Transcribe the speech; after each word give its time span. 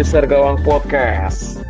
Besar 0.00 0.24
Gawang 0.24 0.56
Podcast. 0.64 1.60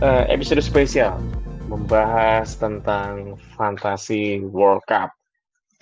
Uh, 0.00 0.24
episode 0.32 0.64
spesial 0.64 1.20
membahas 1.68 2.56
tentang 2.56 3.36
fantasi 3.52 4.40
World 4.48 4.80
Cup 4.88 5.12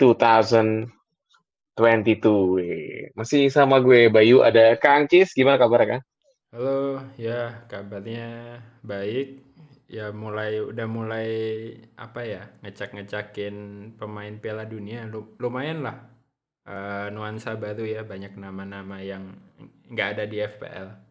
2022. 0.03 0.91
Masih 3.15 3.47
sama 3.47 3.79
gue 3.79 4.11
Bayu, 4.11 4.43
ada 4.43 4.75
Kang 4.75 5.07
Cis, 5.07 5.31
gimana 5.39 5.55
kabarnya 5.55 5.87
Kang? 5.87 6.03
Halo, 6.51 6.99
ya 7.15 7.63
kabarnya 7.71 8.59
baik. 8.83 9.39
Ya 9.87 10.11
mulai 10.11 10.67
udah 10.67 10.91
mulai 10.91 11.31
apa 11.95 12.27
ya 12.27 12.43
ngecek-ngecekin 12.67 13.55
pemain 14.03 14.35
Piala 14.43 14.67
Dunia. 14.67 15.07
Lumayan 15.39 15.87
lah 15.87 16.11
uh, 16.67 17.07
nuansa 17.15 17.55
baru 17.55 17.87
ya 17.87 18.03
banyak 18.03 18.35
nama-nama 18.35 18.99
yang 18.99 19.39
nggak 19.95 20.19
ada 20.19 20.27
di 20.27 20.43
FPL. 20.43 21.04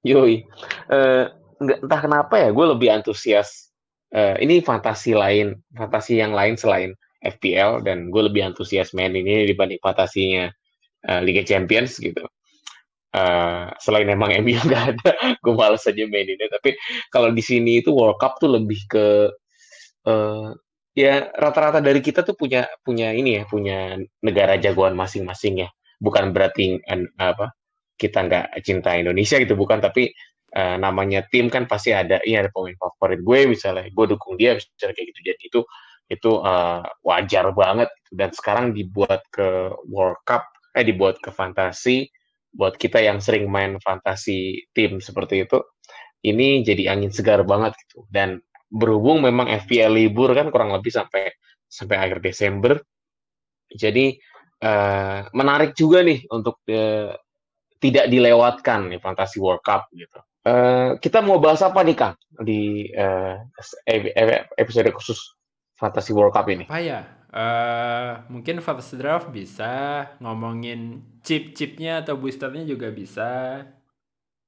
Yoi, 0.00 0.44
uh, 0.88 1.28
entah 1.60 2.00
kenapa 2.00 2.40
ya, 2.40 2.48
gue 2.52 2.66
lebih 2.72 2.88
antusias. 2.88 3.68
Uh, 4.10 4.34
ini 4.42 4.58
fantasi 4.58 5.14
lain, 5.14 5.54
fantasi 5.76 6.18
yang 6.18 6.34
lain 6.34 6.58
selain 6.58 6.96
FPL 7.22 7.84
dan 7.86 8.10
gue 8.10 8.22
lebih 8.26 8.42
antusias 8.42 8.90
main 8.90 9.12
ini 9.14 9.46
dibanding 9.46 9.78
fantasinya 9.78 10.50
uh, 11.06 11.20
Liga 11.22 11.44
Champions 11.44 12.00
gitu. 12.00 12.24
Uh, 13.10 13.68
selain 13.82 14.08
emang 14.08 14.32
MU 14.42 14.56
nggak 14.56 14.84
ada, 14.96 15.10
gue 15.38 15.54
males 15.54 15.84
aja 15.84 16.02
main 16.08 16.26
ini. 16.26 16.48
Tapi 16.48 16.74
kalau 17.12 17.30
di 17.30 17.44
sini 17.44 17.84
itu 17.84 17.92
World 17.92 18.18
Cup 18.18 18.40
tuh 18.40 18.50
lebih 18.56 18.80
ke 18.88 19.06
uh, 20.08 20.48
ya 20.96 21.28
rata-rata 21.38 21.78
dari 21.78 22.00
kita 22.02 22.26
tuh 22.26 22.34
punya 22.34 22.66
punya 22.82 23.12
ini 23.12 23.38
ya, 23.38 23.42
punya 23.46 24.00
negara 24.24 24.56
jagoan 24.56 24.96
masing-masing 24.96 25.62
ya 25.62 25.70
bukan 26.00 26.32
berarti 26.32 26.80
apa 27.20 27.52
kita 28.00 28.24
nggak 28.24 28.46
cinta 28.64 28.96
Indonesia 28.96 29.36
gitu 29.36 29.52
bukan 29.52 29.84
tapi 29.84 30.08
uh, 30.56 30.76
namanya 30.80 31.20
tim 31.28 31.52
kan 31.52 31.68
pasti 31.68 31.92
ada 31.92 32.16
ini 32.24 32.40
ada 32.40 32.48
pemain 32.48 32.74
favorit 32.80 33.20
gue 33.20 33.38
misalnya 33.52 33.84
gue 33.92 34.06
dukung 34.08 34.40
dia 34.40 34.56
misalnya 34.56 34.94
kayak 34.96 35.08
gitu. 35.12 35.20
Jadi 35.28 35.42
itu 35.44 35.60
itu 36.10 36.30
uh, 36.40 36.82
wajar 37.04 37.52
banget. 37.52 37.90
Dan 38.08 38.32
sekarang 38.32 38.72
dibuat 38.72 39.22
ke 39.28 39.70
World 39.86 40.24
Cup 40.24 40.48
eh 40.72 40.86
dibuat 40.86 41.20
ke 41.20 41.28
fantasi 41.34 42.08
buat 42.50 42.74
kita 42.80 42.98
yang 42.98 43.22
sering 43.22 43.46
main 43.46 43.78
fantasi 43.78 44.66
tim 44.74 44.98
seperti 44.98 45.46
itu 45.46 45.62
ini 46.26 46.66
jadi 46.66 46.96
angin 46.96 47.12
segar 47.12 47.44
banget 47.44 47.76
gitu. 47.86 48.08
Dan 48.08 48.40
berhubung 48.70 49.22
memang 49.22 49.50
FPL 49.66 49.92
libur 49.92 50.32
kan 50.32 50.48
kurang 50.48 50.72
lebih 50.74 50.90
sampai 50.94 51.30
sampai 51.70 51.96
akhir 51.98 52.18
Desember 52.22 52.78
jadi 53.70 54.18
uh, 54.62 55.30
menarik 55.30 55.78
juga 55.78 56.02
nih 56.02 56.26
untuk 56.30 56.58
uh, 56.70 57.14
tidak 57.80 58.06
dilewatkan 58.12 58.92
nih 58.92 59.00
fantasi 59.00 59.40
World 59.40 59.64
Cup 59.64 59.88
gitu. 59.96 60.20
Uh, 60.40 60.96
kita 61.00 61.20
mau 61.20 61.36
bahas 61.36 61.60
apa 61.60 61.84
nih 61.84 61.96
Kang 61.96 62.16
di 62.40 62.88
uh, 62.96 63.36
episode 64.56 64.88
khusus 64.92 65.36
fantasi 65.76 66.12
World 66.12 66.36
Cup 66.36 66.48
ini? 66.48 66.64
Apa 66.68 66.80
ya? 66.80 67.00
Uh, 67.30 68.26
mungkin 68.26 68.58
first 68.58 68.98
draft 68.98 69.30
bisa 69.30 70.02
ngomongin 70.18 71.04
chip-chipnya 71.24 72.04
atau 72.04 72.18
boosternya 72.18 72.66
juga 72.66 72.90
bisa. 72.90 73.62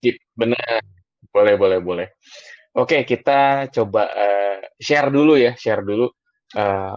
Chip, 0.03 0.19
benar. 0.35 0.83
Boleh, 1.31 1.55
boleh, 1.57 1.79
boleh. 1.79 2.09
Oke, 2.75 3.05
kita 3.05 3.69
coba 3.69 4.09
uh, 4.11 4.59
share 4.81 5.13
dulu 5.13 5.37
ya, 5.39 5.55
share 5.55 5.85
dulu 5.85 6.11
uh, 6.59 6.97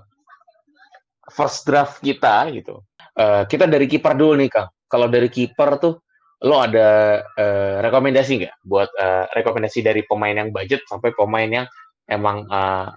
first 1.29 1.67
draft 1.67 1.99
kita 1.99 2.47
gitu. 2.55 2.81
Uh, 3.15 3.43
kita 3.45 3.67
dari 3.67 3.85
kiper 3.85 4.15
dulu 4.17 4.39
nih 4.39 4.49
Kang. 4.49 4.71
Kalau 4.87 5.07
dari 5.11 5.27
kiper 5.27 5.77
tuh 5.77 6.04
lo 6.43 6.59
ada 6.59 7.21
uh, 7.23 7.79
rekomendasi 7.79 8.43
nggak 8.43 8.55
buat 8.67 8.91
uh, 8.99 9.31
rekomendasi 9.31 9.79
dari 9.79 10.03
pemain 10.03 10.35
yang 10.35 10.51
budget 10.51 10.83
sampai 10.83 11.15
pemain 11.15 11.47
yang 11.47 11.67
emang 12.11 12.43
uh, 12.51 12.91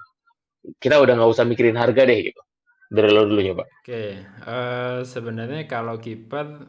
kita 0.82 0.98
udah 0.98 1.14
nggak 1.14 1.32
usah 1.32 1.46
mikirin 1.46 1.78
harga 1.78 2.02
deh 2.02 2.32
gitu. 2.32 2.40
Dari 2.88 3.08
lo 3.12 3.28
dulu 3.28 3.40
coba. 3.52 3.64
Oke, 3.68 3.84
okay. 3.84 4.10
uh, 4.48 5.04
sebenarnya 5.04 5.68
kalau 5.68 6.00
kiper 6.00 6.66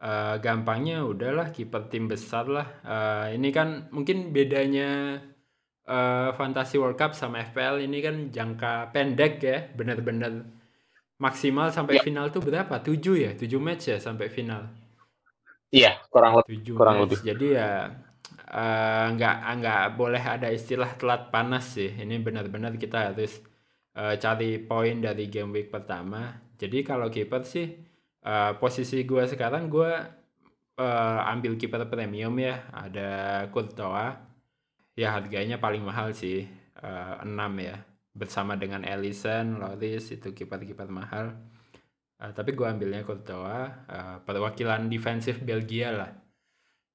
uh, 0.00 0.36
gampangnya 0.40 1.04
udahlah 1.04 1.48
kiper 1.48 1.88
tim 1.88 2.06
besar 2.06 2.48
lah. 2.48 2.68
Uh, 2.84 3.26
ini 3.32 3.48
kan 3.48 3.88
mungkin 3.88 4.36
bedanya 4.36 5.20
uh, 5.88 6.30
Fantasy 6.36 6.76
World 6.76 7.00
Cup 7.00 7.16
sama 7.16 7.40
FPL 7.50 7.84
ini 7.84 7.98
kan 8.04 8.16
jangka 8.28 8.92
pendek 8.92 9.40
ya, 9.40 9.58
benar-benar 9.72 10.44
maksimal 11.20 11.72
sampai 11.72 12.00
ya. 12.00 12.02
final 12.04 12.28
tuh 12.28 12.44
berapa? 12.44 12.80
Tujuh 12.80 13.16
ya? 13.16 13.30
Tujuh 13.36 13.60
match 13.60 13.92
ya 13.92 14.00
sampai 14.00 14.28
final? 14.28 14.79
Iya, 15.70 16.02
kurang 16.10 16.42
lebih. 16.42 16.50
Tujuh 16.60 16.74
kurang 16.74 16.96
match. 16.98 17.02
lebih. 17.06 17.18
Jadi 17.30 17.46
ya 17.54 17.70
uh, 18.50 19.06
nggak 19.14 19.36
nggak 19.62 19.82
boleh 19.94 20.22
ada 20.22 20.48
istilah 20.50 20.90
telat 20.98 21.30
panas 21.30 21.78
sih. 21.78 21.90
Ini 21.94 22.18
benar-benar 22.18 22.74
kita 22.74 23.14
harus 23.14 23.38
uh, 23.94 24.18
cari 24.18 24.58
poin 24.58 24.98
dari 24.98 25.30
game 25.30 25.54
week 25.54 25.70
pertama. 25.70 26.34
Jadi 26.58 26.82
kalau 26.82 27.06
keeper 27.08 27.46
sih 27.46 27.70
uh, 28.26 28.58
posisi 28.58 29.06
gue 29.06 29.22
sekarang 29.30 29.70
gue 29.70 29.90
uh, 30.82 31.20
ambil 31.30 31.54
keeper 31.54 31.86
premium 31.86 32.34
ya. 32.42 32.66
Ada 32.74 33.10
Courtois. 33.54 34.18
Ya 34.98 35.14
harganya 35.14 35.56
paling 35.62 35.86
mahal 35.86 36.10
sih. 36.12 36.44
Uh, 36.80 37.20
6 37.28 37.36
ya 37.60 37.76
bersama 38.16 38.58
dengan 38.58 38.82
Ellison, 38.82 39.60
Loris 39.62 40.10
itu 40.10 40.34
kiper-kiper 40.34 40.88
mahal. 40.90 41.36
Uh, 42.20 42.32
tapi 42.36 42.52
gue 42.52 42.68
ambilnya 42.68 43.00
Courtois, 43.00 43.72
uh, 43.88 44.20
perwakilan 44.22 44.86
defensif 44.92 45.40
Belgia 45.40 45.88
lah. 45.90 46.12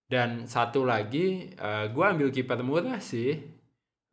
Dan 0.06 0.46
satu 0.46 0.86
lagi, 0.86 1.50
uh, 1.58 1.90
gue 1.90 2.06
ambil 2.06 2.30
kiper 2.30 2.62
murah 2.62 3.02
sih. 3.02 3.42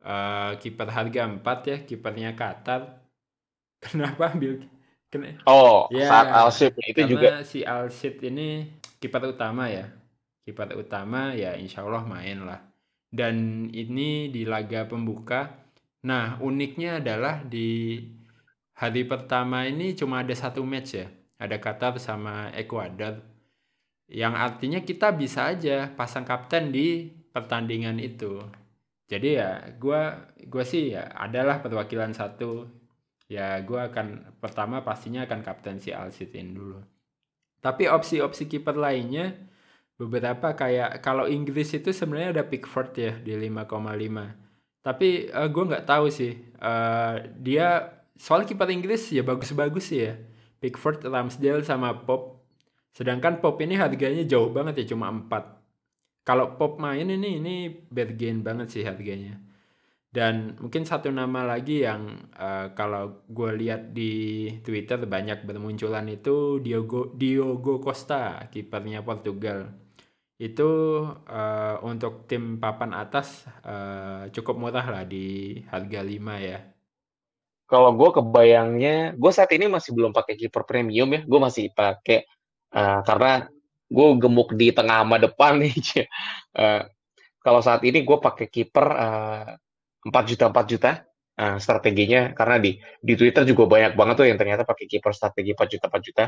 Uh, 0.03 0.57
kiper 0.57 0.89
harga 0.89 1.29
4 1.29 1.69
ya, 1.69 1.77
kipernya 1.85 2.33
Qatar. 2.33 3.05
Kenapa 3.83 4.33
ambil? 4.33 4.65
Kena, 5.13 5.37
oh, 5.45 5.85
ya, 5.93 6.09
saat 6.09 6.73
itu 6.73 7.05
juga. 7.05 7.45
si 7.45 7.61
Alshit 7.61 8.17
ini 8.25 8.65
kiper 8.97 9.29
utama 9.29 9.69
ya. 9.69 9.85
Kiper 10.41 10.73
utama 10.73 11.37
ya 11.37 11.53
insya 11.53 11.85
Allah 11.85 12.01
main 12.01 12.41
lah. 12.41 12.57
Dan 13.13 13.69
ini 13.69 14.33
di 14.33 14.41
laga 14.41 14.89
pembuka 14.89 15.63
Nah, 16.03 16.35
uniknya 16.43 16.99
adalah 16.99 17.47
di 17.47 17.95
hari 18.77 19.05
pertama 19.05 19.65
ini 19.65 19.93
cuma 19.97 20.21
ada 20.21 20.33
satu 20.33 20.61
match 20.65 20.97
ya. 20.97 21.07
Ada 21.39 21.59
Qatar 21.59 21.99
sama 21.99 22.53
Ekuador. 22.55 23.19
Yang 24.07 24.33
artinya 24.37 24.79
kita 24.83 25.11
bisa 25.15 25.49
aja 25.49 25.91
pasang 25.91 26.23
kapten 26.23 26.69
di 26.71 27.09
pertandingan 27.33 27.97
itu. 27.97 28.39
Jadi 29.09 29.39
ya 29.39 29.73
gue 29.75 30.01
gua 30.47 30.63
sih 30.63 30.95
ya 30.95 31.11
adalah 31.15 31.59
perwakilan 31.59 32.13
satu. 32.15 32.69
Ya 33.27 33.57
gue 33.63 33.79
akan 33.79 34.37
pertama 34.37 34.85
pastinya 34.85 35.25
akan 35.25 35.41
kapten 35.41 35.81
si 35.81 35.89
Al 35.89 36.13
dulu. 36.53 36.79
Tapi 37.63 37.87
opsi-opsi 37.87 38.45
kiper 38.51 38.75
lainnya 38.75 39.33
beberapa 39.95 40.53
kayak 40.53 40.99
kalau 40.99 41.25
Inggris 41.25 41.71
itu 41.73 41.95
sebenarnya 41.95 42.39
ada 42.41 42.45
Pickford 42.45 42.91
ya 42.99 43.13
di 43.23 43.33
5,5 43.39 44.43
tapi 44.83 45.31
uh, 45.31 45.47
eh, 45.47 45.49
gue 45.49 45.63
nggak 45.63 45.87
tahu 45.87 46.05
sih. 46.11 46.35
Uh, 46.59 47.23
dia 47.39 47.87
soal 48.17 48.45
kiper 48.47 48.69
Inggris 48.69 49.09
ya 49.11 49.21
bagus-bagus 49.25 49.93
ya. 49.93 50.17
Pickford, 50.63 51.03
Ramsdale 51.03 51.67
sama 51.67 52.07
Pop. 52.07 52.39
Sedangkan 52.95 53.43
Pop 53.43 53.59
ini 53.59 53.75
harganya 53.75 54.23
jauh 54.23 54.53
banget 54.53 54.85
ya 54.85 54.95
cuma 54.95 55.11
4. 55.11 56.23
Kalau 56.23 56.55
Pop 56.55 56.79
main 56.79 57.03
ini 57.03 57.41
ini 57.43 57.55
bargain 57.91 58.39
banget 58.39 58.71
sih 58.71 58.83
harganya. 58.87 59.39
Dan 60.13 60.55
mungkin 60.61 60.85
satu 60.85 61.09
nama 61.09 61.41
lagi 61.41 61.83
yang 61.83 62.29
uh, 62.37 62.71
kalau 62.77 63.25
gue 63.27 63.51
lihat 63.65 63.97
di 63.97 64.45
Twitter 64.61 65.01
banyak 65.09 65.41
bermunculan 65.41 66.05
itu 66.05 66.61
Diogo 66.61 67.11
Diogo 67.17 67.81
Costa, 67.81 68.45
kipernya 68.53 69.01
Portugal 69.01 69.83
itu 70.43 70.71
uh, 71.07 71.77
untuk 71.87 72.27
tim 72.27 72.59
papan 72.59 72.91
atas 72.91 73.47
uh, 73.63 74.27
cukup 74.33 74.59
murah 74.59 74.83
lah 74.83 75.03
di 75.07 75.55
harga 75.71 76.03
5 76.03 76.19
ya. 76.43 76.59
Kalau 77.73 77.89
gue 77.97 78.09
kebayangnya, 78.21 79.17
gue 79.17 79.31
saat 79.33 79.49
ini 79.49 79.65
masih 79.65 79.97
belum 79.97 80.13
pakai 80.13 80.37
kiper 80.37 80.61
premium 80.61 81.09
ya, 81.09 81.25
gue 81.25 81.39
masih 81.41 81.73
pakai 81.73 82.21
uh, 82.69 83.01
karena 83.01 83.49
gue 83.89 84.07
gemuk 84.21 84.53
di 84.53 84.69
tengah 84.69 85.01
sama 85.01 85.17
depan 85.17 85.57
nih. 85.57 85.73
uh, 86.61 86.85
kalau 87.41 87.65
saat 87.65 87.81
ini 87.81 88.05
gue 88.05 88.17
pakai 88.21 88.45
kiper 88.45 88.87
empat 90.05 90.21
uh, 90.21 90.27
juta 90.29 90.45
empat 90.53 90.65
juta 90.69 90.91
uh, 91.41 91.57
strateginya 91.57 92.37
karena 92.37 92.61
di 92.61 92.77
di 93.01 93.13
Twitter 93.17 93.41
juga 93.41 93.65
banyak 93.65 93.97
banget 93.97 94.15
tuh 94.21 94.27
yang 94.29 94.37
ternyata 94.37 94.69
pakai 94.69 94.85
kiper 94.85 95.09
strategi 95.09 95.57
4 95.57 95.73
juta 95.73 95.85
4 95.89 96.05
juta. 96.05 96.25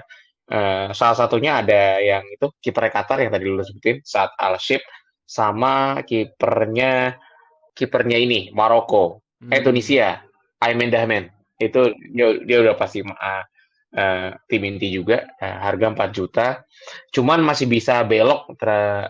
Uh, 0.50 0.90
salah 0.98 1.14
satunya 1.14 1.62
ada 1.62 2.02
yang 2.02 2.26
itu 2.26 2.50
kiper 2.58 2.90
Qatar 2.90 3.22
yang 3.22 3.30
tadi 3.30 3.46
lu 3.46 3.62
sebutin 3.62 4.02
saat 4.02 4.34
Al 4.42 4.58
Ship 4.58 4.82
sama 5.30 6.02
kipernya 6.10 7.22
kipernya 7.78 8.18
ini 8.18 8.50
Maroko, 8.50 9.22
hmm. 9.46 9.54
eh 9.54 9.62
Tunisia, 9.62 10.26
Dahmen. 10.58 11.35
Itu 11.56 11.96
dia, 12.12 12.40
dia 12.44 12.58
udah 12.64 12.76
pasti 12.76 13.04
uh, 13.04 13.44
uh, 13.96 14.30
tim 14.48 14.64
inti 14.68 14.92
juga 14.92 15.24
uh, 15.40 15.58
harga 15.64 15.92
4 15.92 16.18
juta. 16.18 16.48
Cuman 17.12 17.44
masih 17.44 17.68
bisa 17.70 18.04
belok 18.04 18.56
tra 18.60 19.08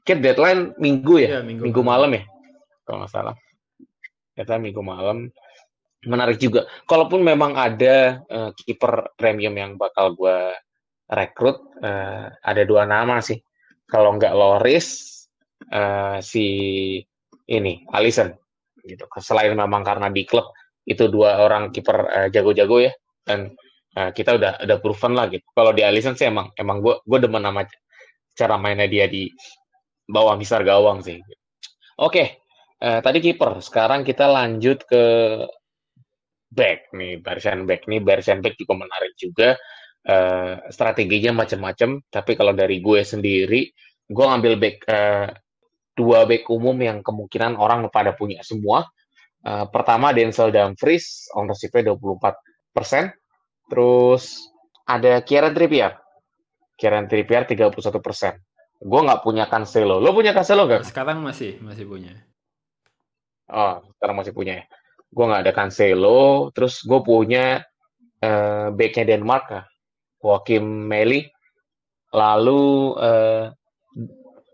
Kit 0.00 0.24
deadline 0.24 0.72
minggu 0.80 1.20
ya, 1.20 1.28
ya 1.38 1.40
minggu, 1.44 1.68
minggu 1.68 1.82
malam. 1.84 2.08
malam 2.08 2.16
ya 2.16 2.24
kalau 2.90 3.06
nggak 3.06 3.12
salah. 3.14 3.36
Kita 4.34 4.58
minggu 4.58 4.82
malam. 4.82 5.30
Menarik 6.02 6.42
juga. 6.42 6.66
Kalaupun 6.88 7.22
memang 7.22 7.54
ada 7.54 8.24
uh, 8.26 8.50
kiper 8.56 9.14
premium 9.14 9.54
yang 9.54 9.78
bakal 9.78 10.16
gue 10.18 10.56
rekrut 11.06 11.60
uh, 11.86 12.32
ada 12.42 12.62
dua 12.66 12.88
nama 12.88 13.22
sih. 13.22 13.38
Kalau 13.86 14.18
nggak 14.18 14.34
Loris 14.34 15.20
uh, 15.70 16.18
si 16.18 16.46
ini 17.46 17.86
Alisson 17.94 18.34
gitu. 18.82 19.06
Selain 19.22 19.54
memang 19.54 19.86
karena 19.86 20.10
di 20.10 20.26
klub 20.26 20.50
itu 20.90 21.06
dua 21.06 21.38
orang 21.38 21.70
kiper 21.70 21.98
uh, 22.10 22.28
jago-jago 22.34 22.82
ya 22.82 22.92
dan 23.22 23.54
uh, 23.94 24.10
kita 24.10 24.34
udah 24.34 24.52
udah 24.66 24.78
proven 24.82 25.14
lah 25.14 25.30
gitu. 25.30 25.46
Kalau 25.54 25.70
di 25.70 25.86
Alisson 25.86 26.18
sih 26.18 26.26
emang 26.26 26.50
emang 26.58 26.82
gue 26.82 26.98
gue 27.06 27.18
demen 27.22 27.46
sama 27.46 27.62
cara 28.34 28.56
mainnya 28.58 28.90
dia 28.90 29.06
di 29.06 29.30
bawah 30.10 30.34
misar 30.34 30.66
gawang 30.66 30.98
sih. 31.06 31.22
Oke, 31.22 32.10
okay. 32.10 32.26
uh, 32.82 32.98
tadi 32.98 33.22
kiper. 33.22 33.62
Sekarang 33.62 34.02
kita 34.02 34.26
lanjut 34.26 34.82
ke 34.82 35.02
back 36.50 36.90
nih, 36.90 37.22
barisan 37.22 37.62
back 37.68 37.86
nih, 37.86 38.02
barisan 38.02 38.42
back 38.42 38.58
juga 38.58 38.74
menarik 38.82 39.14
juga. 39.14 39.54
Uh, 40.00 40.56
strateginya 40.72 41.44
macam-macam. 41.44 42.00
Tapi 42.08 42.32
kalau 42.34 42.56
dari 42.56 42.80
gue 42.80 43.04
sendiri, 43.04 43.68
gue 44.08 44.24
ngambil 44.24 44.54
back 44.58 44.76
uh, 44.88 45.28
dua 45.94 46.24
back 46.24 46.48
umum 46.48 46.74
yang 46.80 47.04
kemungkinan 47.04 47.54
orang 47.60 47.86
pada 47.92 48.16
punya 48.16 48.40
semua. 48.40 48.88
Uh, 49.40 49.64
pertama 49.72 50.12
Denzel 50.12 50.52
Dumfries, 50.52 51.32
ownership-nya 51.32 51.96
24 51.96 52.76
persen. 52.76 53.08
Terus 53.72 54.52
ada 54.84 55.22
Kieran 55.24 55.56
Trippier. 55.56 55.96
Kieran 56.76 57.08
Trippier 57.08 57.48
31 57.48 57.72
persen. 58.04 58.36
Gue 58.80 59.00
nggak 59.00 59.20
punya 59.24 59.44
Cancelo. 59.48 60.00
Lo 60.00 60.12
punya 60.12 60.32
Cancelo 60.32 60.64
nggak? 60.64 60.84
Sekarang 60.88 61.20
masih, 61.20 61.60
masih 61.60 61.84
punya. 61.84 62.16
Oh, 63.48 63.84
sekarang 63.96 64.16
masih 64.20 64.32
punya 64.32 64.60
ya. 64.60 64.64
Gue 65.12 65.24
nggak 65.28 65.42
ada 65.44 65.52
Cancelo. 65.52 66.48
Terus 66.52 66.80
gue 66.84 67.00
punya 67.00 67.60
uh, 68.24 68.68
backnya 68.72 69.16
Denmark, 69.16 69.44
ya. 69.52 69.62
Joachim 70.20 70.64
Meli. 70.64 71.28
Lalu 72.12 72.62
uh, 72.96 73.48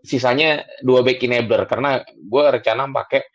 sisanya 0.06 0.62
dua 0.86 1.02
back 1.02 1.18
enabler 1.26 1.66
karena 1.66 1.98
gue 2.06 2.42
rencana 2.46 2.86
pakai 2.86 3.26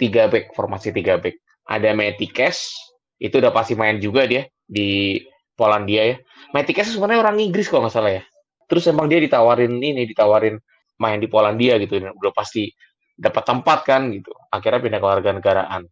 tiga 0.00 0.32
back 0.32 0.56
formasi 0.56 0.96
tiga 0.96 1.20
back. 1.20 1.36
Ada 1.68 1.92
Cash 2.32 2.72
itu 3.20 3.36
udah 3.36 3.52
pasti 3.52 3.76
main 3.76 4.00
juga 4.00 4.24
dia 4.24 4.48
di 4.64 5.20
Polandia 5.52 6.16
ya. 6.16 6.16
Cash 6.56 6.96
sebenarnya 6.96 7.20
orang 7.20 7.36
Inggris 7.44 7.68
kok 7.68 7.84
nggak 7.84 7.92
salah 7.92 8.16
ya. 8.16 8.22
Terus 8.64 8.88
emang 8.88 9.12
dia 9.12 9.20
ditawarin 9.20 9.76
ini 9.76 10.08
ditawarin 10.08 10.56
main 10.96 11.20
di 11.20 11.28
Polandia 11.28 11.76
gitu 11.76 12.00
udah 12.00 12.32
pasti 12.32 12.72
dapat 13.12 13.44
tempat 13.44 13.78
kan 13.84 14.08
gitu. 14.08 14.32
Akhirnya 14.48 14.80
pindah 14.80 15.00
ke 15.04 15.06
warga 15.06 15.30
negaraan. 15.36 15.82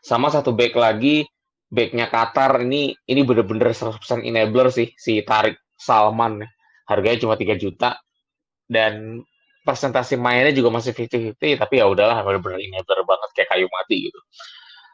Sama 0.00 0.32
satu 0.32 0.56
back 0.56 0.72
lagi 0.80 1.28
backnya 1.68 2.08
Qatar 2.08 2.64
ini 2.64 2.96
ini 3.04 3.20
bener-bener 3.22 3.76
100% 3.76 4.24
enabler 4.24 4.72
sih 4.72 4.88
si 4.96 5.20
Tarik 5.20 5.60
Salman. 5.76 6.40
Harganya 6.88 7.28
cuma 7.28 7.36
3 7.36 7.60
juta. 7.60 8.00
Dan 8.70 9.20
presentasi 9.64 10.16
mainnya 10.16 10.52
juga 10.56 10.72
masih 10.72 10.96
50-50 10.96 11.60
tapi 11.60 11.74
ya 11.80 11.86
udahlah 11.86 12.24
benar-benar 12.24 12.60
enabler 12.60 13.00
banget 13.04 13.30
kayak 13.36 13.48
kayu 13.52 13.66
mati 13.68 13.96
gitu. 14.08 14.20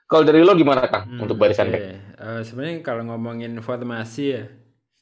Kalau 0.06 0.22
dari 0.22 0.42
lo 0.46 0.54
gimana 0.54 0.86
Kang 0.86 1.10
hmm, 1.10 1.22
untuk 1.26 1.36
barisan 1.38 1.70
okay. 1.70 1.98
Uh, 2.14 2.40
sebenarnya 2.46 2.78
kalau 2.86 3.02
ngomongin 3.10 3.58
formasi 3.58 4.24
ya, 4.38 4.46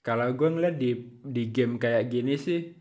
kalau 0.00 0.32
gue 0.32 0.48
ngeliat 0.48 0.76
di 0.80 0.96
di 1.20 1.52
game 1.52 1.76
kayak 1.76 2.08
gini 2.08 2.40
sih 2.40 2.72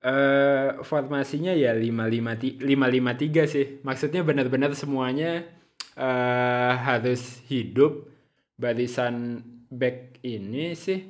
uh, 0.00 0.80
formasinya 0.80 1.52
ya 1.52 1.76
553 1.76 2.64
553 2.64 3.52
sih. 3.52 3.66
Maksudnya 3.84 4.24
benar-benar 4.24 4.72
semuanya 4.72 5.44
uh, 6.00 6.72
harus 6.72 7.44
hidup 7.52 8.08
barisan 8.56 9.44
back 9.68 10.20
ini 10.24 10.76
sih 10.76 11.00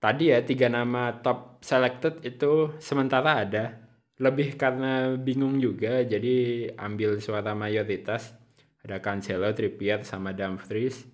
tadi 0.00 0.32
ya 0.32 0.40
tiga 0.44 0.68
nama 0.68 1.16
top 1.20 1.60
selected 1.64 2.20
itu 2.24 2.76
sementara 2.80 3.44
ada 3.44 3.85
lebih 4.16 4.56
karena 4.56 5.12
bingung 5.20 5.60
juga 5.60 6.00
jadi 6.00 6.68
ambil 6.76 7.20
suara 7.20 7.52
mayoritas. 7.52 8.32
Ada 8.86 9.02
Cancelo, 9.02 9.50
Trippier 9.50 10.06
sama 10.06 10.30
Dumfries. 10.32 11.04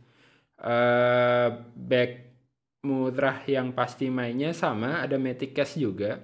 Uh, 0.63 1.67
back 1.75 2.31
murah 2.87 3.43
yang 3.49 3.75
pasti 3.75 4.13
mainnya 4.13 4.55
sama 4.55 5.03
ada 5.03 5.19
Metikes 5.19 5.75
juga. 5.81 6.21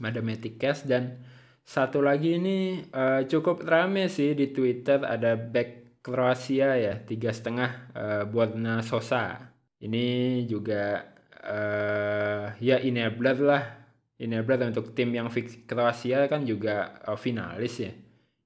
Ada 0.00 0.24
Metikes 0.24 0.88
dan 0.88 1.20
satu 1.64 2.04
lagi 2.04 2.36
ini 2.36 2.84
uh, 2.92 3.24
cukup 3.24 3.64
rame 3.64 4.12
sih 4.12 4.36
di 4.36 4.52
Twitter 4.52 5.00
ada 5.00 5.36
back 5.36 6.00
Kroasia 6.04 6.76
ya 6.76 7.00
tiga 7.00 7.32
setengah 7.32 7.70
uh, 7.96 8.22
Borna 8.28 8.84
Sosa 8.84 9.40
ini 9.80 10.44
juga 10.44 11.00
uh, 11.40 12.52
ya 12.60 12.76
enabler 12.84 13.40
lah 13.40 13.83
ini 14.20 14.38
berat 14.46 14.70
untuk 14.70 14.94
tim 14.94 15.10
yang 15.10 15.26
fix 15.30 15.58
Kroasia 15.66 16.30
kan 16.30 16.46
juga 16.46 17.02
uh, 17.02 17.18
finalis 17.18 17.82
ya. 17.82 17.92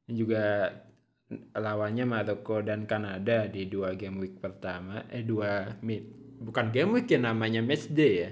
Dan 0.08 0.14
juga 0.16 0.72
lawannya 1.52 2.08
Maroko 2.08 2.64
dan 2.64 2.88
Kanada 2.88 3.44
di 3.52 3.68
dua 3.68 3.92
game 3.92 4.16
week 4.24 4.40
pertama 4.40 5.04
eh 5.12 5.20
dua 5.20 5.76
mid 5.84 6.08
bukan 6.40 6.72
game 6.72 6.96
week 6.96 7.12
ya 7.12 7.20
namanya 7.20 7.60
match 7.60 7.92
day 7.92 8.12
ya 8.24 8.30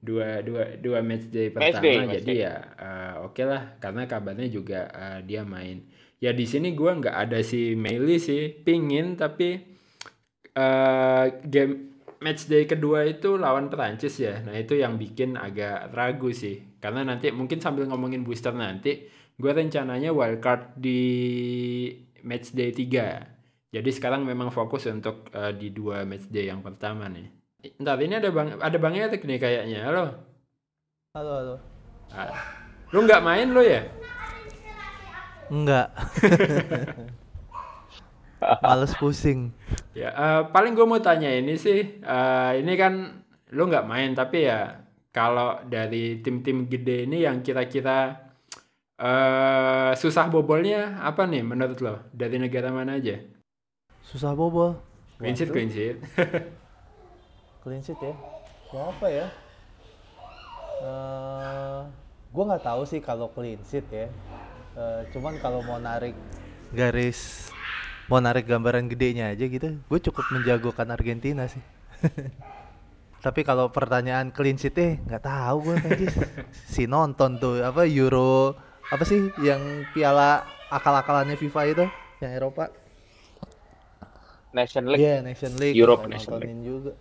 dua 0.00 0.40
dua 0.40 0.80
dua 0.80 0.98
match 1.04 1.28
day 1.28 1.52
pertama 1.52 1.76
match 1.76 1.84
day, 1.84 1.94
jadi 1.94 2.08
match 2.08 2.24
day. 2.24 2.40
ya 2.40 2.54
uh, 2.80 3.12
oke 3.28 3.36
okay 3.36 3.44
lah 3.44 3.62
karena 3.76 4.02
kabarnya 4.08 4.48
juga 4.48 4.88
uh, 4.88 5.20
dia 5.20 5.44
main 5.44 5.84
ya 6.24 6.32
di 6.32 6.48
sini 6.48 6.72
gua 6.72 6.96
nggak 6.96 7.16
ada 7.28 7.38
si 7.44 7.76
Meili 7.76 8.16
sih 8.16 8.48
pingin 8.64 9.14
tapi 9.20 9.60
uh, 10.56 11.26
game 11.44 11.91
match 12.22 12.46
day 12.46 12.64
kedua 12.64 13.04
itu 13.04 13.34
lawan 13.34 13.66
Perancis 13.66 14.14
ya. 14.22 14.38
Nah 14.40 14.54
itu 14.54 14.78
yang 14.78 14.94
bikin 14.96 15.34
agak 15.34 15.90
ragu 15.90 16.30
sih. 16.30 16.78
Karena 16.78 17.02
nanti 17.02 17.34
mungkin 17.34 17.58
sambil 17.58 17.90
ngomongin 17.90 18.22
booster 18.22 18.54
nanti, 18.54 19.10
gue 19.34 19.52
rencananya 19.52 20.14
wildcard 20.14 20.78
di 20.78 21.00
match 22.22 22.54
day 22.54 22.70
3. 22.70 23.74
Jadi 23.74 23.90
sekarang 23.90 24.22
memang 24.22 24.54
fokus 24.54 24.86
untuk 24.86 25.32
uh, 25.34 25.50
di 25.50 25.74
dua 25.74 26.06
match 26.06 26.30
day 26.30 26.46
yang 26.46 26.62
pertama 26.62 27.10
nih. 27.10 27.26
Ntar 27.80 27.98
ini 28.04 28.18
ada 28.18 28.28
bang 28.28 28.58
ada 28.58 28.76
bang 28.78 28.94
Erik 29.00 29.22
nih 29.24 29.38
kayaknya. 29.40 29.80
Halo. 29.86 30.04
Halo 31.16 31.32
halo. 31.40 31.56
Ah. 32.12 32.36
Lu 32.92 33.00
nggak 33.08 33.24
main 33.24 33.48
lo 33.48 33.64
ya? 33.64 33.88
Enggak. 35.48 35.88
Males 38.64 38.92
pusing. 38.98 39.54
Ya, 39.94 40.10
uh, 40.12 40.40
paling 40.50 40.74
gue 40.74 40.86
mau 40.86 40.98
tanya 40.98 41.30
ini 41.30 41.54
sih, 41.54 42.02
uh, 42.02 42.52
ini 42.56 42.74
kan 42.74 43.22
lo 43.52 43.68
nggak 43.68 43.84
main 43.84 44.16
tapi 44.16 44.48
ya 44.48 44.80
kalau 45.12 45.60
dari 45.68 46.24
tim-tim 46.24 46.64
gede 46.66 47.04
ini 47.04 47.28
yang 47.28 47.44
kira-kira 47.44 48.32
uh, 48.96 49.92
susah 49.92 50.32
bobolnya 50.32 51.04
apa 51.04 51.28
nih 51.28 51.44
menurut 51.44 51.78
lo? 51.84 51.94
Dari 52.10 52.40
negara 52.40 52.72
mana 52.72 52.96
aja? 52.96 53.20
Susah 54.08 54.32
bobol. 54.32 54.80
Clean 55.20 55.36
sheet, 55.36 55.52
clean 55.52 55.70
sheet. 55.70 55.96
clean 57.62 57.82
sheet 57.84 58.00
ya. 58.00 58.14
Siapa 58.72 59.06
ya? 59.06 59.26
Uh, 60.82 61.86
gue 62.32 62.44
nggak 62.48 62.64
tahu 62.64 62.82
sih 62.88 62.98
kalau 63.04 63.28
clean 63.30 63.60
sheet 63.68 63.86
ya. 63.92 64.08
Uh, 64.72 65.04
cuman 65.12 65.36
kalau 65.44 65.60
mau 65.68 65.76
narik 65.76 66.16
garis 66.72 67.51
mau 68.12 68.20
narik 68.20 68.44
gambaran 68.44 68.92
gedenya 68.92 69.32
aja 69.32 69.44
gitu. 69.48 69.80
Gue 69.88 69.98
cukup 70.04 70.28
menjagokan 70.28 70.88
Argentina 70.92 71.48
sih. 71.48 71.64
Tapi 73.24 73.40
kalau 73.48 73.70
pertanyaan 73.72 74.34
clean 74.36 74.58
sheet 74.60 74.76
eh 74.86 74.92
nggak 75.06 75.24
tahu 75.24 75.56
gue 75.72 75.76
najis 75.86 76.14
si 76.74 76.84
nonton 76.90 77.38
tuh 77.42 77.62
apa 77.62 77.86
Euro 77.88 78.58
apa 78.92 79.04
sih 79.08 79.32
yang 79.48 79.88
piala 79.94 80.44
akal-akalannya 80.68 81.36
FIFA 81.40 81.62
itu 81.72 81.84
yang 82.20 82.32
Eropa? 82.36 82.64
Nation 84.52 84.84
League. 84.92 85.08
Yeah, 85.08 85.18
Nation 85.24 85.56
League 85.56 85.80
Europe 85.80 86.04
gak 86.04 86.10
Nation 86.12 86.36
nontonin 86.36 86.58
League. 86.58 86.62
juga. 86.62 86.92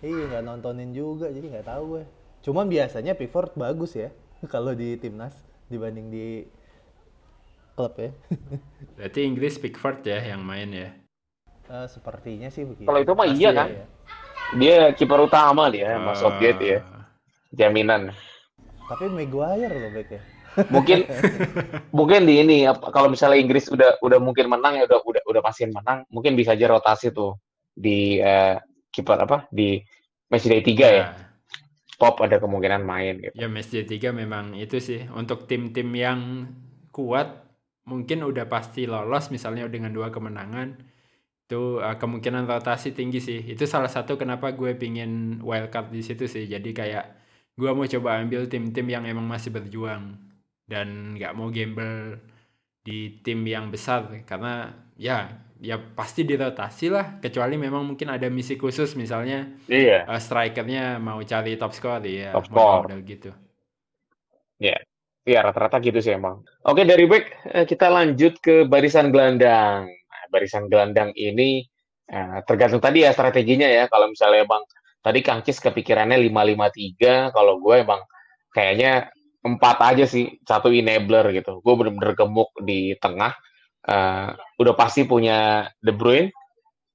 Iya 0.00 0.22
nggak 0.32 0.44
nontonin 0.48 0.90
juga 0.96 1.28
jadi 1.28 1.46
nggak 1.52 1.68
tahu 1.68 1.84
gue 1.96 2.04
cuman 2.40 2.66
biasanya 2.72 3.12
Pickford 3.20 3.52
bagus 3.54 3.92
ya 3.96 4.08
kalau 4.54 4.72
di 4.72 4.96
timnas 4.96 5.36
dibanding 5.68 6.08
di 6.08 6.26
klub 7.80 7.96
ya. 7.96 8.10
Berarti 9.00 9.20
Inggris 9.24 9.56
Pickford 9.56 10.04
ya 10.04 10.20
yang 10.20 10.44
main 10.44 10.68
ya? 10.68 10.92
Uh, 11.72 11.88
sepertinya 11.88 12.52
sih 12.52 12.68
begitu. 12.68 12.84
Kalau 12.84 13.00
itu 13.00 13.12
mah 13.16 13.26
iya 13.32 13.50
kan? 13.56 13.68
Ya. 13.72 13.86
Dia 14.60 14.76
kiper 14.92 15.24
utama 15.24 15.72
dia, 15.72 15.96
uh... 15.96 16.12
Mas 16.12 16.20
Southgate 16.20 16.60
ya. 16.60 16.78
Jaminan. 17.56 18.12
Tapi 18.84 19.08
Maguire 19.08 19.72
loh 19.72 19.92
back 19.96 20.10
ya. 20.12 20.22
mungkin 20.66 21.06
mungkin 21.98 22.26
di 22.26 22.42
ini 22.42 22.66
kalau 22.90 23.06
misalnya 23.06 23.38
Inggris 23.38 23.70
udah 23.70 24.02
udah 24.02 24.18
mungkin 24.18 24.50
menang 24.50 24.82
ya 24.82 24.84
udah 24.90 24.98
udah 25.06 25.22
udah 25.22 25.42
pasti 25.46 25.70
menang 25.70 26.02
mungkin 26.10 26.34
bisa 26.34 26.58
aja 26.58 26.66
rotasi 26.66 27.14
tuh 27.14 27.38
di 27.70 28.18
uh, 28.18 28.58
kiper 28.90 29.14
apa 29.14 29.46
di 29.54 29.78
match 30.26 30.50
day 30.50 30.58
3 30.58 30.74
ya. 30.74 30.90
ya. 30.90 31.06
Pop 32.02 32.18
ada 32.18 32.42
kemungkinan 32.42 32.82
main 32.82 33.22
gitu. 33.22 33.34
Ya 33.38 33.46
match 33.46 33.70
day 33.70 33.86
3 33.86 34.10
memang 34.10 34.58
itu 34.58 34.82
sih 34.82 35.06
untuk 35.14 35.46
tim-tim 35.46 35.86
yang 35.94 36.50
kuat 36.90 37.49
mungkin 37.88 38.22
udah 38.26 38.46
pasti 38.50 38.84
lolos 38.84 39.32
misalnya 39.32 39.64
dengan 39.70 39.90
dua 39.94 40.12
kemenangan 40.12 40.76
itu 41.50 41.82
uh, 41.82 41.98
kemungkinan 41.98 42.46
rotasi 42.46 42.94
tinggi 42.94 43.18
sih. 43.18 43.42
Itu 43.42 43.66
salah 43.66 43.90
satu 43.90 44.14
kenapa 44.14 44.54
gue 44.54 44.78
pingin 44.78 45.42
wildcard 45.42 45.90
di 45.90 45.98
situ 45.98 46.30
sih. 46.30 46.46
Jadi 46.46 46.70
kayak 46.70 47.04
gue 47.58 47.70
mau 47.74 47.82
coba 47.82 48.22
ambil 48.22 48.46
tim-tim 48.46 48.86
yang 48.86 49.02
emang 49.02 49.26
masih 49.26 49.50
berjuang 49.50 50.14
dan 50.70 51.18
nggak 51.18 51.34
mau 51.34 51.50
gamble 51.50 52.22
di 52.86 53.18
tim 53.26 53.42
yang 53.42 53.66
besar. 53.74 54.06
Karena 54.22 54.70
ya 54.94 55.26
ya 55.58 55.74
pasti 55.74 56.22
dirotasi 56.22 56.86
lah. 56.86 57.18
Kecuali 57.18 57.58
memang 57.58 57.82
mungkin 57.82 58.14
ada 58.14 58.30
misi 58.30 58.54
khusus 58.54 58.94
misalnya 58.94 59.50
iya. 59.66 60.06
uh, 60.06 60.22
strikernya 60.22 61.02
mau 61.02 61.18
cari 61.26 61.58
top 61.58 61.74
score 61.74 62.06
ya 62.06 62.30
top 62.30 62.46
score. 62.46 62.94
gitu. 63.02 63.34
Ya 64.62 64.78
yeah. 64.78 64.80
Iya 65.28 65.44
rata-rata 65.44 65.76
gitu 65.84 66.00
sih 66.00 66.16
emang. 66.16 66.40
Oke 66.64 66.88
dari 66.88 67.04
back 67.04 67.24
eh, 67.52 67.66
kita 67.68 67.92
lanjut 67.92 68.40
ke 68.40 68.64
barisan 68.64 69.12
gelandang. 69.12 69.84
Nah, 69.84 70.24
barisan 70.32 70.66
gelandang 70.72 71.12
ini 71.12 71.60
eh, 72.08 72.38
tergantung 72.48 72.80
tadi 72.80 73.04
ya 73.04 73.12
strateginya 73.12 73.68
ya. 73.68 73.84
Kalau 73.92 74.08
misalnya 74.08 74.48
emang 74.48 74.64
tadi 75.04 75.20
Kang 75.20 75.44
Cis 75.44 75.60
kepikirannya 75.60 76.16
553, 76.16 77.36
kalau 77.36 77.60
gue 77.60 77.74
emang 77.84 78.00
kayaknya 78.52 79.12
empat 79.44 79.76
aja 79.80 80.04
sih, 80.04 80.40
satu 80.44 80.72
enabler 80.72 81.32
gitu. 81.36 81.60
Gue 81.64 81.74
bener-bener 81.76 82.12
gemuk 82.16 82.52
di 82.64 82.96
tengah. 83.00 83.32
Uh, 83.80 84.36
udah 84.60 84.76
pasti 84.76 85.08
punya 85.08 85.68
De 85.80 85.92
Bruyne. 85.92 86.28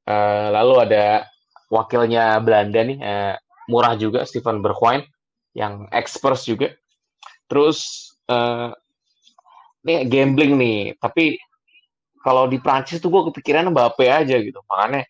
Uh, 0.05 0.53
lalu 0.53 0.85
ada 0.85 1.25
wakilnya 1.73 2.37
Belanda 2.45 2.85
nih, 2.85 3.01
uh, 3.01 3.33
murah 3.65 3.97
juga 3.97 4.21
Steven 4.21 4.61
Bergwijn 4.61 5.01
yang 5.57 5.89
expert 5.89 6.37
juga. 6.45 6.77
Terus 7.49 8.13
uh, 8.29 8.73
gambling 9.85 10.57
nih, 10.57 10.79
tapi 10.97 11.37
kalau 12.25 12.49
di 12.49 12.57
Prancis 12.57 12.97
tuh 12.97 13.13
gue 13.13 13.29
kepikiran 13.29 13.69
Mbappe 13.69 14.09
aja 14.09 14.41
gitu. 14.41 14.57
Makanya 14.65 15.05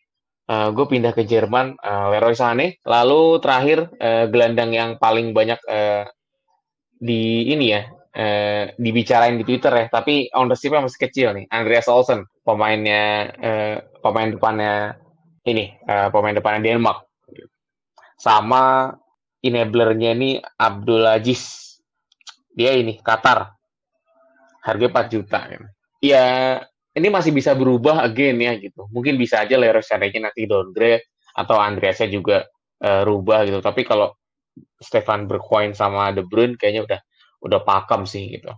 uh, 0.52 0.68
gue 0.76 0.84
pindah 0.84 1.16
ke 1.16 1.24
Jerman, 1.24 1.80
uh, 1.80 2.12
Leroy 2.12 2.36
Sané. 2.36 2.84
Lalu 2.84 3.40
terakhir 3.40 3.88
uh, 4.04 4.28
gelandang 4.28 4.76
yang 4.76 4.90
paling 5.00 5.32
banyak 5.32 5.56
uh, 5.64 6.04
di 7.00 7.56
ini 7.56 7.72
ya, 7.72 7.88
uh, 8.20 8.68
dibicarain 8.76 9.40
di 9.40 9.48
Twitter 9.48 9.72
ya. 9.72 9.86
Tapi 9.88 10.28
ownership 10.36 10.76
masih 10.76 11.00
kecil 11.08 11.32
nih. 11.40 11.48
Andreas 11.56 11.88
Olsen, 11.88 12.28
pemainnya 12.44 13.32
uh, 13.40 13.76
pemain 14.04 14.28
depannya 14.28 15.00
ini, 15.48 15.72
uh, 15.88 16.12
pemain 16.12 16.36
depannya 16.36 16.68
Denmark. 16.68 17.08
Sama 18.20 18.92
enablernya 19.40 20.12
ini 20.20 20.44
Abdul 20.60 21.08
Aziz 21.08 21.65
dia 22.56 22.72
ini 22.72 22.98
Qatar. 23.04 23.52
Harga 24.64 24.86
4 24.90 25.14
juta. 25.14 25.40
Ya 26.00 26.26
ini 26.96 27.08
masih 27.12 27.36
bisa 27.36 27.52
berubah 27.52 28.02
again 28.02 28.40
ya 28.40 28.56
gitu. 28.56 28.88
Mungkin 28.90 29.20
bisa 29.20 29.44
aja 29.44 29.60
Leroy 29.60 29.84
Sané 29.84 30.10
nanti 30.16 30.48
downgrade 30.48 31.06
atau 31.36 31.60
Andreasnya 31.60 32.08
juga 32.08 32.48
uh, 32.82 33.04
rubah 33.04 33.44
gitu. 33.44 33.60
Tapi 33.60 33.84
kalau 33.84 34.16
Stefan 34.80 35.28
Bergwijn 35.28 35.76
sama 35.76 36.16
De 36.16 36.24
Bruyne 36.24 36.56
kayaknya 36.56 36.88
udah 36.88 37.00
udah 37.44 37.60
pakam 37.68 38.08
sih 38.08 38.40
gitu. 38.40 38.50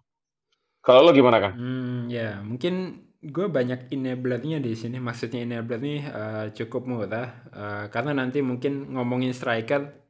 Kalau 0.85 1.03
lo 1.03 1.11
gimana 1.11 1.41
kan? 1.41 1.57
Hmm, 1.57 2.07
ya 2.07 2.39
mungkin 2.39 3.03
gue 3.19 3.49
banyak 3.49 3.91
enablernya 3.91 4.61
di 4.61 4.77
sini. 4.77 5.01
Maksudnya 5.01 5.43
enabler 5.43 5.81
nih 5.81 6.01
uh, 6.07 6.45
cukup 6.53 6.85
murah 6.87 7.27
uh, 7.51 7.85
karena 7.89 8.15
nanti 8.15 8.39
mungkin 8.45 8.93
ngomongin 8.93 9.33
striker 9.33 10.07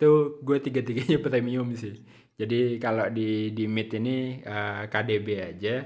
tuh 0.00 0.40
gue 0.42 0.58
tiga 0.64 0.80
tiganya 0.80 1.20
premium 1.24 1.70
sih 1.76 2.00
jadi 2.40 2.80
kalau 2.80 3.12
di 3.12 3.52
di 3.52 3.68
mid 3.68 3.92
ini 3.92 4.40
uh, 4.48 4.80
eh, 4.80 4.82
KDB 4.88 5.26
aja. 5.36 5.76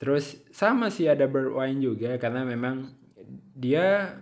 Terus 0.00 0.40
sama 0.48 0.88
sih 0.88 1.10
ada 1.10 1.28
Birdwine 1.28 1.82
juga 1.82 2.16
karena 2.16 2.46
memang 2.46 2.88
dia 3.52 4.16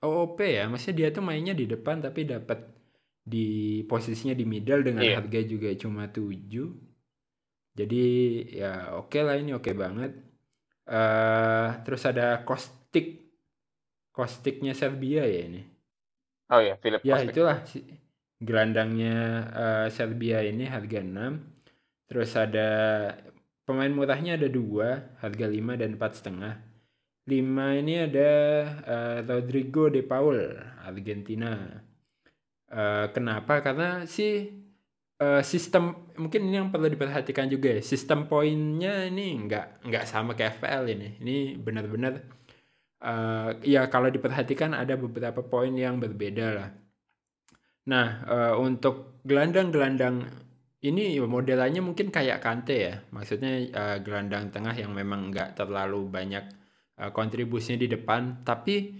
OOP 0.00 0.40
ya, 0.40 0.64
maksudnya 0.70 0.96
dia 0.96 1.08
tuh 1.12 1.20
mainnya 1.20 1.52
di 1.52 1.68
depan 1.68 2.00
tapi 2.00 2.24
dapat 2.24 2.64
di 3.20 3.82
posisinya 3.84 4.32
di 4.32 4.48
middle 4.48 4.80
dengan 4.80 5.04
yeah. 5.04 5.20
harga 5.20 5.40
juga 5.44 5.68
cuma 5.76 6.08
7. 6.08 6.48
Jadi 7.76 8.04
ya 8.56 8.96
oke 8.96 9.12
okay 9.12 9.20
lah 9.20 9.36
ini 9.36 9.52
oke 9.52 9.68
okay 9.68 9.74
banget. 9.76 10.12
Uh, 10.88 11.76
terus 11.84 12.08
ada 12.08 12.40
Kostik. 12.48 13.28
Kostiknya 14.16 14.72
Serbia 14.72 15.28
ya 15.28 15.40
ini. 15.44 15.62
Oh 16.50 16.58
ya, 16.58 16.74
Philip 16.80 17.04
Ya 17.04 17.20
Kostik. 17.20 17.30
itulah 17.36 17.58
gelandangnya 18.40 19.16
uh, 19.52 19.86
Serbia 19.92 20.40
ini 20.40 20.64
harga 20.64 21.04
6 21.04 22.08
terus 22.08 22.34
ada 22.34 22.68
pemain 23.68 23.92
murahnya 23.92 24.34
ada 24.34 24.50
dua 24.50 25.14
harga 25.22 25.46
5 25.46 25.78
dan 25.78 25.94
empat 25.94 26.12
setengah. 26.18 26.54
5 27.30 27.80
ini 27.84 27.94
ada 28.02 28.30
uh, 28.82 29.18
Rodrigo 29.22 29.86
de 29.86 30.02
Paul 30.02 30.58
Argentina. 30.82 31.54
Uh, 32.66 33.06
kenapa? 33.14 33.62
Karena 33.62 34.02
si 34.10 34.50
uh, 35.22 35.38
sistem 35.46 36.10
mungkin 36.18 36.50
ini 36.50 36.58
yang 36.58 36.74
perlu 36.74 36.90
diperhatikan 36.90 37.46
juga 37.46 37.78
ya 37.78 37.82
sistem 37.84 38.26
poinnya 38.26 39.06
ini 39.06 39.46
nggak 39.46 39.86
nggak 39.86 40.04
sama 40.10 40.34
kayak 40.34 40.58
FPL 40.58 40.84
ini. 40.90 41.08
Ini 41.22 41.36
benar-benar 41.62 42.26
uh, 43.06 43.54
ya 43.62 43.86
kalau 43.86 44.10
diperhatikan 44.10 44.74
ada 44.74 44.98
beberapa 44.98 45.46
poin 45.46 45.70
yang 45.78 46.02
berbeda 46.02 46.46
lah 46.50 46.70
Nah, 47.88 48.06
uh, 48.28 48.54
untuk 48.60 49.22
gelandang-gelandang 49.24 50.28
ini 50.80 51.20
modelannya 51.20 51.84
mungkin 51.84 52.08
kayak 52.08 52.40
Kante 52.40 52.76
ya. 52.76 52.94
Maksudnya 53.12 53.52
uh, 53.72 53.96
gelandang 54.00 54.48
tengah 54.52 54.72
yang 54.72 54.92
memang 54.92 55.32
nggak 55.32 55.56
terlalu 55.56 56.08
banyak 56.08 56.44
uh, 57.00 57.12
kontribusinya 57.12 57.84
di 57.84 57.88
depan. 57.88 58.44
Tapi 58.44 58.96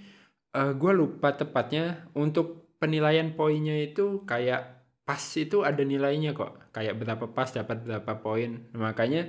uh, 0.56 0.72
gue 0.76 0.92
lupa 0.92 1.32
tepatnya 1.37 2.08
untuk 2.16 2.76
penilaian 2.80 3.32
poinnya 3.37 3.76
itu 3.76 4.25
kayak 4.25 4.80
pas 5.04 5.20
itu 5.37 5.64
ada 5.64 5.80
nilainya 5.80 6.37
kok. 6.37 6.72
Kayak 6.72 7.00
berapa 7.00 7.25
pas 7.32 7.49
dapat 7.49 7.84
berapa 7.84 8.12
poin. 8.20 8.68
Makanya 8.76 9.28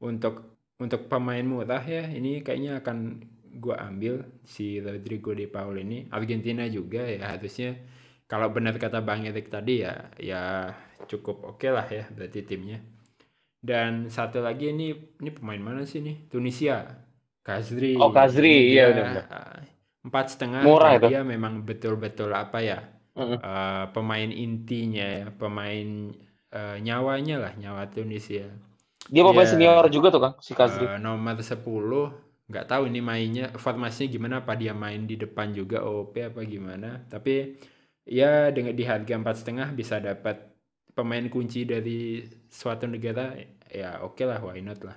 untuk 0.00 0.60
untuk 0.80 1.06
pemain 1.06 1.44
murah 1.44 1.84
ya 1.84 2.10
ini 2.10 2.42
kayaknya 2.42 2.82
akan 2.82 3.22
gue 3.52 3.76
ambil 3.76 4.24
si 4.48 4.80
Rodrigo 4.80 5.36
de 5.36 5.44
Paul 5.44 5.84
ini. 5.84 6.08
Argentina 6.08 6.64
juga 6.66 7.04
ya 7.04 7.36
harusnya 7.36 7.76
kalau 8.32 8.48
benar 8.48 8.80
kata 8.80 9.04
Bang 9.04 9.28
Erik 9.28 9.52
tadi 9.52 9.84
ya 9.84 10.08
ya 10.16 10.72
cukup 11.04 11.44
oke 11.44 11.60
okay 11.60 11.68
lah 11.68 11.84
ya 11.84 12.08
berarti 12.08 12.40
timnya. 12.48 12.80
Dan 13.60 14.08
satu 14.08 14.40
lagi 14.40 14.72
ini 14.72 14.96
ini 15.20 15.30
pemain 15.36 15.60
mana 15.60 15.84
sih 15.84 16.00
nih? 16.00 16.32
Tunisia. 16.32 16.80
Kazri. 17.44 18.00
Oh 18.00 18.08
Kazri 18.08 18.72
iya 18.72 18.88
udah. 18.88 19.08
Empat 20.00 20.32
setengah. 20.32 20.64
Murah 20.64 20.96
itu. 20.96 21.12
Dia 21.12 21.20
memang 21.20 21.60
betul-betul 21.60 22.32
apa 22.32 22.64
ya? 22.64 22.80
Uh 23.12 23.36
-uh. 23.36 23.38
Uh, 23.44 23.84
pemain 23.92 24.32
intinya 24.32 25.04
ya, 25.04 25.28
pemain 25.36 26.16
uh, 26.56 26.80
nyawanya 26.80 27.36
lah 27.36 27.52
nyawa 27.60 27.92
Tunisia. 27.92 28.48
Dia 29.12 29.22
pemain 29.28 29.44
ya, 29.44 29.52
senior 29.52 29.84
juga 29.92 30.08
tuh 30.08 30.22
kan 30.24 30.32
si 30.40 30.56
Kazri. 30.56 30.88
Uh, 30.88 30.96
nomor 30.96 31.36
10 31.36 31.60
nggak 32.48 32.68
tahu 32.68 32.88
ini 32.88 33.00
mainnya 33.00 33.46
formasinya 33.56 34.08
gimana 34.12 34.34
apa 34.44 34.52
dia 34.58 34.76
main 34.76 35.08
di 35.08 35.16
depan 35.16 35.56
juga 35.56 35.86
OP 35.88 36.20
apa 36.20 36.44
gimana 36.44 37.00
tapi 37.08 37.56
ya 38.06 38.50
dengan 38.50 38.74
di 38.74 38.82
harga 38.82 39.14
empat 39.14 39.36
setengah 39.42 39.68
bisa 39.74 40.02
dapat 40.02 40.42
pemain 40.92 41.24
kunci 41.30 41.64
dari 41.64 42.26
suatu 42.50 42.84
negara 42.84 43.32
ya 43.70 44.02
oke 44.04 44.18
okay 44.20 44.24
lah 44.28 44.38
why 44.42 44.60
not 44.60 44.80
lah. 44.84 44.96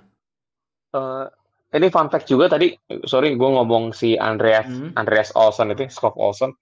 Uh, 0.92 1.26
ini 1.72 1.88
fun 1.88 2.08
fact 2.12 2.28
juga 2.28 2.52
tadi 2.52 2.76
sorry 3.08 3.34
gue 3.34 3.50
ngomong 3.50 3.92
si 3.96 4.16
Andreas 4.16 4.68
hmm. 4.68 4.96
Andreas 4.98 5.32
Olsen 5.34 5.72
itu 5.72 5.88
Skop 5.88 6.14
Olsen. 6.18 6.52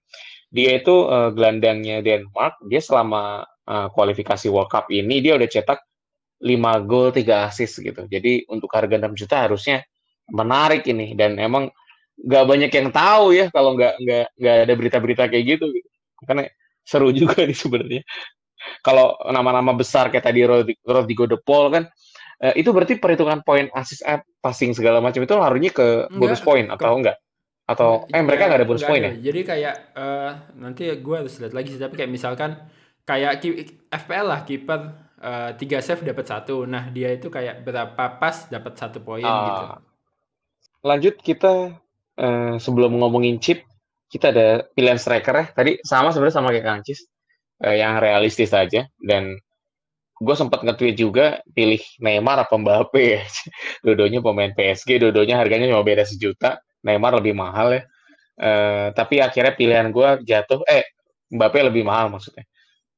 Dia 0.53 0.79
itu 0.79 1.09
uh, 1.09 1.33
gelandangnya 1.35 1.99
Denmark 1.99 2.61
dia 2.71 2.79
selama 2.79 3.43
uh, 3.67 3.87
kualifikasi 3.91 4.47
World 4.47 4.71
Cup 4.71 4.87
ini 4.93 5.19
dia 5.19 5.35
udah 5.35 5.49
cetak 5.49 5.83
5 6.45 6.89
gol 6.89 7.09
3 7.11 7.47
assist 7.49 7.81
gitu. 7.81 8.05
Jadi 8.07 8.45
untuk 8.47 8.69
harga 8.71 8.95
6 9.01 9.19
juta 9.19 9.35
harusnya 9.49 9.83
menarik 10.31 10.85
ini. 10.87 11.17
Dan 11.17 11.41
emang 11.41 11.71
nggak 12.15 12.45
banyak 12.47 12.71
yang 12.71 12.89
tahu 12.95 13.35
ya 13.35 13.51
kalau 13.51 13.75
nggak 13.75 13.99
nggak 13.99 14.25
nggak 14.39 14.55
ada 14.63 14.73
berita-berita 14.79 15.23
kayak 15.27 15.45
gitu, 15.57 15.65
gitu 15.75 15.89
karena 16.23 16.47
seru 16.85 17.11
juga 17.19 17.43
nih 17.43 17.57
sebenarnya. 17.57 18.01
Kalau 18.81 19.19
nama-nama 19.29 19.75
besar 19.75 20.09
kayak 20.09 20.25
tadi 20.25 20.41
Rodrigo 20.81 21.29
De 21.29 21.37
Paul 21.37 21.69
kan 21.69 21.83
eh, 22.41 22.53
itu 22.57 22.71
berarti 22.71 22.97
perhitungan 22.97 23.45
poin 23.45 23.69
assist 23.75 24.01
eh, 24.05 24.23
passing 24.41 24.73
segala 24.73 25.03
macam 25.03 25.21
itu 25.21 25.35
harusnya 25.37 25.71
ke 25.73 25.87
bonus 26.13 26.41
poin 26.41 26.69
atau 26.71 26.97
enggak? 26.97 27.17
Atau 27.65 28.05
eh 28.13 28.21
mereka 28.21 28.45
nggak 28.45 28.59
ada 28.61 28.69
bonus 28.69 28.85
poin 28.85 29.01
ya? 29.01 29.13
Jadi 29.17 29.41
kayak 29.41 29.75
uh, 29.97 30.31
nanti 30.57 30.85
gue 30.93 31.15
harus 31.17 31.33
lihat 31.41 31.53
lagi 31.53 31.73
tapi 31.77 31.97
kayak 31.97 32.13
misalkan 32.13 32.57
kayak 33.05 33.41
FPL 33.89 34.27
lah 34.29 34.41
kiper 34.45 34.81
uh, 35.21 35.49
tiga 35.57 35.81
save 35.81 36.05
dapat 36.05 36.25
satu. 36.25 36.65
Nah 36.69 36.89
dia 36.93 37.13
itu 37.13 37.29
kayak 37.33 37.65
berapa 37.65 38.21
pas 38.21 38.49
dapat 38.49 38.73
satu 38.77 39.01
poin 39.01 39.25
uh, 39.25 39.45
gitu. 39.49 39.63
Lanjut 40.85 41.15
kita 41.21 41.73
uh, 42.21 42.55
sebelum 42.61 43.01
ngomongin 43.01 43.41
chip 43.41 43.65
kita 44.09 44.31
ada 44.31 44.47
pilihan 44.73 44.99
striker 44.99 45.35
ya. 45.35 45.45
Tadi 45.51 45.71
sama 45.81 46.13
sebenarnya 46.13 46.35
sama 46.35 46.49
kayak 46.53 46.65
Kancis, 46.65 46.99
uh, 47.63 47.75
yang 47.75 47.97
realistis 48.01 48.51
aja 48.51 48.85
dan 49.01 49.37
gue 50.15 50.35
sempat 50.35 50.63
nge-tweet 50.63 50.95
juga 50.95 51.43
pilih 51.51 51.81
Neymar 51.99 52.47
apa 52.47 52.55
Mbappe 52.55 53.03
ya. 53.03 53.23
Dodonya 53.85 54.19
pemain 54.23 54.51
PSG, 54.55 55.01
dodonya 55.01 55.35
harganya 55.39 55.67
cuma 55.71 55.83
beda 55.83 56.07
sejuta. 56.07 56.59
Neymar 56.85 57.19
lebih 57.19 57.33
mahal 57.35 57.81
ya. 57.81 57.83
Uh, 58.35 58.87
tapi 58.91 59.23
akhirnya 59.23 59.55
pilihan 59.55 59.87
gue 59.91 60.23
jatuh, 60.27 60.61
eh 60.67 60.83
Mbappe 61.31 61.59
lebih 61.71 61.83
mahal 61.83 62.11
maksudnya. 62.13 62.45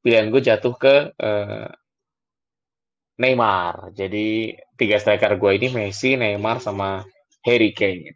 Pilihan 0.03 0.29
gue 0.29 0.41
jatuh 0.43 0.73
ke 0.77 0.95
uh, 1.17 1.69
Neymar. 3.17 3.95
Jadi 3.97 4.53
tiga 4.77 4.97
striker 5.01 5.33
gue 5.41 5.51
ini 5.57 5.67
Messi, 5.73 6.13
Neymar, 6.19 6.61
sama 6.61 7.01
Harry 7.45 7.73
Kane. 7.73 8.13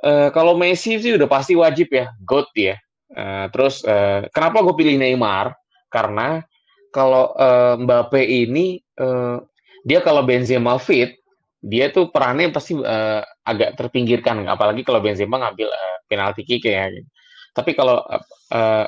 Uh, 0.00 0.32
kalau 0.32 0.56
Messi 0.56 0.96
sih 0.96 1.12
udah 1.12 1.28
pasti 1.28 1.52
wajib 1.52 1.92
ya, 1.92 2.08
GOAT 2.24 2.48
ya. 2.56 2.76
Uh, 3.12 3.52
terus 3.52 3.84
uh, 3.84 4.24
kenapa 4.32 4.64
gue 4.64 4.72
pilih 4.72 4.96
Neymar? 4.96 5.52
Karena 5.92 6.40
kalau 6.94 7.34
uh, 7.36 7.76
Mbappe 7.76 8.22
ini 8.22 8.80
uh, 8.96 9.42
dia 9.84 10.00
kalau 10.00 10.24
Benzema 10.24 10.80
fit, 10.80 11.20
dia 11.60 11.92
tuh 11.92 12.08
perannya 12.08 12.48
pasti 12.48 12.72
uh, 12.72 13.20
agak 13.44 13.76
terpinggirkan, 13.76 14.48
apalagi 14.48 14.80
kalau 14.80 15.04
Benzema 15.04 15.36
ngambil 15.36 15.68
uh, 15.68 15.98
penalti 16.08 16.48
kick 16.48 16.64
ya. 16.64 16.88
Tapi 17.52 17.76
kalau 17.76 18.00
uh, 18.08 18.86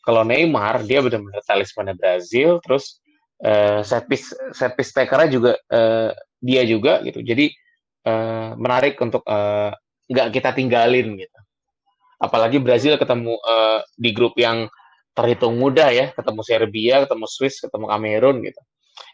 kalau 0.00 0.22
Neymar 0.24 0.88
dia 0.88 1.04
benar-benar 1.04 1.44
talisman 1.44 1.92
Brazil, 2.00 2.64
terus 2.64 3.04
uh, 3.44 3.84
set 3.84 4.08
piece 4.08 4.32
set 4.56 4.72
piece 4.72 4.96
juga 5.28 5.60
uh, 5.68 6.10
dia 6.40 6.64
juga 6.64 7.04
gitu. 7.04 7.20
Jadi 7.20 7.52
uh, 8.08 8.56
menarik 8.56 8.96
untuk 9.04 9.20
nggak 10.08 10.28
kita 10.34 10.50
tinggalin 10.56 11.14
gitu. 11.20 11.38
Apalagi 12.18 12.58
Brazil 12.58 12.98
ketemu 12.98 13.38
uh, 13.38 13.84
di 13.94 14.10
grup 14.10 14.34
yang 14.40 14.66
terhitung 15.14 15.54
mudah 15.58 15.90
ya, 15.94 16.10
ketemu 16.10 16.40
Serbia, 16.42 16.94
ketemu 17.06 17.26
Swiss, 17.30 17.62
ketemu 17.62 17.86
Kamerun 17.86 18.36
gitu. 18.42 18.60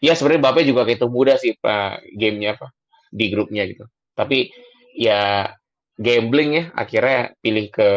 Ya 0.01 0.17
sebenarnya 0.17 0.41
Mbappe 0.41 0.61
juga 0.65 0.81
kehitung 0.83 1.13
mudah 1.13 1.37
sih 1.37 1.53
pak 1.61 2.01
gamenya 2.17 2.57
apa 2.57 2.73
di 3.13 3.25
grupnya 3.29 3.63
gitu. 3.69 3.85
Tapi 4.17 4.49
ya 4.97 5.53
gambling 5.95 6.51
ya 6.57 6.63
akhirnya 6.73 7.37
pilih 7.39 7.69
ke 7.69 7.89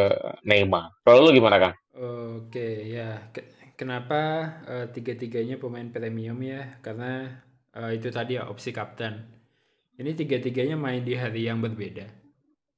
Neymar. 0.45 1.02
Kalau 1.02 1.25
lu 1.25 1.31
gimana 1.33 1.57
kan? 1.59 1.73
Oke 1.99 2.87
ya, 2.87 3.33
kenapa 3.75 4.21
uh, 4.69 4.87
tiga-tiganya 4.93 5.59
pemain 5.59 5.88
premium 5.90 6.38
ya? 6.45 6.78
Karena 6.85 7.43
uh, 7.75 7.90
itu 7.90 8.12
tadi 8.12 8.38
ya 8.38 8.47
opsi 8.47 8.71
kapten. 8.71 9.26
Ini 9.99 10.14
tiga-tiganya 10.14 10.78
main 10.78 11.02
di 11.02 11.19
hari 11.19 11.50
yang 11.50 11.59
berbeda. 11.59 12.18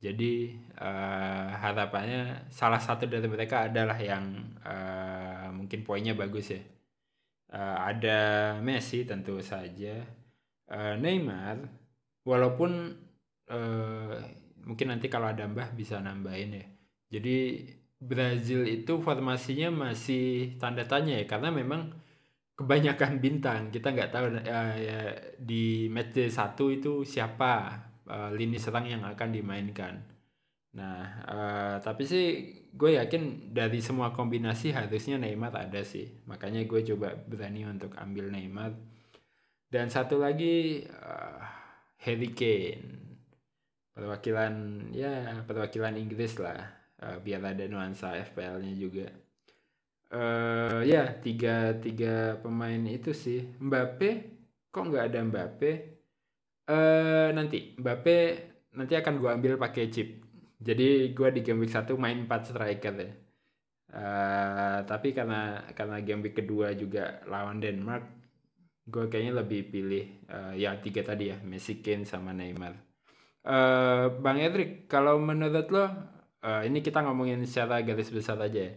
Jadi 0.01 0.57
uh, 0.81 1.53
harapannya 1.61 2.49
salah 2.49 2.81
satu 2.81 3.05
dari 3.05 3.29
mereka 3.29 3.69
adalah 3.69 4.01
yang 4.01 4.57
uh, 4.65 5.53
mungkin 5.53 5.85
poinnya 5.85 6.17
bagus 6.17 6.57
ya. 6.57 6.63
Uh, 7.53 7.77
ada 7.85 8.19
Messi 8.65 9.05
tentu 9.05 9.45
saja, 9.45 10.01
uh, 10.73 10.97
Neymar, 10.97 11.61
walaupun 12.25 12.97
uh, 13.53 14.17
mungkin 14.65 14.87
nanti 14.89 15.13
kalau 15.13 15.29
ada 15.29 15.45
Mbah 15.45 15.77
bisa 15.77 16.01
nambahin 16.01 16.57
ya. 16.57 16.67
Jadi 17.13 17.69
Brazil 18.01 18.65
itu 18.65 19.05
formasinya 19.05 19.69
masih 19.69 20.57
tanda 20.57 20.89
tanya 20.89 21.21
ya 21.21 21.29
karena 21.29 21.53
memang 21.53 21.93
kebanyakan 22.57 23.21
bintang 23.21 23.69
kita 23.69 23.93
nggak 23.93 24.13
tahu 24.13 24.27
uh, 24.33 24.77
ya, 24.81 25.01
di 25.37 25.93
match 25.93 26.17
satu 26.33 26.73
itu 26.73 27.05
siapa 27.05 27.90
uh, 28.11 28.31
lini 28.35 28.59
serang 28.59 28.91
yang 28.91 29.07
akan 29.07 29.31
dimainkan. 29.31 30.03
Nah, 30.71 31.03
uh, 31.27 31.77
tapi 31.83 32.07
sih 32.07 32.27
gue 32.71 32.95
yakin 32.95 33.51
dari 33.51 33.83
semua 33.83 34.15
kombinasi 34.15 34.71
harusnya 34.75 35.19
Neymar 35.19 35.55
ada 35.55 35.83
sih. 35.83 36.11
Makanya 36.27 36.67
gue 36.67 36.83
coba 36.95 37.15
berani 37.15 37.67
untuk 37.67 37.95
ambil 37.99 38.31
Neymar. 38.31 38.75
Dan 39.71 39.87
satu 39.91 40.19
lagi 40.19 40.87
uh, 40.87 41.39
Harry 42.03 42.31
Kane. 42.35 42.99
Perwakilan 43.91 44.55
ya 44.95 45.43
perwakilan 45.47 45.99
Inggris 45.99 46.39
lah. 46.39 46.59
Uh, 47.01 47.19
biar 47.23 47.43
ada 47.43 47.67
nuansa 47.67 48.15
FPL-nya 48.19 48.75
juga. 48.79 49.09
Uh, 50.11 50.83
ya 50.83 51.07
tiga 51.23 51.79
tiga 51.79 52.39
pemain 52.43 52.83
itu 52.87 53.11
sih. 53.15 53.47
Mbappe 53.59 54.11
kok 54.71 54.87
nggak 54.87 55.07
ada 55.11 55.21
Mbappe? 55.27 56.00
Uh, 56.71 57.29
nanti 57.35 57.75
Mbappe 57.75 58.17
nanti 58.79 58.95
akan 58.95 59.19
gue 59.19 59.31
ambil 59.31 59.53
pakai 59.59 59.91
chip. 59.91 60.23
Jadi 60.61 61.11
gue 61.17 61.29
di 61.35 61.41
game 61.43 61.67
week 61.67 61.73
1 61.73 61.91
main 61.99 62.29
4 62.29 62.49
striker 62.49 62.95
ya. 62.95 63.11
Uh, 63.91 64.79
tapi 64.87 65.11
karena 65.11 65.67
karena 65.75 65.99
game 65.99 66.23
week 66.23 66.39
kedua 66.39 66.71
juga 66.79 67.19
lawan 67.27 67.59
Denmark, 67.59 68.05
gue 68.87 69.11
kayaknya 69.11 69.43
lebih 69.43 69.67
pilih 69.67 70.05
uh, 70.31 70.55
ya 70.55 70.79
tiga 70.79 71.03
tadi 71.03 71.35
ya, 71.35 71.39
Messi, 71.43 71.83
Kane 71.83 72.07
sama 72.07 72.31
Neymar. 72.31 72.79
Uh, 73.41 74.21
Bang 74.21 74.39
Edric, 74.39 74.87
kalau 74.87 75.19
menurut 75.19 75.67
lo, 75.73 75.85
uh, 76.45 76.63
ini 76.63 76.85
kita 76.85 77.03
ngomongin 77.03 77.43
secara 77.49 77.83
garis 77.83 78.13
besar 78.13 78.39
aja 78.39 78.71
ya. 78.71 78.73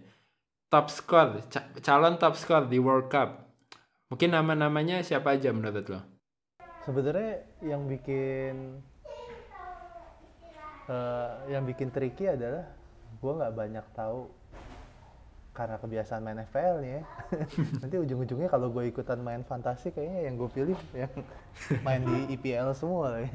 Top 0.72 0.90
score, 0.90 1.46
ca 1.52 1.62
calon 1.86 2.18
top 2.18 2.34
score 2.34 2.66
di 2.66 2.82
World 2.82 3.12
Cup. 3.14 3.54
Mungkin 4.10 4.34
nama-namanya 4.34 5.06
siapa 5.06 5.38
aja 5.38 5.54
menurut 5.54 5.86
lo? 5.94 6.12
Sebenarnya 6.84 7.48
yang 7.63 7.88
bikin 7.88 8.84
uh, 10.91 11.48
yang 11.48 11.63
bikin 11.63 11.89
tricky 11.89 12.28
adalah 12.28 12.67
gue 13.19 13.32
nggak 13.32 13.56
banyak 13.56 13.86
tahu 13.96 14.28
karena 15.54 15.78
kebiasaan 15.78 16.26
main 16.26 16.41
FPL 16.50 16.82
nih 16.82 16.91
ya. 16.98 17.02
nanti 17.86 17.96
ujung-ujungnya 18.02 18.50
kalau 18.50 18.74
gue 18.74 18.89
ikutan 18.89 19.22
main 19.22 19.46
fantasi 19.46 19.93
kayaknya 19.93 20.28
yang 20.28 20.36
gue 20.36 20.50
pilih 20.50 20.80
yang 20.98 21.13
main 21.86 22.02
di 22.04 22.36
IPL 22.36 22.74
semua 22.74 23.22
ya. 23.22 23.30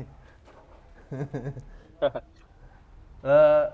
uh, 3.23 3.65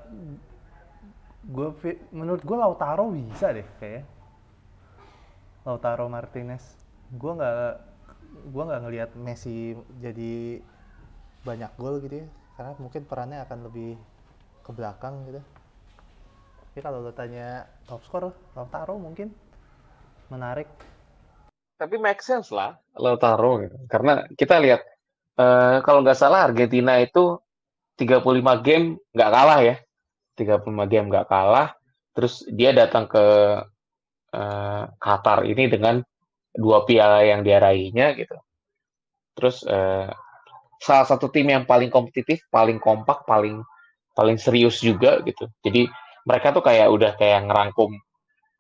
gue 1.45 1.69
menurut 2.15 2.45
gue 2.45 2.57
Lautaro 2.57 3.11
bisa 3.11 3.51
deh 3.51 3.67
kayak 3.81 4.05
Lautaro 5.65 6.07
Martinez 6.07 6.63
gue 7.11 7.33
nggak 7.33 7.94
gue 8.35 8.63
nggak 8.63 8.83
ngelihat 8.87 9.11
Messi 9.19 9.79
jadi 10.03 10.59
banyak 11.45 11.73
gol 11.79 12.03
gitu 12.03 12.25
ya. 12.25 12.27
Karena 12.55 12.73
mungkin 12.79 13.03
perannya 13.07 13.39
akan 13.43 13.59
lebih 13.67 13.99
ke 14.65 14.71
belakang 14.73 15.27
gitu. 15.29 15.41
Tapi 16.75 16.79
kalau 16.83 17.05
lo 17.05 17.15
tanya 17.15 17.69
top 17.87 18.03
score 18.03 18.35
Lautaro 18.59 18.99
mungkin 18.99 19.31
menarik. 20.33 20.67
Tapi 21.79 21.99
make 21.99 22.23
sense 22.23 22.51
lah 22.55 22.79
Lautaro 22.99 23.63
gitu. 23.63 23.77
karena 23.91 24.27
kita 24.39 24.63
lihat 24.63 24.81
uh, 25.39 25.83
kalau 25.83 26.03
nggak 26.07 26.19
salah 26.19 26.47
Argentina 26.47 26.99
itu 27.03 27.39
35 27.99 28.67
game 28.67 28.99
nggak 29.15 29.31
kalah 29.31 29.61
ya. 29.63 29.77
35 30.35 30.67
game 30.91 31.07
nggak 31.11 31.31
kalah. 31.31 31.75
Terus 32.15 32.47
dia 32.51 32.71
datang 32.75 33.07
ke 33.07 33.25
uh, 34.35 34.83
Qatar 34.99 35.47
ini 35.47 35.71
dengan 35.71 36.03
dua 36.55 36.87
piala 36.87 37.27
yang 37.27 37.43
dia 37.43 37.59
raihnya 37.59 38.15
gitu. 38.15 38.37
Terus 39.35 39.67
uh, 39.67 40.09
salah 40.79 41.07
satu 41.07 41.29
tim 41.29 41.51
yang 41.51 41.67
paling 41.67 41.91
kompetitif, 41.91 42.47
paling 42.49 42.79
kompak, 42.79 43.27
paling 43.27 43.61
paling 44.15 44.39
serius 44.39 44.79
juga 44.79 45.19
gitu. 45.27 45.51
Jadi 45.67 45.91
mereka 46.25 46.55
tuh 46.55 46.63
kayak 46.63 46.89
udah 46.89 47.13
kayak 47.19 47.51
ngerangkum 47.51 47.99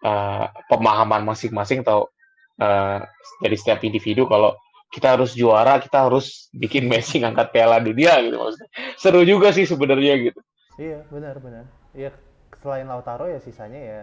uh, 0.02 0.46
pemahaman 0.66 1.22
masing-masing 1.22 1.86
atau 1.86 2.10
uh, 2.58 2.98
dari 3.40 3.56
setiap 3.56 3.80
individu 3.86 4.26
kalau 4.26 4.58
kita 4.90 5.18
harus 5.18 5.34
juara, 5.34 5.82
kita 5.82 6.06
harus 6.06 6.46
bikin 6.54 6.86
Messi 6.86 7.18
ngangkat 7.18 7.50
piala 7.50 7.82
dunia 7.82 8.14
gitu 8.22 8.38
maksudnya. 8.38 8.70
Seru 8.94 9.26
juga 9.26 9.50
sih 9.50 9.66
sebenarnya 9.66 10.30
gitu. 10.30 10.40
Iya, 10.78 11.06
benar 11.10 11.38
benar. 11.42 11.66
Iya, 11.94 12.14
selain 12.62 12.86
Lautaro 12.86 13.26
ya 13.26 13.38
sisanya 13.42 13.78
ya 13.78 14.02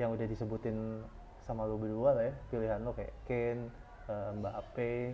yang 0.00 0.16
udah 0.16 0.26
disebutin 0.26 1.04
sama 1.44 1.68
lu 1.68 1.76
berdua 1.76 2.16
lah 2.16 2.24
ya 2.24 2.34
pilihan 2.48 2.80
lu 2.80 2.92
kayak 2.96 3.14
Kane, 3.28 3.68
uh, 4.08 4.32
Mbappe, 4.40 5.12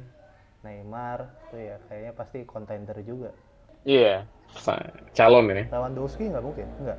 Neymar 0.62 1.18
tuh 1.50 1.58
ya 1.58 1.76
kayaknya 1.90 2.12
pasti 2.14 2.38
kontender 2.46 2.96
juga. 3.02 3.34
Iya, 3.82 4.28
yeah, 4.28 4.78
calon 5.16 5.50
ini. 5.50 5.64
Lewandowski 5.72 6.28
nggak 6.28 6.44
mungkin, 6.44 6.68
nggak. 6.84 6.98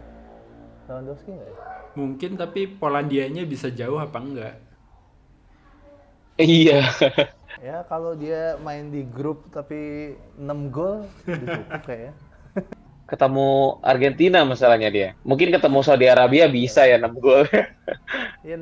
Lewandowski 0.89 1.29
nggak 1.29 1.49
ya? 1.49 1.57
Mungkin 1.93 2.31
tapi 2.39 2.61
Polandianya 2.65 3.43
bisa 3.45 3.69
jauh 3.69 4.01
apa 4.01 4.17
enggak? 4.17 4.55
Iya. 6.41 6.81
ya 7.61 7.85
kalau 7.85 8.17
dia 8.17 8.57
main 8.63 8.89
di 8.89 9.05
grup 9.05 9.51
tapi 9.53 10.15
6 10.39 10.73
gol 10.73 11.05
cukup 11.27 11.67
kayaknya. 11.87 12.13
ketemu 13.05 13.77
Argentina 13.83 14.39
masalahnya 14.47 14.89
dia. 14.89 15.09
Mungkin 15.27 15.51
ketemu 15.51 15.83
Saudi 15.83 16.07
Arabia 16.07 16.47
bisa 16.47 16.87
ya 16.87 16.95
6 16.97 17.11
gol. 17.19 17.43
ya 18.47 18.55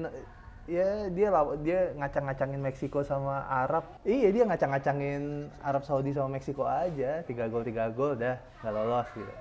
ya 0.70 1.10
dia 1.10 1.34
dia 1.66 1.80
ngacang-ngacangin 1.98 2.62
Meksiko 2.62 3.02
sama 3.02 3.50
Arab. 3.50 3.84
Iya 4.06 4.30
dia 4.30 4.44
ngacang-ngacangin 4.46 5.50
Arab 5.66 5.82
Saudi 5.84 6.14
sama 6.14 6.38
Meksiko 6.38 6.70
aja. 6.70 7.26
Tiga 7.26 7.50
gol 7.50 7.66
tiga 7.66 7.90
gol 7.90 8.14
dah. 8.14 8.38
Nggak 8.62 8.74
lolos 8.78 9.08
gitu. 9.18 9.34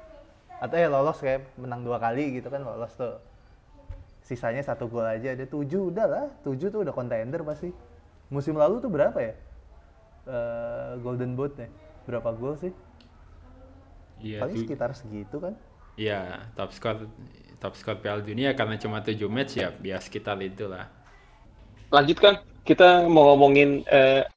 Atau 0.59 0.77
ya 0.81 0.89
lolos 0.89 1.19
kayak 1.21 1.45
menang 1.61 1.85
dua 1.85 2.01
kali 2.01 2.41
gitu 2.41 2.49
kan 2.49 2.65
lolos 2.65 2.97
tuh. 2.97 3.21
Sisanya 4.25 4.65
satu 4.65 4.89
gol 4.89 5.05
aja. 5.05 5.37
Ada 5.37 5.45
tujuh 5.45 5.93
udah 5.93 6.07
lah. 6.09 6.27
Tujuh 6.43 6.73
tuh 6.73 6.81
udah 6.83 6.97
kontender 6.97 7.45
pasti. 7.45 7.69
Musim 8.33 8.57
lalu 8.57 8.81
tuh 8.81 8.89
berapa 8.89 9.17
ya? 9.21 9.35
Eh, 10.29 10.93
Golden 11.01 11.33
Boot 11.37 11.57
nya 11.57 11.69
berapa 12.05 12.33
gol 12.37 12.57
sih? 12.57 12.73
Iya, 14.21 14.45
paling 14.45 14.65
sekitar 14.65 14.91
segitu 14.93 15.37
kan? 15.41 15.55
Iya, 15.97 16.49
top 16.53 16.71
skor 16.75 17.09
top 17.59 17.75
skor 17.75 17.97
Piala 18.03 18.21
Dunia 18.21 18.53
karena 18.53 18.77
cuma 18.77 19.01
7 19.01 19.19
match 19.31 19.57
ya, 19.57 19.73
ya 19.81 19.97
sekitar 19.99 20.37
itulah. 20.45 20.91
Lanjutkan, 21.89 22.45
kita 22.69 23.09
mau 23.09 23.33
ngomongin 23.33 23.81
eh, 23.89 24.29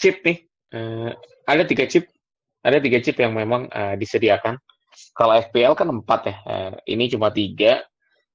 chip 0.00 0.24
nih. 0.24 0.38
Eh, 0.72 1.10
ada 1.44 1.62
tiga 1.68 1.84
chip, 1.84 2.08
ada 2.64 2.80
tiga 2.80 2.98
chip 3.04 3.20
yang 3.20 3.36
memang 3.36 3.68
eh, 3.68 4.00
disediakan. 4.00 4.56
Kalau 5.12 5.36
FPL 5.36 5.76
kan 5.76 5.88
empat 5.92 6.20
ya, 6.24 6.36
Eh, 6.48 6.72
ini 6.96 7.12
cuma 7.12 7.28
tiga. 7.28 7.84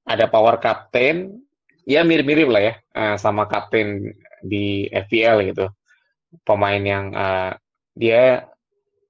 Ada 0.05 0.29
Power 0.29 0.57
Captain, 0.61 1.41
ya 1.85 2.01
mirip-mirip 2.05 2.49
lah 2.49 2.61
ya, 2.61 2.73
eh, 2.77 3.15
sama 3.17 3.49
Captain 3.49 4.13
di 4.45 4.85
FPL 4.89 5.41
gitu. 5.49 5.65
Pemain 6.45 6.81
yang 6.81 7.09
eh, 7.17 7.51
dia 7.97 8.45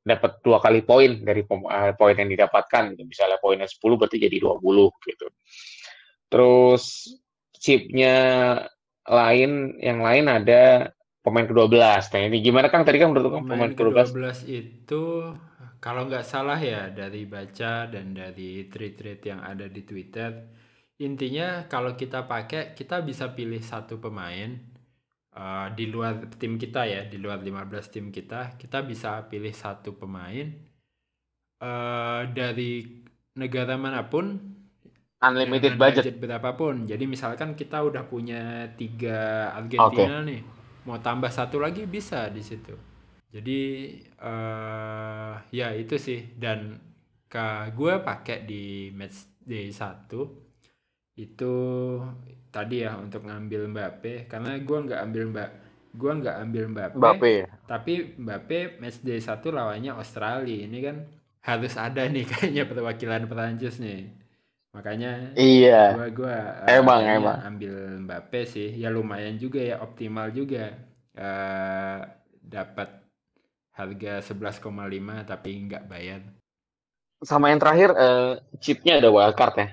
dapat 0.02 0.42
dua 0.42 0.58
kali 0.64 0.82
poin 0.88 1.12
dari 1.28 1.44
eh, 1.44 1.94
poin 2.00 2.16
yang 2.16 2.30
didapatkan. 2.32 2.96
gitu. 2.96 3.04
Misalnya 3.04 3.36
poinnya 3.44 3.68
10 3.68 4.00
berarti 4.00 4.16
jadi 4.16 4.38
20 4.40 4.96
gitu. 5.12 5.28
Terus 6.32 6.84
chipnya 7.60 8.16
lain, 9.10 9.78
yang 9.82 10.00
lain 10.02 10.26
ada 10.30 10.94
pemain 11.22 11.46
ke-12. 11.46 11.74
Nah, 12.14 12.22
ini 12.26 12.38
gimana 12.42 12.68
Kang? 12.70 12.86
Tadi 12.86 12.98
kan 12.98 13.14
menurut 13.14 13.30
Kang 13.34 13.46
Pemain 13.46 13.72
pemain 13.72 13.74
ke-12 13.74 13.98
ke-12 14.14 14.40
itu 14.50 15.04
kalau 15.82 16.06
nggak 16.06 16.26
salah 16.26 16.62
ya 16.62 16.94
dari 16.94 17.26
baca 17.26 17.90
dan 17.90 18.14
dari 18.14 18.70
tweet-tweet 18.70 19.22
yang 19.26 19.42
ada 19.42 19.66
di 19.66 19.82
Twitter, 19.82 20.30
intinya 21.02 21.66
kalau 21.66 21.98
kita 21.98 22.30
pakai 22.30 22.78
kita 22.78 23.02
bisa 23.02 23.34
pilih 23.34 23.62
satu 23.62 23.98
pemain 23.98 24.62
eh, 25.34 25.68
di 25.74 25.86
luar 25.90 26.30
tim 26.38 26.62
kita 26.62 26.86
ya, 26.86 27.02
di 27.10 27.18
luar 27.18 27.42
15 27.42 27.94
tim 27.94 28.06
kita, 28.14 28.58
kita 28.62 28.86
bisa 28.86 29.26
pilih 29.26 29.54
satu 29.54 29.98
pemain 29.98 30.54
eh, 31.62 32.22
dari 32.30 33.02
negara 33.38 33.74
mana 33.80 34.06
pun 34.06 34.51
unlimited 35.22 35.78
dengan 35.78 35.82
budget. 35.94 36.18
berapapun. 36.18 36.90
Jadi 36.90 37.04
misalkan 37.06 37.54
kita 37.54 37.86
udah 37.86 38.04
punya 38.10 38.74
tiga 38.74 39.50
Argentina 39.54 40.26
nih, 40.26 40.42
mau 40.90 40.98
tambah 40.98 41.30
satu 41.30 41.62
lagi 41.62 41.86
bisa 41.86 42.28
di 42.34 42.42
situ. 42.42 42.74
Jadi 43.32 43.60
eh 44.02 45.34
ya 45.56 45.72
itu 45.72 45.96
sih 45.96 46.36
dan 46.36 46.76
ke 47.32 47.72
gue 47.72 47.94
pakai 48.04 48.44
di 48.44 48.92
match 48.92 49.40
day 49.40 49.72
1 49.72 50.12
itu 51.16 51.56
tadi 52.52 52.84
ya 52.84 53.00
untuk 53.00 53.24
ngambil 53.24 53.72
Mbappe 53.72 54.28
karena 54.28 54.60
gue 54.60 54.78
nggak 54.84 55.00
ambil 55.00 55.24
mbak 55.32 55.50
gue 55.96 56.12
nggak 56.12 56.38
ambil 56.44 56.64
Mbappe, 56.72 56.96
Mbappe 57.00 57.34
tapi 57.72 57.94
Mbappe 58.20 58.84
match 58.84 59.00
day 59.00 59.24
1 59.24 59.40
lawannya 59.48 59.92
Australia 59.96 60.60
ini 60.68 60.80
kan 60.84 61.08
harus 61.40 61.74
ada 61.80 62.04
nih 62.04 62.28
kayaknya 62.32 62.64
perwakilan 62.68 63.32
Perancis 63.32 63.80
nih 63.80 64.12
makanya 64.72 65.36
Iya. 65.36 65.96
gua 65.96 66.08
gua 66.16 66.36
eh, 66.64 66.80
Emang, 66.80 67.02
kayaknya 67.04 67.20
emang. 67.20 67.38
ambil 67.44 67.74
Mbappe 68.08 68.42
sih 68.48 68.70
ya 68.80 68.88
lumayan 68.88 69.36
juga 69.36 69.60
ya 69.60 69.84
optimal 69.84 70.32
juga 70.32 70.72
eh 71.12 72.00
dapat 72.42 72.90
harga 73.76 74.20
11,5 74.24 75.24
tapi 75.28 75.50
nggak 75.68 75.84
bayar 75.88 76.22
Sama 77.22 77.54
yang 77.54 77.62
terakhir 77.62 77.94
eh, 77.94 78.32
chipnya 78.58 78.98
ada 78.98 79.12
wildcard 79.14 79.56
ya. 79.60 79.68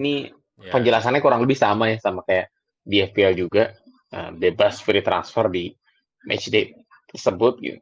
Ini 0.00 0.32
ya 0.56 0.70
penjelasannya 0.72 1.20
kurang 1.20 1.44
lebih 1.44 1.58
sama 1.58 1.92
ya 1.92 1.98
sama 2.00 2.24
kayak 2.24 2.48
di 2.80 3.04
FPL 3.04 3.34
juga. 3.36 3.74
Eh, 4.08 4.30
bebas 4.32 4.80
free 4.80 5.04
transfer 5.04 5.50
di 5.52 5.68
matchday 6.24 6.72
tersebut 7.10 7.60
gitu. 7.60 7.78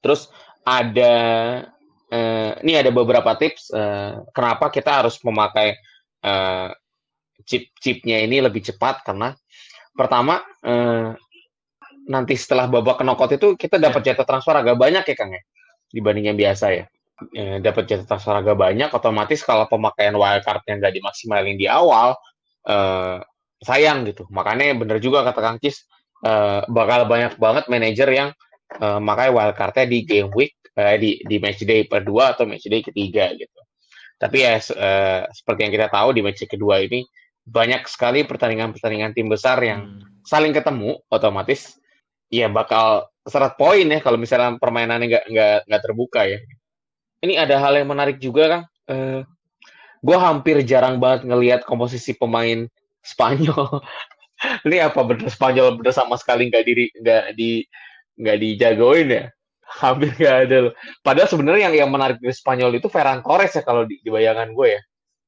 Terus 0.00 0.30
ada 0.64 1.12
eh, 2.12 2.52
ini 2.64 2.72
ada 2.76 2.90
beberapa 2.90 3.36
tips 3.36 3.72
eh, 3.72 4.12
kenapa 4.32 4.72
kita 4.72 5.04
harus 5.04 5.20
memakai 5.24 5.76
eh, 6.24 6.70
chip-chipnya 7.44 8.24
ini 8.24 8.42
lebih 8.42 8.60
cepat 8.64 9.06
karena 9.06 9.32
pertama 9.94 10.42
eh, 10.64 11.14
nanti 12.08 12.34
setelah 12.34 12.66
babak 12.66 13.04
knockout 13.04 13.36
itu 13.36 13.54
kita 13.54 13.76
dapat 13.76 14.00
jatah 14.00 14.24
transfer 14.24 14.56
agak 14.56 14.80
banyak 14.80 15.04
ya 15.04 15.16
Kang 15.16 15.32
ya 15.36 15.42
dibanding 15.92 16.32
yang 16.32 16.38
biasa 16.38 16.66
ya. 16.72 16.84
Dapat 17.60 17.84
jatah 17.90 18.06
transfer 18.06 18.34
agak 18.34 18.56
banyak 18.56 18.90
otomatis 18.94 19.42
kalau 19.42 19.66
pemakaian 19.66 20.14
wildcardnya 20.14 20.78
nggak 20.78 20.94
dimaksimalin 20.94 21.56
di 21.58 21.66
awal 21.66 22.14
eh, 22.64 23.18
sayang 23.60 24.06
gitu. 24.06 24.24
Makanya 24.30 24.76
bener 24.78 24.98
juga 25.02 25.26
kata 25.26 25.40
Kang 25.42 25.58
Cis 25.58 25.84
eh, 26.24 26.62
bakal 26.70 27.10
banyak 27.10 27.34
banget 27.36 27.64
manajer 27.66 28.08
yang 28.08 28.28
eh, 28.78 29.00
makai 29.02 29.34
wildcardnya 29.34 29.84
di 29.90 29.98
game 30.06 30.30
week 30.32 30.54
eh, 30.78 30.96
di 31.02 31.10
di 31.26 31.36
match 31.42 31.66
day 31.66 31.82
kedua 31.84 32.38
atau 32.38 32.46
match 32.46 32.70
day 32.70 32.80
ketiga 32.86 33.34
gitu. 33.34 33.60
Tapi 34.18 34.36
ya 34.46 34.58
eh, 34.58 35.22
seperti 35.34 35.60
yang 35.66 35.72
kita 35.74 35.88
tahu 35.90 36.14
di 36.14 36.22
match 36.22 36.46
day 36.46 36.50
kedua 36.50 36.78
ini 36.82 37.02
banyak 37.48 37.88
sekali 37.88 38.22
pertandingan-pertandingan 38.28 39.16
tim 39.16 39.26
besar 39.26 39.58
yang 39.64 39.80
Hmm. 39.88 40.04
saling 40.22 40.52
ketemu 40.52 41.00
otomatis 41.08 41.80
ya 42.28 42.44
bakal 42.52 43.08
seret 43.24 43.56
poin 43.56 43.88
ya 43.88 44.04
kalau 44.04 44.20
misalnya 44.20 44.60
permainannya 44.60 45.08
nggak 45.08 45.24
nggak 45.32 45.58
nggak 45.66 45.82
terbuka 45.82 46.20
ya. 46.28 46.38
Ini 47.24 47.34
ada 47.40 47.58
hal 47.58 47.74
yang 47.80 47.88
menarik 47.90 48.20
juga 48.22 48.42
Kang. 48.46 48.64
Eh, 48.92 49.20
gue 50.04 50.18
hampir 50.20 50.62
jarang 50.62 51.02
banget 51.02 51.26
ngelihat 51.26 51.60
komposisi 51.66 52.14
pemain 52.14 52.68
Spanyol. 53.02 53.82
Ini 54.68 54.86
apa 54.92 55.02
bener 55.02 55.26
Spanyol 55.32 55.80
bener 55.80 55.90
sama 55.90 56.14
sekali 56.20 56.46
nggak 56.46 56.64
diri 56.68 56.84
nggak 56.94 57.24
di 57.34 57.64
nggak 58.20 58.36
dijagoin 58.38 59.08
ya? 59.08 59.24
Hampir 59.84 60.16
nggak 60.16 60.36
ada 60.48 60.56
loh. 60.68 60.72
Padahal 61.04 61.28
sebenarnya 61.28 61.68
yang 61.68 61.86
yang 61.86 61.90
menarik 61.92 62.16
dari 62.18 62.32
Spanyol 62.32 62.80
itu 62.80 62.88
Ferran 62.88 63.20
Torres 63.20 63.52
ya 63.52 63.62
kalau 63.62 63.84
di, 63.84 64.00
di 64.00 64.08
bayangan 64.08 64.48
gue 64.56 64.68
ya. 64.72 64.80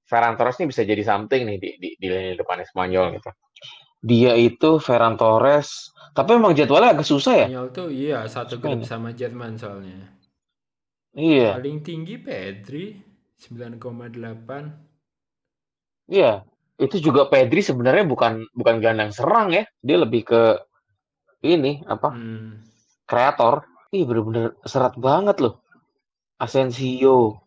Ferran 0.08 0.34
Torres 0.34 0.58
ini 0.58 0.74
bisa 0.74 0.82
jadi 0.82 1.02
something 1.06 1.46
nih 1.46 1.58
di 1.60 1.70
di, 1.78 1.88
di 1.94 2.06
lini 2.08 2.34
depannya 2.34 2.66
Spanyol 2.66 3.20
gitu. 3.20 3.30
Dia 4.00 4.32
itu 4.32 4.80
Ferran 4.80 5.20
Torres, 5.20 5.92
tapi 6.16 6.34
memang 6.34 6.56
jadwalnya 6.56 6.96
agak 6.96 7.06
susah 7.06 7.34
ya. 7.36 7.46
Spanyol 7.46 7.68
tuh 7.70 7.88
iya 7.92 8.24
satu 8.24 8.56
grup 8.56 8.80
Spanyol. 8.80 8.88
sama 8.88 9.12
Jerman 9.12 9.60
soalnya 9.60 10.08
Iya, 11.10 11.58
paling 11.58 11.82
tinggi 11.82 12.22
Pedri 12.22 12.94
9,8 13.42 16.06
iya. 16.06 16.46
Itu 16.80 16.96
juga 17.02 17.28
Pedri 17.28 17.60
sebenarnya 17.60 18.08
bukan 18.08 18.48
bukan 18.54 18.80
gelandang 18.80 19.12
serang 19.12 19.52
ya. 19.52 19.68
Dia 19.82 20.00
lebih 20.00 20.24
ke 20.24 20.56
ini 21.44 21.84
apa? 21.84 22.08
hmm. 22.14 22.64
kreator. 23.04 23.68
Ih 23.90 24.04
bener-bener 24.06 24.54
serat 24.62 24.94
banget 24.94 25.42
loh. 25.42 25.58
Asensio 26.38 27.42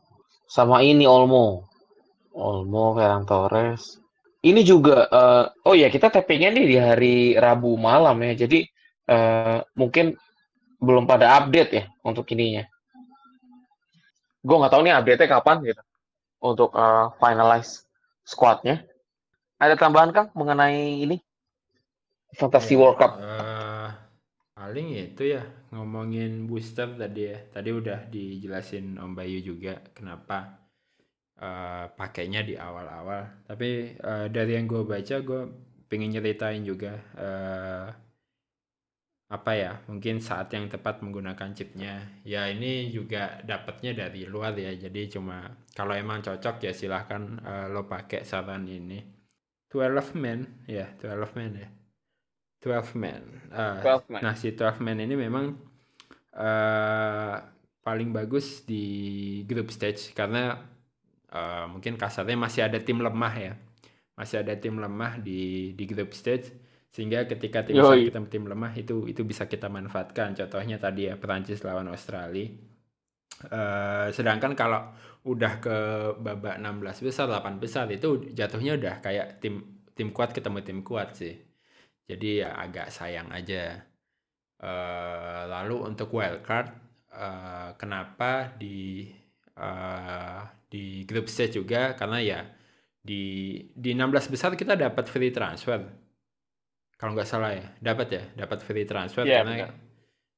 sama 0.48 0.84
ini 0.84 1.08
Olmo. 1.08 1.72
Olmo, 2.36 2.94
Ferran 2.98 3.24
Torres. 3.24 4.00
Ini 4.44 4.60
juga 4.68 5.08
eh, 5.08 5.46
oh 5.64 5.76
ya 5.76 5.88
kita 5.88 6.12
tappingnya 6.12 6.52
nih 6.52 6.66
di 6.68 6.78
hari 6.78 7.16
Rabu 7.40 7.80
malam 7.80 8.20
ya. 8.28 8.34
Jadi 8.44 8.60
eh, 9.08 9.58
mungkin 9.80 10.20
belum 10.84 11.08
pada 11.08 11.40
update 11.40 11.72
ya 11.72 11.84
untuk 12.04 12.28
ininya. 12.36 12.68
Gue 14.44 14.56
nggak 14.60 14.72
tahu 14.76 14.82
nih 14.84 14.94
update-nya 15.00 15.30
kapan 15.32 15.58
gitu 15.64 15.82
untuk 16.44 16.76
eh, 16.76 17.06
finalize 17.24 17.88
squadnya. 18.28 18.84
Ada 19.64 19.80
tambahan 19.80 20.12
Kang 20.12 20.28
mengenai 20.36 21.08
ini 21.08 21.16
Fantasy 22.36 22.76
Ya, 22.76 22.80
World 22.84 22.98
Cup? 23.00 23.12
eh, 23.16 23.90
paling 24.60 24.88
itu 24.92 25.24
ya 25.40 25.44
ngomongin 25.74 26.46
booster 26.46 26.94
tadi 26.96 27.34
ya. 27.34 27.38
Tadi 27.50 27.70
udah 27.74 28.08
dijelasin 28.08 28.96
Om 29.02 29.12
Bayu 29.18 29.40
juga 29.42 29.82
kenapa 29.92 30.70
eh, 31.42 31.86
pakainya 31.94 32.42
di 32.46 32.56
awal-awal. 32.56 33.46
Tapi 33.50 33.98
eh, 33.98 34.28
dari 34.30 34.52
yang 34.58 34.66
gue 34.70 34.84
baca, 34.86 35.16
gue 35.20 35.42
pengen 35.90 36.14
nyeritain 36.14 36.64
juga 36.64 36.94
eh, 37.18 37.88
apa 39.34 39.52
ya? 39.58 39.82
Mungkin 39.90 40.22
saat 40.22 40.54
yang 40.54 40.70
tepat 40.70 41.02
menggunakan 41.02 41.50
chipnya. 41.58 42.22
Ya 42.22 42.46
ini 42.54 42.94
juga 42.94 43.42
dapatnya 43.42 43.92
dari 44.08 44.30
luar 44.30 44.54
ya. 44.54 44.72
Jadi 44.78 45.10
cuma 45.10 45.50
kalau 45.74 45.98
emang 45.98 46.22
cocok 46.22 46.70
ya 46.70 46.72
silahkan 46.72 47.22
eh, 47.42 47.66
lo 47.74 47.90
pakai 47.90 48.22
saran 48.22 48.70
ini. 48.70 49.02
12 49.74 50.14
man 50.22 50.40
ya, 50.70 50.86
12 51.02 51.34
man 51.34 51.52
ya. 51.58 51.83
12 52.64 52.96
man. 52.96 53.24
Eh, 53.52 53.80
12 53.84 54.08
man. 54.08 54.22
Nah, 54.24 54.34
si 54.40 54.56
12 54.56 54.80
man 54.80 54.98
ini 55.04 55.16
memang 55.20 55.46
eh 56.34 57.36
paling 57.84 58.10
bagus 58.16 58.64
di 58.64 58.86
group 59.44 59.70
stage 59.76 60.16
karena 60.16 60.56
eh, 61.28 61.66
mungkin 61.68 62.00
kasarnya 62.00 62.40
masih 62.40 62.62
ada 62.72 62.80
tim 62.80 63.04
lemah 63.04 63.34
ya. 63.36 63.54
Masih 64.16 64.40
ada 64.40 64.56
tim 64.56 64.80
lemah 64.80 65.20
di 65.20 65.74
di 65.76 65.84
group 65.84 66.16
stage 66.16 66.56
sehingga 66.94 67.26
ketika 67.26 67.66
tim 67.66 67.82
Yoi. 67.82 68.08
ketemu 68.08 68.28
tim 68.30 68.46
lemah 68.48 68.72
itu 68.80 69.10
itu 69.12 69.22
bisa 69.28 69.44
kita 69.52 69.68
manfaatkan. 69.68 70.32
Contohnya 70.38 70.80
tadi 70.80 71.12
ya 71.12 71.20
Perancis 71.20 71.66
lawan 71.68 71.92
Australia. 71.92 72.48
Eh, 73.44 74.08
sedangkan 74.16 74.56
kalau 74.56 74.94
udah 75.28 75.54
ke 75.60 75.78
babak 76.20 76.60
16 76.60 77.04
besar, 77.04 77.26
8 77.28 77.60
besar 77.60 77.88
itu 77.92 78.32
jatuhnya 78.32 78.80
udah 78.80 78.96
kayak 79.04 79.40
tim 79.44 79.84
tim 79.98 80.10
kuat 80.16 80.32
ketemu 80.32 80.60
tim 80.64 80.80
kuat 80.86 81.18
sih. 81.18 81.34
Jadi 82.10 82.30
ya 82.44 82.50
agak 82.64 82.88
sayang 82.98 83.30
aja. 83.34 83.64
Eh, 84.64 85.44
lalu 85.54 85.76
untuk 85.90 86.10
wildcard, 86.16 86.68
eh, 87.12 87.70
kenapa 87.82 88.32
di 88.62 89.10
eh, 89.60 90.42
di 90.72 91.06
grup 91.10 91.28
stage 91.30 91.54
juga 91.62 91.94
karena 92.00 92.18
ya 92.24 92.40
di 93.10 93.22
di 93.84 93.90
16 93.98 94.28
besar 94.34 94.52
kita 94.62 94.74
dapat 94.80 95.06
free 95.14 95.34
transfer. 95.36 95.82
Kalau 97.00 97.12
nggak 97.16 97.30
salah 97.30 97.52
ya, 97.60 97.66
dapat 97.84 98.08
ya, 98.16 98.24
dapat 98.46 98.60
free 98.64 98.88
transfer 98.88 99.28
Iya, 99.28 99.36
karena 99.36 99.56
benar. 99.56 99.70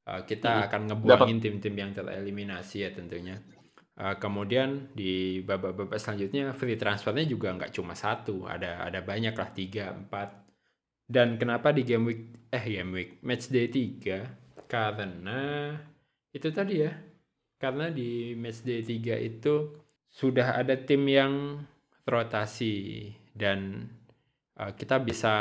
uh, 0.10 0.22
kita 0.30 0.50
Hmm, 0.50 0.64
akan 0.70 0.82
ngebuangin 0.92 1.38
tim-tim 1.44 1.76
yang 1.78 1.92
tereliminasi 1.98 2.78
ya 2.86 2.92
tentunya. 2.96 3.38
Uh, 3.96 4.16
kemudian 4.20 4.92
di 4.96 5.42
babak-babak 5.46 6.00
selanjutnya 6.02 6.52
free 6.58 6.80
transfernya 6.80 7.26
juga 7.30 7.50
nggak 7.58 7.74
cuma 7.78 7.94
satu, 7.98 8.48
ada 8.50 8.84
ada 8.88 9.00
banyak 9.06 9.36
lah 9.36 9.50
tiga, 9.56 9.94
empat. 9.96 10.30
Dan 11.06 11.38
kenapa 11.38 11.70
di 11.70 11.86
game 11.86 12.06
week 12.10 12.22
eh 12.50 12.66
game 12.66 12.92
week 12.92 13.10
match 13.22 13.54
day 13.54 13.70
3? 13.70 14.66
Karena 14.66 15.72
itu 16.34 16.50
tadi 16.50 16.82
ya. 16.82 16.92
Karena 17.62 17.94
di 17.94 18.34
match 18.34 18.66
day 18.66 18.82
3 18.82 19.22
itu 19.22 19.86
sudah 20.10 20.58
ada 20.58 20.74
tim 20.80 21.06
yang 21.06 21.62
rotasi 22.06 23.10
dan 23.36 23.90
uh, 24.58 24.72
kita 24.74 25.02
bisa 25.02 25.34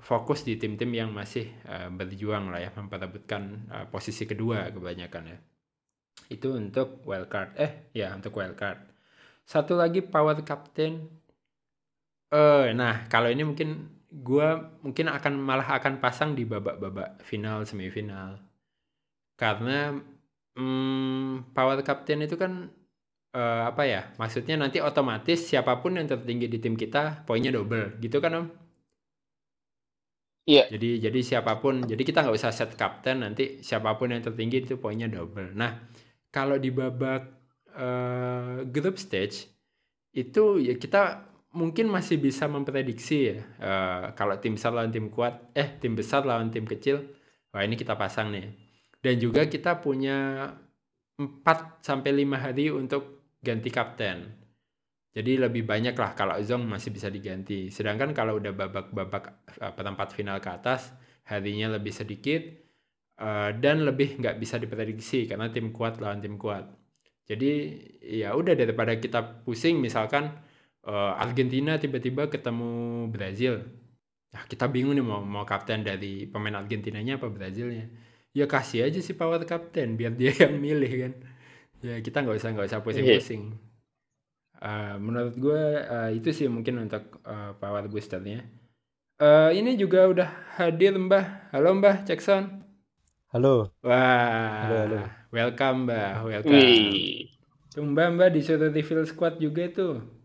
fokus 0.00 0.42
di 0.42 0.56
tim-tim 0.56 0.90
yang 0.90 1.10
masih 1.12 1.46
uh, 1.68 1.88
berjuang 1.92 2.50
lah 2.50 2.60
ya 2.64 2.70
memperebutkan 2.74 3.42
uh, 3.70 3.86
posisi 3.88 4.26
kedua 4.26 4.68
kebanyakan 4.74 5.24
ya. 5.30 5.38
Itu 6.28 6.56
untuk 6.56 7.06
wildcard. 7.06 7.56
Eh 7.56 7.72
ya 7.94 8.12
untuk 8.12 8.36
wildcard. 8.36 8.82
Satu 9.46 9.78
lagi 9.78 10.02
power 10.02 10.42
captain. 10.42 11.06
Eh 12.30 12.66
nah 12.74 13.06
kalau 13.06 13.30
ini 13.30 13.46
mungkin 13.46 13.99
gua 14.10 14.74
mungkin 14.82 15.06
akan 15.08 15.34
malah 15.38 15.68
akan 15.78 16.02
pasang 16.02 16.34
di 16.34 16.42
babak-babak 16.42 17.22
final 17.22 17.62
semifinal. 17.62 18.42
Karena 19.38 19.94
hmm, 20.58 21.54
power 21.56 21.80
captain 21.86 22.26
itu 22.26 22.36
kan 22.36 22.68
eh, 23.34 23.62
apa 23.70 23.82
ya? 23.86 24.02
Maksudnya 24.20 24.54
nanti 24.60 24.78
otomatis 24.82 25.38
siapa 25.50 25.78
pun 25.82 25.96
yang 25.98 26.06
tertinggi 26.10 26.46
di 26.50 26.58
tim 26.62 26.74
kita 26.76 27.24
poinnya 27.26 27.50
double, 27.54 27.98
gitu 28.02 28.18
kan 28.22 28.32
Om? 28.38 28.46
Iya. 30.48 30.66
Jadi 30.72 30.88
jadi 31.04 31.20
siapa 31.22 31.52
pun, 31.62 31.84
jadi 31.86 32.02
kita 32.02 32.24
nggak 32.26 32.36
usah 32.36 32.50
set 32.50 32.74
kapten 32.74 33.22
nanti 33.22 33.62
siapa 33.62 33.94
pun 34.00 34.10
yang 34.10 34.22
tertinggi 34.24 34.66
itu 34.66 34.74
poinnya 34.82 35.06
double. 35.06 35.54
Nah 35.54 35.86
kalau 36.34 36.56
di 36.58 36.70
babak 36.74 37.22
eh, 37.76 38.66
group 38.74 38.96
stage 38.98 39.46
itu 40.16 40.58
ya 40.58 40.74
kita 40.74 41.29
mungkin 41.50 41.90
masih 41.90 42.22
bisa 42.22 42.46
memprediksi 42.46 43.34
ya 43.34 43.36
eh, 43.58 44.04
kalau 44.14 44.38
tim 44.38 44.54
besar 44.54 44.70
lawan 44.74 44.94
tim 44.94 45.10
kuat, 45.10 45.50
eh 45.54 45.78
tim 45.82 45.98
besar 45.98 46.22
lawan 46.22 46.50
tim 46.54 46.62
kecil, 46.66 47.02
wah 47.50 47.62
ini 47.66 47.74
kita 47.74 47.98
pasang 47.98 48.30
nih. 48.30 48.46
Dan 49.00 49.16
juga 49.16 49.48
kita 49.48 49.80
punya 49.80 50.50
4 51.16 51.84
sampai 51.84 52.10
5 52.12 52.36
hari 52.36 52.68
untuk 52.68 53.32
ganti 53.40 53.72
kapten. 53.72 54.40
Jadi 55.10 55.42
lebih 55.42 55.66
banyak 55.66 55.96
lah 55.98 56.14
kalau 56.14 56.38
Zong 56.38 56.70
masih 56.70 56.94
bisa 56.94 57.10
diganti. 57.10 57.66
Sedangkan 57.66 58.14
kalau 58.14 58.38
udah 58.38 58.52
babak-babak 58.54 59.24
eh, 59.58 59.72
perempat 59.74 60.14
final 60.14 60.38
ke 60.38 60.50
atas, 60.54 60.94
harinya 61.26 61.74
lebih 61.76 61.90
sedikit 61.90 62.42
eh, 63.18 63.50
dan 63.58 63.82
lebih 63.82 64.22
nggak 64.22 64.38
bisa 64.38 64.56
diprediksi 64.62 65.26
karena 65.26 65.50
tim 65.50 65.74
kuat 65.74 65.98
lawan 65.98 66.22
tim 66.22 66.38
kuat. 66.38 66.66
Jadi 67.26 67.50
ya 68.02 68.34
udah 68.34 68.54
daripada 68.58 68.94
kita 68.98 69.46
pusing 69.46 69.78
misalkan 69.78 70.34
eh, 70.86 71.12
Argentina 71.18 71.76
tiba-tiba 71.76 72.30
ketemu 72.30 73.06
Brazil. 73.10 73.64
Nah, 74.30 74.46
kita 74.46 74.70
bingung 74.70 74.94
nih 74.94 75.02
mau 75.02 75.18
mau 75.20 75.42
kapten 75.42 75.82
dari 75.82 76.30
pemain 76.30 76.62
Argentinanya 76.62 77.18
apa 77.18 77.26
Brazilnya. 77.26 77.90
Ya 78.30 78.46
kasih 78.46 78.86
aja 78.86 79.02
si 79.02 79.18
power 79.18 79.42
kapten 79.42 79.98
biar 79.98 80.14
dia 80.14 80.30
yang 80.30 80.62
milih 80.62 80.92
kan. 81.02 81.12
Ya 81.82 81.98
kita 81.98 82.22
nggak 82.22 82.38
usah 82.38 82.50
nggak 82.54 82.68
usah 82.70 82.80
pusing-pusing. 82.84 83.58
Uh, 84.60 85.00
menurut 85.00 85.34
gue 85.40 85.62
uh, 85.88 86.12
itu 86.12 86.30
sih 86.36 86.46
mungkin 86.46 86.84
untuk 86.84 87.18
uh, 87.24 87.56
power 87.58 87.88
boosternya. 87.90 88.44
Uh, 89.16 89.50
ini 89.56 89.74
juga 89.74 90.06
udah 90.06 90.28
hadir 90.60 90.94
Mbah. 90.94 91.50
Halo 91.50 91.74
Mbah 91.80 92.06
Jackson. 92.06 92.60
Halo. 93.34 93.72
Wah, 93.82 94.68
Halo, 94.68 94.76
halo. 94.84 95.00
welcome 95.32 95.88
Mbah, 95.88 96.22
welcome. 96.22 96.54
Wih. 96.54 97.32
Tuh 97.72 97.82
Mbah 97.82 98.14
Mbah 98.14 98.30
disuruh 98.30 98.70
reveal 98.70 99.08
squad 99.08 99.42
juga 99.42 99.66
tuh. 99.72 100.19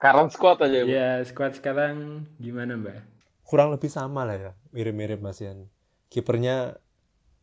Current 0.00 0.30
squad 0.32 0.58
aja. 0.64 0.80
Bu. 0.82 0.88
Ya 0.90 1.08
squad 1.22 1.52
sekarang 1.54 2.26
gimana 2.40 2.74
Mbah? 2.80 2.98
Kurang 3.44 3.74
lebih 3.74 3.90
sama 3.90 4.24
lah 4.24 4.36
ya, 4.38 4.52
mirip-mirip 4.70 5.20
Mas 5.20 5.42
Ian. 5.42 5.68
Kipernya 6.08 6.78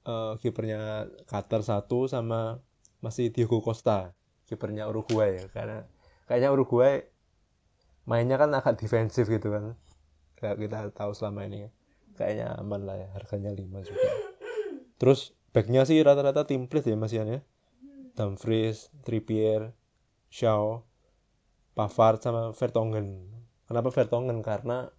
eh, 0.07 0.33
kipernya 0.41 1.11
Qatar 1.27 1.61
satu 1.61 2.07
sama 2.07 2.63
masih 3.03 3.29
Diego 3.29 3.61
Costa, 3.61 4.15
kipernya 4.49 4.89
Uruguay 4.89 5.37
ya. 5.37 5.45
Karena 5.51 5.77
kayaknya 6.25 6.49
Uruguay 6.55 7.05
mainnya 8.07 8.39
kan 8.39 8.55
agak 8.55 8.79
defensif 8.79 9.27
gitu 9.27 9.53
kan. 9.53 9.75
Kayak 10.39 10.57
kita 10.57 10.79
tahu 10.95 11.11
selama 11.13 11.45
ini. 11.45 11.69
Kayaknya 12.17 12.57
aman 12.57 12.81
lah 12.89 12.97
ya, 12.97 13.07
harganya 13.13 13.53
5 13.53 13.85
juga. 13.85 14.09
Terus 14.97 15.37
backnya 15.53 15.85
sih 15.85 16.01
rata-rata 16.01 16.49
template 16.49 16.89
ya 16.89 16.97
Mas 16.97 17.13
Ian 17.13 17.29
ya. 17.29 17.39
Dumfries, 18.17 18.89
Trippier, 19.05 19.77
Shaw, 20.33 20.86
Pavard 21.77 22.17
sama 22.17 22.49
Vertonghen. 22.57 23.29
Kenapa 23.69 23.93
Vertonghen? 23.93 24.41
Karena 24.41 24.89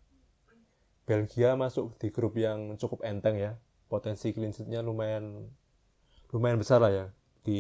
Belgia 1.03 1.59
masuk 1.59 1.99
di 1.99 2.15
grup 2.15 2.39
yang 2.39 2.79
cukup 2.79 3.03
enteng 3.03 3.35
ya. 3.35 3.59
Potensi 3.91 4.31
clean 4.31 4.55
sheet-nya 4.55 4.79
lumayan 4.87 5.51
lumayan 6.31 6.61
besar 6.61 6.79
lah 6.79 6.93
ya 6.93 7.07
di 7.43 7.59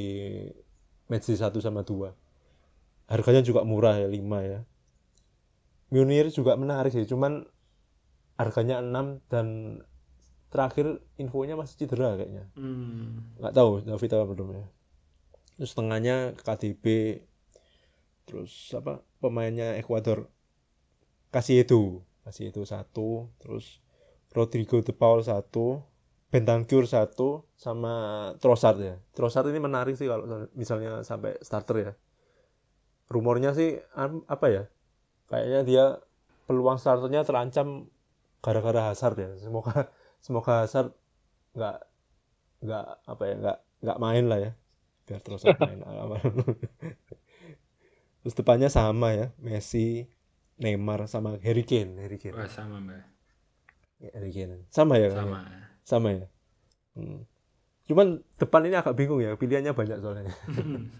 match 1.11 1.35
1 1.35 1.51
sama 1.59 1.83
2. 1.83 3.11
Harganya 3.11 3.43
juga 3.43 3.67
murah 3.67 3.99
ya 3.99 4.07
5 4.07 4.23
ya. 4.45 4.61
Munir 5.89 6.29
juga 6.29 6.53
menarik 6.61 6.93
sih, 6.93 7.09
cuman 7.09 7.49
harganya 8.37 8.85
6 8.85 9.25
dan 9.33 9.47
terakhir 10.53 11.01
infonya 11.17 11.57
masih 11.57 11.81
cedera 11.81 12.15
kayaknya. 12.15 12.45
Hmm. 12.55 13.35
Nggak 13.41 13.55
tahu 13.57 13.71
David 13.83 14.11
apa 14.13 14.25
belum 14.29 14.49
ya. 14.53 14.67
Terus 15.57 15.73
tengahnya 15.73 16.37
KDB 16.37 16.85
terus 18.29 18.53
apa 18.77 19.01
pemainnya 19.25 19.75
Ekuador 19.81 20.29
Casiedo 21.33 22.05
Casiedo 22.23 22.63
satu 22.69 23.33
terus 23.41 23.81
Rodrigo 24.37 24.85
de 24.85 24.93
Paul 24.93 25.25
satu 25.25 25.81
Bentancur 26.29 26.85
satu 26.85 27.49
sama 27.57 27.95
Trossard 28.37 28.77
ya. 28.85 29.01
Trossard 29.17 29.49
ini 29.49 29.65
menarik 29.65 29.97
sih 29.97 30.05
kalau 30.05 30.45
misalnya 30.53 31.01
sampai 31.01 31.41
starter 31.41 31.77
ya. 31.81 31.93
Rumornya 33.09 33.57
sih 33.57 33.81
apa 34.29 34.47
ya 34.53 34.69
kayaknya 35.33 35.61
dia 35.65 35.85
peluang 36.45 36.77
starternya 36.77 37.25
terancam 37.25 37.89
gara-gara 38.45 38.93
Hazard 38.93 39.17
ya. 39.17 39.31
Semoga 39.41 39.89
semoga 40.21 40.69
Hazard 40.69 40.93
nggak 41.57 41.77
nggak 42.61 42.87
apa 43.09 43.23
ya 43.25 43.35
nggak 43.41 43.59
nggak 43.89 43.99
main 44.05 44.25
lah 44.29 44.39
ya. 44.45 44.53
Biar 45.09 45.25
Trossard 45.25 45.57
main 45.65 45.81
terus 48.21 48.35
depannya 48.35 48.69
sama 48.69 49.15
ya 49.15 49.27
Messi 49.39 50.07
Neymar 50.59 51.07
sama 51.07 51.39
Harry 51.41 51.63
Kane 51.63 51.97
Harry 52.03 52.19
Kane 52.19 52.35
Wah 52.35 52.51
sama 52.51 52.83
Mbah. 52.83 53.03
Ya, 53.99 54.11
Harry 54.15 54.31
Kane 54.31 54.67
sama 54.69 54.99
ya 54.99 55.11
kayaknya? 55.11 55.23
Sama. 55.23 55.39
sama 55.85 56.09
ya 56.15 56.27
Hmm. 56.99 57.23
cuman 57.87 58.07
depan 58.37 58.67
ini 58.67 58.75
agak 58.75 58.99
bingung 58.99 59.23
ya 59.23 59.39
pilihannya 59.39 59.71
banyak 59.71 60.03
soalnya 60.03 60.35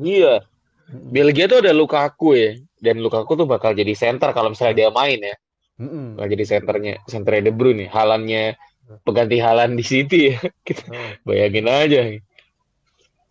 Iya. 0.00 0.40
Belgia 0.88 1.46
tuh 1.46 1.60
ada 1.60 1.72
Lukaku 1.72 2.32
ya. 2.32 2.56
Dan 2.80 3.04
Lukaku 3.04 3.36
tuh 3.36 3.44
bakal 3.44 3.76
jadi 3.76 3.92
center 3.92 4.32
kalau 4.32 4.50
misalnya 4.50 4.74
dia 4.74 4.88
main 4.88 5.20
ya. 5.20 5.36
Mm-mm. 5.76 6.16
Bakal 6.16 6.28
jadi 6.32 6.44
senternya, 6.48 6.94
senternya 7.04 7.42
De 7.48 7.52
Bruyne 7.52 7.86
ya. 7.86 7.88
Halannya 7.92 8.56
pengganti 9.04 9.36
Halan 9.36 9.76
di 9.76 9.84
City 9.84 10.32
ya. 10.32 10.40
Kita 10.66 10.88
Oh. 10.90 11.12
bayangin 11.28 11.68
aja. 11.68 12.00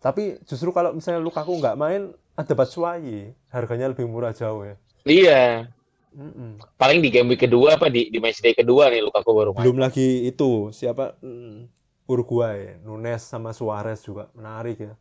Tapi 0.02 0.42
justru 0.44 0.74
kalau 0.74 0.90
misalnya 0.90 1.22
Lukaku 1.22 1.56
nggak 1.62 1.78
main 1.78 2.10
ada 2.34 2.52
Batshuayi. 2.58 3.32
Harganya 3.54 3.86
lebih 3.94 4.10
murah 4.10 4.34
jauh 4.34 4.66
ya. 4.66 4.76
Iya. 5.06 5.70
Mm-mm. 6.12 6.60
Paling 6.76 7.00
di 7.00 7.08
game 7.08 7.32
week 7.32 7.48
kedua 7.48 7.80
apa 7.80 7.88
di 7.88 8.12
di 8.12 8.18
match 8.20 8.44
day 8.44 8.52
kedua 8.52 8.92
nih 8.92 9.00
Lukaku 9.00 9.30
baru 9.32 9.50
main. 9.56 9.64
belum 9.64 9.78
lagi 9.80 10.28
itu 10.28 10.74
siapa? 10.74 11.16
Mm, 11.24 11.70
Uruguay. 12.10 12.82
Nunes 12.84 13.22
sama 13.24 13.54
Suarez 13.56 14.02
juga. 14.04 14.28
Menarik 14.36 14.76
ya. 14.82 14.94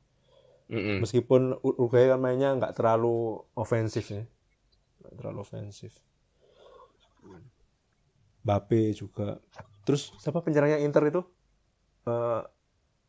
Mm-mm. 0.72 1.04
meskipun 1.04 1.60
Ur- 1.68 1.76
Uruguay 1.76 2.08
kan 2.08 2.20
mainnya 2.24 2.56
nggak 2.56 2.80
terlalu 2.80 3.44
ofensif 3.60 4.08
ya. 4.08 4.24
Nggak 5.04 5.14
terlalu 5.20 5.40
ofensif. 5.44 5.92
Mbappe 8.48 8.96
juga. 8.96 9.44
Terus 9.84 10.16
siapa 10.22 10.40
penyerangnya 10.40 10.80
Inter 10.80 11.12
itu? 11.12 11.22
Eh, 12.08 12.42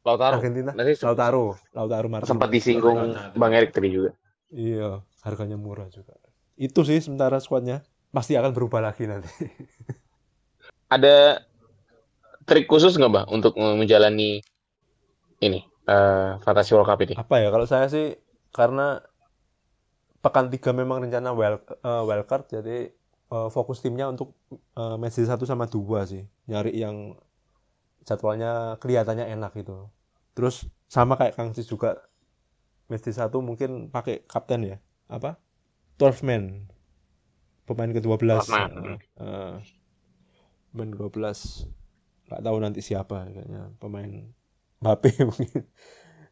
Lautaro. 0.02 0.38
Argentina. 0.42 0.70
Nanti 0.74 0.98
se- 0.98 1.06
Lautaro, 1.06 1.54
Lautaro 1.72 2.06
Martinez. 2.10 2.30
sempat 2.30 2.48
disinggung 2.50 3.14
Lautaro. 3.14 3.38
Bang 3.38 3.52
Erik 3.54 3.70
tadi 3.70 3.88
juga. 3.90 4.10
Iya, 4.50 5.00
harganya 5.22 5.56
murah 5.56 5.86
juga. 5.88 6.18
Itu 6.58 6.82
sih 6.82 6.98
sementara 7.00 7.38
skuadnya 7.38 7.86
pasti 8.12 8.36
akan 8.36 8.52
berubah 8.52 8.82
lagi 8.82 9.06
nanti. 9.08 9.30
Ada 10.94 11.40
trik 12.44 12.68
khusus 12.68 12.98
nggak 12.98 13.12
Bang 13.12 13.26
untuk 13.32 13.56
menjalani 13.56 14.42
ini 15.40 15.60
eh 15.88 16.32
Fantasy 16.44 16.76
World 16.76 16.90
Cup 16.90 17.00
ini? 17.02 17.14
Apa 17.16 17.40
ya 17.40 17.48
kalau 17.48 17.64
saya 17.64 17.88
sih 17.88 18.14
karena 18.52 19.00
pekan 20.22 20.46
3 20.52 20.70
memang 20.70 21.02
rencana 21.02 21.34
wild, 21.34 21.64
eh, 21.66 22.02
wildcard 22.06 22.46
jadi 22.46 22.92
eh, 23.32 23.48
fokus 23.50 23.80
timnya 23.82 24.06
untuk 24.06 24.36
eh, 24.52 24.96
match 25.00 25.18
1 25.18 25.42
sama 25.48 25.66
2 25.66 26.04
sih. 26.06 26.22
Nyari 26.46 26.76
yang 26.76 27.16
jadwalnya 28.06 28.76
kelihatannya 28.82 29.30
enak 29.30 29.54
gitu. 29.58 29.90
Terus 30.32 30.66
sama 30.88 31.16
kayak 31.16 31.36
Kang 31.36 31.52
Cis 31.52 31.68
juga 31.68 32.02
match 32.92 33.08
1 33.08 33.32
mungkin 33.40 33.88
pakai 33.88 34.24
kapten 34.28 34.68
ya. 34.68 34.76
Apa? 35.08 35.40
12 35.96 36.26
man. 36.26 36.44
Pemain 37.64 37.88
ke-12. 37.88 38.20
12 38.20 38.52
man. 38.52 38.72
Eh, 38.98 39.54
pemain 40.72 40.90
ke-12. 40.92 41.22
Nggak 42.28 42.42
tahu 42.42 42.56
nanti 42.60 42.80
siapa 42.80 43.28
kayaknya 43.28 43.72
pemain 43.76 44.32
Mbappe 44.82 45.10
mungkin. 45.30 45.62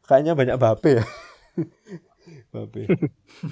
Kayaknya 0.05 0.33
banyak 0.35 0.57
Mbappe 0.59 0.91
ya. 1.01 1.05
Mbappe. 2.51 2.81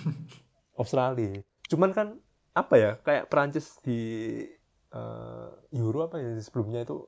Australia. 0.81 1.41
Cuman 1.71 1.91
kan 1.95 2.19
apa 2.57 2.75
ya? 2.75 2.91
Kayak 3.07 3.31
Prancis 3.31 3.79
di 3.85 4.01
eh, 4.91 5.49
Euro 5.79 6.09
apa 6.09 6.19
ya 6.19 6.35
sebelumnya 6.43 6.83
itu 6.83 7.07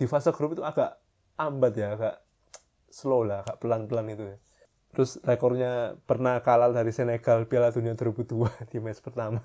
di 0.00 0.08
fase 0.08 0.32
grup 0.32 0.56
itu 0.56 0.64
agak 0.64 0.96
ambat 1.36 1.76
ya, 1.76 1.92
agak 1.92 2.24
slow 2.88 3.28
lah, 3.28 3.44
agak 3.44 3.60
pelan-pelan 3.60 4.08
itu 4.08 4.24
ya. 4.24 4.36
Terus 4.96 5.20
rekornya 5.20 6.00
pernah 6.08 6.40
kalah 6.40 6.72
dari 6.72 6.88
Senegal 6.90 7.44
Piala 7.44 7.68
Dunia 7.68 7.92
2002 7.92 8.32
di 8.72 8.80
match 8.80 9.04
pertama. 9.04 9.44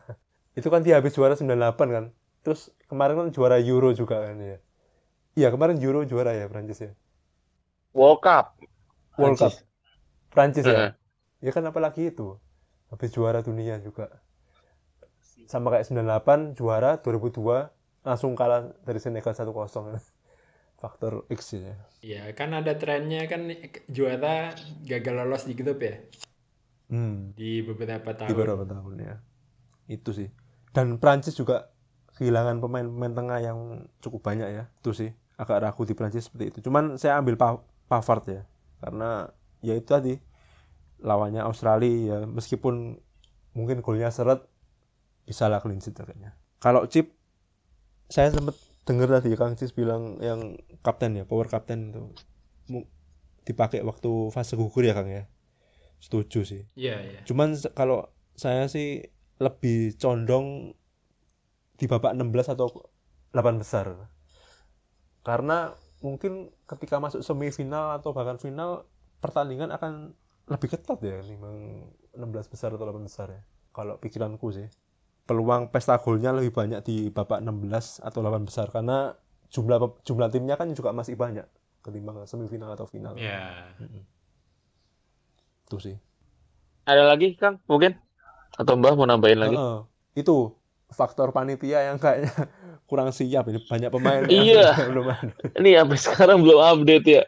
Itu 0.55 0.71
kan 0.71 0.81
dia 0.81 0.97
habis 1.03 1.11
juara 1.11 1.35
98 1.35 1.51
kan. 1.91 2.05
Terus 2.41 2.71
kemarin 2.87 3.19
kan 3.19 3.27
juara 3.35 3.59
Euro 3.59 3.91
juga 3.91 4.23
kan 4.23 4.39
ya. 4.39 4.57
Iya, 5.35 5.51
kemarin 5.51 5.75
Euro 5.83 6.07
juara 6.07 6.31
ya 6.31 6.47
Prancis 6.47 6.79
ya. 6.79 6.91
World 7.91 8.23
Cup. 8.23 8.55
World 9.19 9.35
Cup. 9.35 9.51
Prancis 10.31 10.63
ya. 10.63 10.95
Ya 11.43 11.51
kan 11.51 11.67
apalagi 11.67 12.15
itu. 12.15 12.39
Habis 12.87 13.11
juara 13.11 13.43
dunia 13.43 13.83
juga. 13.83 14.23
Sama 15.51 15.75
kayak 15.75 15.91
98 15.91 16.55
juara 16.55 17.03
2002 17.03 18.07
langsung 18.07 18.33
kalah 18.39 18.71
dari 18.87 19.03
Senegal 19.03 19.35
1-0. 19.35 19.51
Faktor 20.85 21.25
X 21.33 21.57
ya. 21.57 21.73
Ya 22.05 22.29
kan 22.37 22.53
ada 22.53 22.77
trennya 22.77 23.25
kan 23.25 23.49
juara 23.89 24.53
gagal 24.85 25.13
lolos 25.17 25.49
di 25.49 25.57
grup 25.57 25.81
ya 25.81 25.97
Hmm. 26.85 27.33
di 27.33 27.65
beberapa 27.65 28.13
tahun. 28.13 28.29
Di 28.29 28.35
beberapa 28.37 28.61
tahun 28.61 28.93
ya. 29.01 29.15
Itu 29.89 30.13
sih. 30.13 30.29
Dan 30.69 31.01
Prancis 31.01 31.33
juga 31.33 31.73
kehilangan 32.13 32.61
pemain-pemain 32.61 33.13
tengah 33.17 33.39
yang 33.41 33.59
cukup 33.97 34.21
banyak 34.21 34.53
ya. 34.53 34.63
Itu 34.77 34.93
sih. 34.93 35.09
Agak 35.35 35.65
ragu 35.65 35.81
di 35.81 35.97
Prancis 35.97 36.29
seperti 36.29 36.53
itu. 36.53 36.69
Cuman 36.69 37.01
saya 37.01 37.17
ambil 37.17 37.41
Pa- 37.41 37.65
Pavard 37.89 38.29
ya. 38.29 38.45
Karena 38.77 39.25
ya 39.65 39.73
itu 39.73 39.89
tadi 39.89 40.13
lawannya 41.01 41.41
Australia 41.41 41.89
ya 41.89 42.17
meskipun 42.23 43.01
mungkin 43.57 43.81
golnya 43.81 44.13
seret 44.13 44.45
bisa 45.25 45.49
lah 45.49 45.65
clean 45.65 45.81
sheet 45.81 45.97
kayaknya. 45.97 46.37
Kalau 46.61 46.85
chip 46.85 47.09
saya 48.05 48.29
sempat 48.29 48.53
dengar 48.85 49.19
tadi 49.19 49.33
Kang 49.33 49.57
Cis 49.57 49.73
bilang 49.73 50.21
yang 50.21 50.61
kapten 50.85 51.17
ya, 51.17 51.25
power 51.25 51.49
kapten 51.49 51.91
itu 51.91 52.03
dipakai 53.45 53.81
waktu 53.85 54.29
fase 54.33 54.57
gugur 54.57 54.85
ya 54.85 54.93
Kang 54.93 55.09
ya. 55.09 55.25
Setuju 56.01 56.45
sih. 56.45 56.63
Iya, 56.77 57.01
iya. 57.01 57.19
Cuman 57.25 57.57
kalau 57.73 58.13
saya 58.37 58.69
sih 58.69 59.09
lebih 59.41 59.97
condong 59.97 60.77
di 61.75 61.85
babak 61.89 62.15
16 62.15 62.53
atau 62.55 62.87
8 63.35 63.59
besar. 63.59 64.09
Karena 65.25 65.73
mungkin 65.99 66.53
ketika 66.69 67.01
masuk 67.01 67.25
semifinal 67.25 67.97
atau 67.97 68.13
bahkan 68.13 68.37
final 68.37 68.85
pertandingan 69.19 69.73
akan 69.73 70.13
lebih 70.45 70.77
ketat 70.77 71.01
ya 71.01 71.25
memang 71.25 71.89
16 72.13 72.53
besar 72.53 72.69
atau 72.77 72.85
8 72.85 73.01
besar 73.01 73.27
ya. 73.33 73.41
Kalau 73.73 73.97
pikiranku 73.97 74.53
sih. 74.53 74.69
Peluang 75.25 75.73
pesta 75.73 75.97
golnya 75.97 76.29
lebih 76.31 76.53
banyak 76.53 76.85
di 76.85 77.09
babak 77.09 77.41
16 77.41 78.05
atau 78.05 78.19
8 78.21 78.45
besar 78.45 78.69
karena 78.69 79.17
jumlah 79.49 80.05
jumlah 80.05 80.29
timnya 80.29 80.53
kan 80.53 80.69
juga 80.73 80.93
masih 80.93 81.17
banyak 81.17 81.45
ketimbang 81.81 82.21
semifinal 82.25 82.73
atau 82.73 82.85
final. 82.85 83.17
Ya. 83.17 83.73
Itu 85.65 85.81
sih. 85.81 85.97
Ada 86.85 87.09
lagi 87.09 87.33
Kang 87.33 87.57
mungkin? 87.65 87.97
Atau 88.55 88.77
Mbah 88.77 88.93
mau 88.93 89.09
nambahin 89.09 89.41
lagi? 89.41 89.57
Heeh. 89.57 89.79
itu 90.15 90.55
faktor 90.87 91.35
panitia 91.35 91.91
yang 91.91 91.99
kayaknya 91.99 92.31
kurang 92.89 93.11
siap 93.11 93.49
ini 93.51 93.59
banyak 93.65 93.89
pemain 93.89 94.23
yang 94.29 94.45
Iya. 94.45 94.67
belum 94.93 95.05
ada. 95.09 95.33
Ini 95.57 95.69
sampai 95.81 95.97
sekarang 95.99 96.37
belum 96.45 96.59
update 96.61 97.05
ya. 97.09 97.23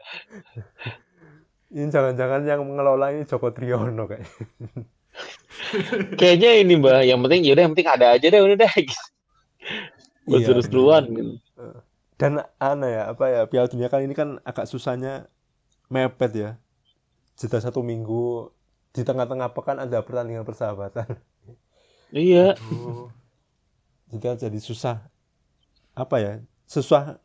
Ini 1.67 1.89
jangan-jangan 1.91 2.47
yang 2.47 2.61
mengelola 2.63 3.11
ini 3.11 3.25
Joko 3.25 3.51
Triono 3.51 4.05
kayaknya. 4.07 4.29
Kayaknya 6.19 6.49
ini 6.61 6.73
Mbah, 6.77 7.03
yang 7.03 7.19
penting 7.23 7.41
yaudah 7.45 7.63
yang 7.65 7.73
penting 7.73 7.89
ada 7.89 8.05
aja 8.13 8.27
deh 8.27 8.41
udah 8.41 8.57
deh. 8.57 8.73
Buat 10.27 10.39
Iya, 10.43 10.47
seru-seruan 10.51 11.03
gitu. 11.11 11.33
Dan 12.17 12.41
aneh 12.57 12.91
ya, 12.97 13.03
apa 13.13 13.25
ya, 13.29 13.41
Piala 13.45 13.69
Dunia 13.69 13.87
kali 13.93 14.09
ini 14.09 14.15
kan 14.17 14.41
agak 14.41 14.65
susahnya 14.65 15.29
mepet 15.87 16.31
ya. 16.33 16.51
Jeda 17.37 17.61
satu 17.61 17.85
minggu, 17.85 18.49
di 18.91 19.05
tengah-tengah 19.05 19.53
pekan 19.53 19.77
ada 19.77 20.01
pertandingan 20.01 20.45
persahabatan. 20.45 21.07
Iya. 22.07 22.55
Oh. 22.71 23.11
Jadi 24.07 24.23
kan 24.23 24.39
jadi 24.39 24.59
susah, 24.63 25.11
apa 25.91 26.23
ya, 26.23 26.33
susah 26.63 27.19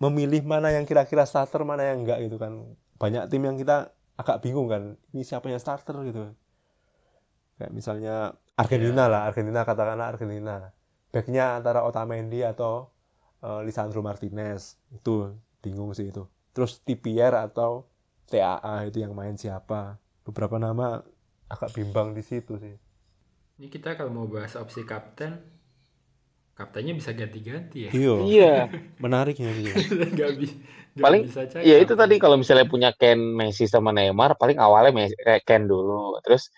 memilih 0.00 0.40
mana 0.48 0.72
yang 0.72 0.88
kira-kira 0.88 1.28
starter, 1.28 1.60
mana 1.68 1.92
yang 1.92 2.00
enggak 2.00 2.24
gitu 2.24 2.40
kan. 2.40 2.64
Banyak 2.96 3.28
tim 3.28 3.44
yang 3.44 3.60
kita 3.60 3.92
agak 4.16 4.40
bingung 4.40 4.72
kan, 4.72 4.96
ini 5.12 5.20
siapa 5.20 5.52
yang 5.52 5.60
starter 5.60 6.00
gitu. 6.08 6.32
Kayak 7.58 7.72
misalnya 7.72 8.14
Argentina 8.58 9.04
lah, 9.12 9.20
Argentina 9.30 9.60
katakanlah 9.62 10.06
Argentina. 10.14 10.56
Backnya 11.14 11.58
antara 11.58 11.86
Otamendi 11.86 12.42
atau 12.42 12.90
eh, 13.42 13.60
Lisandro 13.66 14.00
Martinez. 14.02 14.78
Itu 14.90 15.34
bingung 15.62 15.94
sih 15.94 16.10
itu. 16.10 16.26
Terus 16.54 16.82
Trippier 16.82 17.34
atau 17.34 17.86
TAA 18.30 18.86
itu 18.90 18.98
yang 19.04 19.14
main 19.14 19.34
siapa. 19.38 19.98
Beberapa 20.26 20.56
nama 20.58 21.02
agak 21.52 21.70
bimbang 21.76 22.14
di 22.16 22.22
situ 22.24 22.56
sih. 22.58 22.74
Ini 23.58 23.66
kita 23.70 23.94
kalau 23.94 24.10
mau 24.10 24.26
bahas 24.26 24.58
opsi 24.58 24.82
kapten, 24.82 25.38
kaptennya 26.54 26.94
bisa 26.94 27.10
ganti-ganti 27.14 27.86
ya. 27.86 27.90
Iya, 27.94 28.14
Iya. 28.30 28.52
menariknya 29.02 29.50
gitu. 29.54 29.78
Nggak 30.14 30.30
bi- 30.38 30.58
nggak 30.94 31.02
Paling- 31.04 31.24
bisa 31.26 31.42
cakap. 31.50 31.66
Ya 31.66 31.76
itu 31.82 31.94
tadi 31.98 32.14
kalau 32.22 32.36
misalnya 32.38 32.66
punya 32.70 32.90
Ken, 32.94 33.18
Messi 33.18 33.66
sama 33.66 33.90
Neymar, 33.90 34.38
paling 34.38 34.58
awalnya 34.62 34.92
Messi, 34.94 35.14
eh, 35.18 35.42
Ken 35.42 35.66
dulu. 35.66 36.18
Terus 36.22 36.50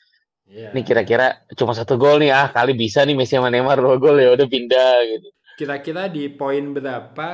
Iya. 0.46 0.70
nih 0.74 0.82
kira-kira 0.88 1.26
cuma 1.58 1.72
satu 1.78 1.94
gol 2.02 2.16
nih 2.22 2.30
ah 2.30 2.46
kali 2.56 2.72
bisa 2.82 3.02
nih 3.06 3.14
Messi 3.18 3.34
sama 3.38 3.48
Neymar 3.50 3.78
dua 3.82 3.96
gol 4.02 4.16
ya 4.22 4.28
udah 4.36 4.46
pindah 4.54 4.92
gitu. 5.10 5.28
Kira-kira 5.58 6.02
di 6.12 6.28
poin 6.38 6.64
berapa 6.76 7.28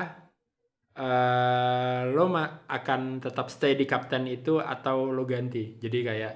eh 0.93 2.01
lo 2.13 2.25
ma- 2.29 2.69
akan 2.69 3.01
tetap 3.25 3.47
stay 3.49 3.73
di 3.81 3.85
kapten 3.89 4.25
itu 4.29 4.61
atau 4.61 5.09
lo 5.17 5.25
ganti? 5.25 5.65
Jadi 5.81 5.99
kayak 6.09 6.33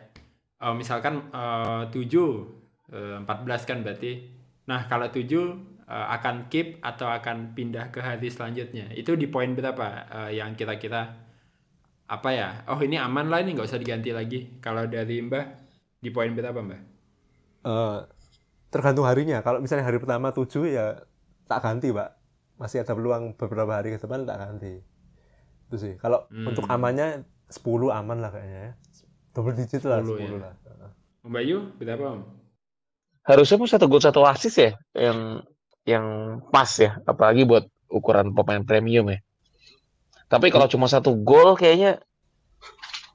eh, 0.64 0.74
misalkan 0.80 1.14
eh, 1.32 1.82
7 1.92 2.26
eh, 2.92 3.16
14 3.22 3.62
kan 3.68 3.78
berarti. 3.84 4.12
Nah, 4.70 4.80
kalau 4.90 5.08
7 5.12 5.44
eh, 5.86 6.06
akan 6.16 6.48
keep 6.52 6.80
atau 6.80 7.06
akan 7.18 7.52
pindah 7.56 7.92
ke 7.94 8.00
hari 8.00 8.28
selanjutnya. 8.32 8.88
Itu 8.96 9.12
di 9.20 9.26
poin 9.28 9.52
berapa 9.58 9.86
eh, 10.26 10.30
yang 10.40 10.56
kira-kira 10.58 11.02
apa 12.06 12.30
ya? 12.30 12.48
Oh, 12.70 12.78
ini 12.78 12.96
aman 12.98 13.26
lah 13.30 13.42
ini 13.42 13.54
nggak 13.58 13.66
usah 13.66 13.80
diganti 13.82 14.10
lagi. 14.14 14.40
Kalau 14.62 14.86
dari 14.86 15.18
Mbah 15.22 15.65
di 16.06 16.14
poin 16.14 16.30
berapa, 16.30 16.54
Mbah? 16.62 16.80
Eh, 17.66 17.98
tergantung 18.70 19.10
harinya. 19.10 19.42
Kalau 19.42 19.58
misalnya 19.58 19.82
hari 19.82 19.98
pertama 19.98 20.30
7 20.30 20.70
ya 20.70 21.02
tak 21.50 21.66
ganti, 21.66 21.90
Pak. 21.90 22.14
Masih 22.62 22.86
ada 22.86 22.94
peluang 22.94 23.34
beberapa 23.34 23.74
hari 23.74 23.90
ke 23.90 23.98
depan 23.98 24.22
tak 24.22 24.38
ganti. 24.38 24.78
Itu 25.66 25.76
sih. 25.76 25.98
Kalau 25.98 26.30
Hmm. 26.30 26.46
untuk 26.46 26.70
amannya 26.70 27.26
10 27.50 27.90
aman 27.90 28.22
lah 28.22 28.30
kayaknya 28.30 28.60
ya. 28.70 28.72
Double 29.34 29.58
digit 29.58 29.82
lah 29.82 29.98
10 30.00 30.14
10 30.14 30.38
ya. 30.38 30.38
lah. 30.46 30.54
Om 31.26 31.32
Bayu 31.34 31.74
berapa, 31.74 32.04
Om? 32.14 32.22
Harusnya 33.26 33.58
pun 33.58 33.66
satu 33.66 33.90
gol 33.90 33.98
satu 33.98 34.22
assist 34.22 34.62
ya 34.62 34.78
yang 34.94 35.42
yang 35.82 36.06
pas 36.54 36.70
ya, 36.78 37.02
apalagi 37.02 37.42
buat 37.42 37.66
ukuran 37.90 38.30
pemain 38.30 38.62
premium 38.62 39.10
ya. 39.10 39.18
Tapi 40.30 40.54
kalau 40.54 40.70
cuma 40.70 40.86
satu 40.86 41.18
gol 41.18 41.58
kayaknya 41.58 41.98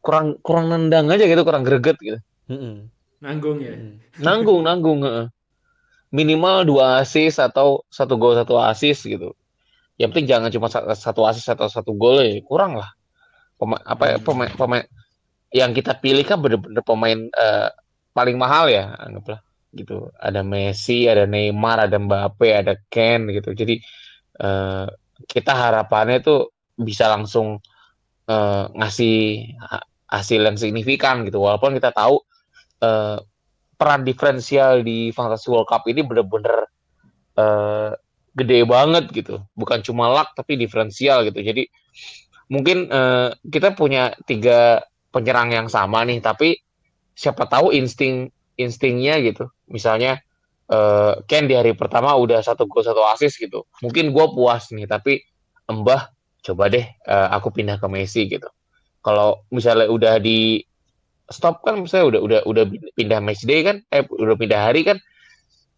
kurang 0.03 0.35
kurang 0.43 0.67
nendang 0.67 1.07
aja 1.07 1.23
gitu, 1.23 1.43
kurang 1.47 1.63
greget 1.63 1.95
gitu. 2.03 2.19
Mm-mm. 2.51 2.75
Nanggung 3.23 3.57
ya? 3.63 3.71
Mm. 3.71 3.95
Nanggung, 4.19 4.61
nanggung. 4.67 4.99
heeh. 5.07 5.27
Minimal 6.11 6.67
dua 6.67 6.99
assist 6.99 7.39
atau 7.39 7.87
satu 7.87 8.19
gol 8.19 8.35
satu 8.35 8.59
assist 8.59 9.07
gitu. 9.07 9.31
Yang 9.95 10.09
penting 10.11 10.27
jangan 10.27 10.49
cuma 10.51 10.67
sa- 10.67 10.83
satu 10.91 11.23
assist 11.23 11.47
atau 11.47 11.71
satu 11.71 11.95
gol 11.95 12.19
ya, 12.19 12.43
kurang 12.43 12.75
lah. 12.75 12.91
pemain 13.61 13.77
apa 13.85 14.03
ya, 14.09 14.17
pemain 14.17 14.49
pemain 14.57 14.83
yang 15.53 15.69
kita 15.69 15.93
pilih 16.01 16.25
kan 16.25 16.41
bener-bener 16.41 16.81
pemain 16.81 17.19
uh, 17.37 17.69
paling 18.09 18.33
mahal 18.39 18.71
ya 18.71 18.97
anggaplah 18.97 19.37
gitu 19.69 20.09
ada 20.17 20.41
Messi 20.41 21.05
ada 21.05 21.29
Neymar 21.29 21.85
ada 21.85 22.01
Mbappe 22.01 22.49
ada 22.49 22.73
Ken 22.89 23.29
gitu 23.29 23.53
jadi 23.53 23.77
uh, 24.41 24.89
kita 25.29 25.53
harapannya 25.53 26.25
tuh 26.25 26.51
bisa 26.73 27.05
langsung 27.05 27.61
uh, 28.27 28.63
ngasih 28.73 29.53
hasil 30.09 30.41
yang 30.41 30.57
signifikan 30.57 31.23
gitu 31.23 31.39
walaupun 31.39 31.77
kita 31.77 31.93
tahu 31.93 32.19
uh, 32.81 33.17
peran 33.81 34.05
diferensial 34.05 34.85
di 34.85 35.09
Fantasy 35.09 35.49
World 35.49 35.65
Cup 35.65 35.89
ini 35.89 36.05
bener-bener 36.05 36.69
uh, 37.37 37.93
gede 38.37 38.61
banget 38.67 39.09
gitu. 39.09 39.41
Bukan 39.57 39.81
cuma 39.81 40.11
luck 40.11 40.37
tapi 40.37 40.53
diferensial 40.59 41.25
gitu. 41.25 41.41
Jadi 41.41 41.65
mungkin 42.51 42.91
uh, 42.91 43.33
kita 43.41 43.73
punya 43.73 44.13
tiga 44.29 44.85
penyerang 45.11 45.51
yang 45.51 45.67
sama 45.67 46.03
nih 46.07 46.23
tapi 46.23 46.59
siapa 47.15 47.47
tahu 47.49 47.73
insting 47.73 48.29
instingnya 48.55 49.17
gitu. 49.25 49.49
Misalnya 49.67 50.21
uh, 50.71 51.19
Ken 51.27 51.49
di 51.49 51.57
hari 51.57 51.73
pertama 51.73 52.15
udah 52.15 52.39
satu 52.45 52.69
gol 52.69 52.85
satu 52.85 53.03
assist 53.09 53.41
gitu. 53.41 53.65
Mungkin 53.83 54.13
gue 54.13 54.25
puas 54.31 54.69
nih 54.71 54.85
tapi 54.85 55.25
Mbah 55.71 56.11
coba 56.41 56.69
deh 56.69 56.85
uh, 57.07 57.27
aku 57.33 57.49
pindah 57.49 57.77
ke 57.81 57.87
Messi 57.89 58.27
gitu. 58.27 58.47
Kalau 59.01 59.41
misalnya 59.49 59.89
udah 59.89 60.21
di 60.21 60.61
stop 61.31 61.65
kan 61.65 61.81
misalnya 61.81 62.19
udah 62.19 62.21
udah 62.21 62.39
udah 62.45 62.63
pindah 62.95 63.19
match 63.23 63.43
day 63.47 63.65
kan 63.65 63.81
eh 63.89 64.05
udah 64.05 64.35
pindah 64.37 64.59
hari 64.71 64.85
kan 64.85 64.97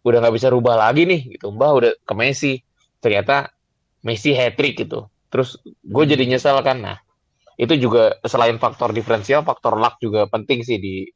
udah 0.04 0.18
nggak 0.20 0.34
bisa 0.36 0.52
rubah 0.52 0.76
lagi 0.76 1.08
nih 1.08 1.38
gitu 1.38 1.48
Mbah 1.54 1.70
udah 1.72 1.92
ke 2.04 2.14
Messi 2.14 2.60
ternyata 3.00 3.50
Messi 4.04 4.36
hat 4.36 4.58
trick 4.60 4.76
gitu 4.76 5.08
terus 5.32 5.58
gue 5.64 6.04
jadi 6.04 6.28
nyesel 6.28 6.60
kan 6.60 6.78
nah 6.78 6.98
itu 7.54 7.78
juga 7.78 8.18
selain 8.26 8.58
faktor 8.58 8.90
diferensial 8.90 9.46
faktor 9.46 9.78
luck 9.78 10.02
juga 10.02 10.26
penting 10.26 10.66
sih 10.66 10.78
di 10.82 11.06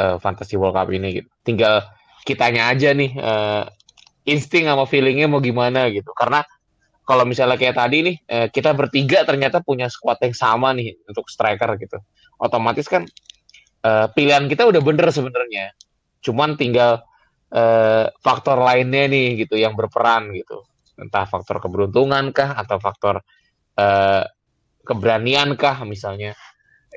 uh, 0.00 0.16
Fantasy 0.16 0.56
World 0.56 0.74
Cup 0.74 0.88
ini 0.90 1.20
gitu. 1.20 1.28
Tinggal 1.44 1.84
kitanya 2.24 2.72
aja 2.72 2.96
nih 2.96 3.12
uh, 3.20 3.64
insting 4.24 4.70
sama 4.70 4.88
feelingnya 4.88 5.28
mau 5.28 5.44
gimana 5.44 5.92
gitu. 5.92 6.10
Karena 6.16 6.40
kalau 7.04 7.26
misalnya 7.26 7.58
kayak 7.60 7.76
tadi 7.76 7.98
nih 8.06 8.16
uh, 8.30 8.46
kita 8.48 8.72
bertiga 8.72 9.26
ternyata 9.28 9.60
punya 9.60 9.90
squad 9.92 10.22
yang 10.24 10.34
sama 10.36 10.72
nih 10.72 10.96
untuk 11.04 11.28
striker 11.28 11.76
gitu. 11.76 12.00
Otomatis 12.40 12.88
kan 12.88 13.04
uh, 13.84 14.06
pilihan 14.12 14.46
kita 14.46 14.68
udah 14.68 14.80
bener 14.80 15.08
sebenarnya. 15.10 15.72
Cuman 16.20 16.56
tinggal 16.56 17.04
uh, 17.52 18.04
faktor 18.20 18.60
lainnya 18.60 19.08
nih 19.08 19.46
gitu 19.46 19.56
yang 19.56 19.76
berperan 19.76 20.32
gitu. 20.36 20.64
Entah 21.00 21.24
faktor 21.24 21.60
keberuntungan 21.64 22.32
kah 22.34 22.56
atau 22.56 22.76
faktor 22.76 23.24
uh, 23.80 24.24
keberanian 24.84 25.54
kah 25.56 25.84
misalnya 25.84 26.36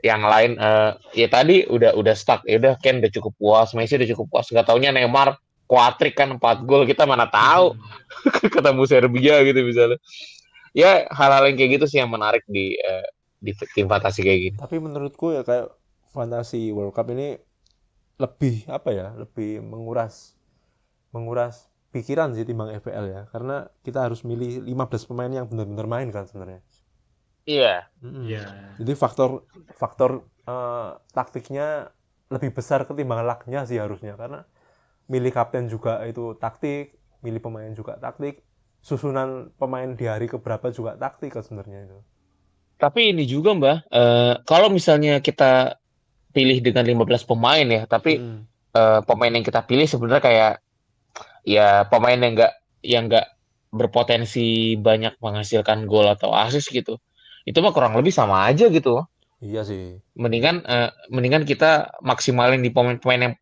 yang 0.04 0.26
lain 0.26 0.60
uh, 0.60 1.00
ya 1.16 1.32
tadi 1.32 1.64
udah 1.64 1.96
udah 1.96 2.16
stuck 2.18 2.44
ya 2.44 2.60
udah 2.60 2.76
Ken 2.84 3.00
udah 3.00 3.12
cukup 3.14 3.34
puas 3.40 3.72
Messi 3.72 3.96
udah 3.96 4.10
cukup 4.12 4.26
puas 4.36 4.52
nggak 4.52 4.68
taunya 4.68 4.92
Neymar 4.92 5.40
kuatrik 5.64 6.18
kan 6.18 6.36
empat 6.36 6.68
gol 6.68 6.84
kita 6.84 7.08
mana 7.08 7.30
tahu 7.32 7.78
hmm. 7.78 8.52
ketemu 8.56 8.84
Serbia 8.84 9.36
gitu 9.48 9.60
misalnya 9.64 10.00
ya 10.76 11.08
hal-hal 11.08 11.48
yang 11.48 11.56
kayak 11.56 11.72
gitu 11.80 11.86
sih 11.88 11.98
yang 12.04 12.12
menarik 12.12 12.44
di 12.50 12.76
uh, 12.84 13.08
di 13.40 13.56
tim 13.72 13.88
fantasi 13.88 14.28
kayak 14.28 14.40
gini 14.44 14.56
tapi 14.60 14.76
menurutku 14.82 15.32
ya 15.32 15.48
kayak 15.48 15.72
fantasi 16.14 16.70
World 16.70 16.94
Cup 16.94 17.10
ini 17.10 17.36
lebih 18.22 18.70
apa 18.70 18.94
ya 18.94 19.08
lebih 19.18 19.60
menguras 19.66 20.38
menguras 21.10 21.68
pikiran 21.90 22.38
sih 22.38 22.46
timbang 22.46 22.70
FPL 22.78 23.06
ya 23.10 23.22
karena 23.34 23.68
kita 23.82 24.06
harus 24.06 24.22
milih 24.22 24.62
15 24.64 25.10
pemain 25.10 25.30
yang 25.34 25.46
benar-benar 25.50 25.90
main 25.90 26.10
kan 26.14 26.30
sebenarnya 26.30 26.62
Iya. 27.44 27.92
Mm 28.00 28.24
yeah. 28.28 28.50
Jadi 28.80 28.94
faktor 28.96 29.44
faktor 29.76 30.24
uh, 30.48 30.96
taktiknya 31.12 31.92
lebih 32.32 32.56
besar 32.56 32.88
ketimbang 32.88 33.28
lucknya 33.28 33.68
sih 33.68 33.78
harusnya 33.78 34.16
karena 34.16 34.48
milih 35.12 35.32
kapten 35.36 35.68
juga 35.68 36.00
itu 36.08 36.34
taktik, 36.40 36.96
milih 37.20 37.44
pemain 37.44 37.70
juga 37.76 38.00
taktik, 38.00 38.42
susunan 38.80 39.52
pemain 39.60 39.92
di 39.94 40.08
hari 40.08 40.32
keberapa 40.32 40.72
juga 40.72 40.96
taktik 40.96 41.36
sebenarnya 41.36 41.92
itu. 41.92 42.00
Tapi 42.80 43.12
ini 43.14 43.24
juga 43.28 43.54
Mbak, 43.54 43.78
uh, 43.92 44.34
kalau 44.48 44.68
misalnya 44.72 45.20
kita 45.20 45.78
pilih 46.34 46.60
dengan 46.60 46.84
15 46.84 47.30
pemain 47.30 47.64
ya, 47.64 47.86
tapi 47.86 48.20
hmm. 48.20 48.42
uh, 48.74 49.00
pemain 49.06 49.32
yang 49.32 49.46
kita 49.46 49.62
pilih 49.64 49.86
sebenarnya 49.86 50.24
kayak 50.24 50.54
ya 51.46 51.86
pemain 51.88 52.18
yang 52.18 52.34
enggak 52.34 52.54
yang 52.84 53.04
enggak 53.08 53.30
berpotensi 53.74 54.78
banyak 54.78 55.18
menghasilkan 55.22 55.90
gol 55.90 56.06
atau 56.06 56.30
assist 56.34 56.70
gitu 56.70 57.02
itu 57.44 57.58
mah 57.60 57.74
kurang 57.74 57.98
lebih 57.98 58.14
sama 58.14 58.46
aja 58.48 58.70
gitu 58.70 59.04
Iya 59.44 59.62
sih. 59.68 60.00
Mendingan 60.16 60.64
uh, 60.64 60.90
mendingan 61.12 61.44
kita 61.44 61.92
maksimalin 62.00 62.64
di 62.64 62.72
pemain-pemain 62.72 63.28
yang 63.28 63.36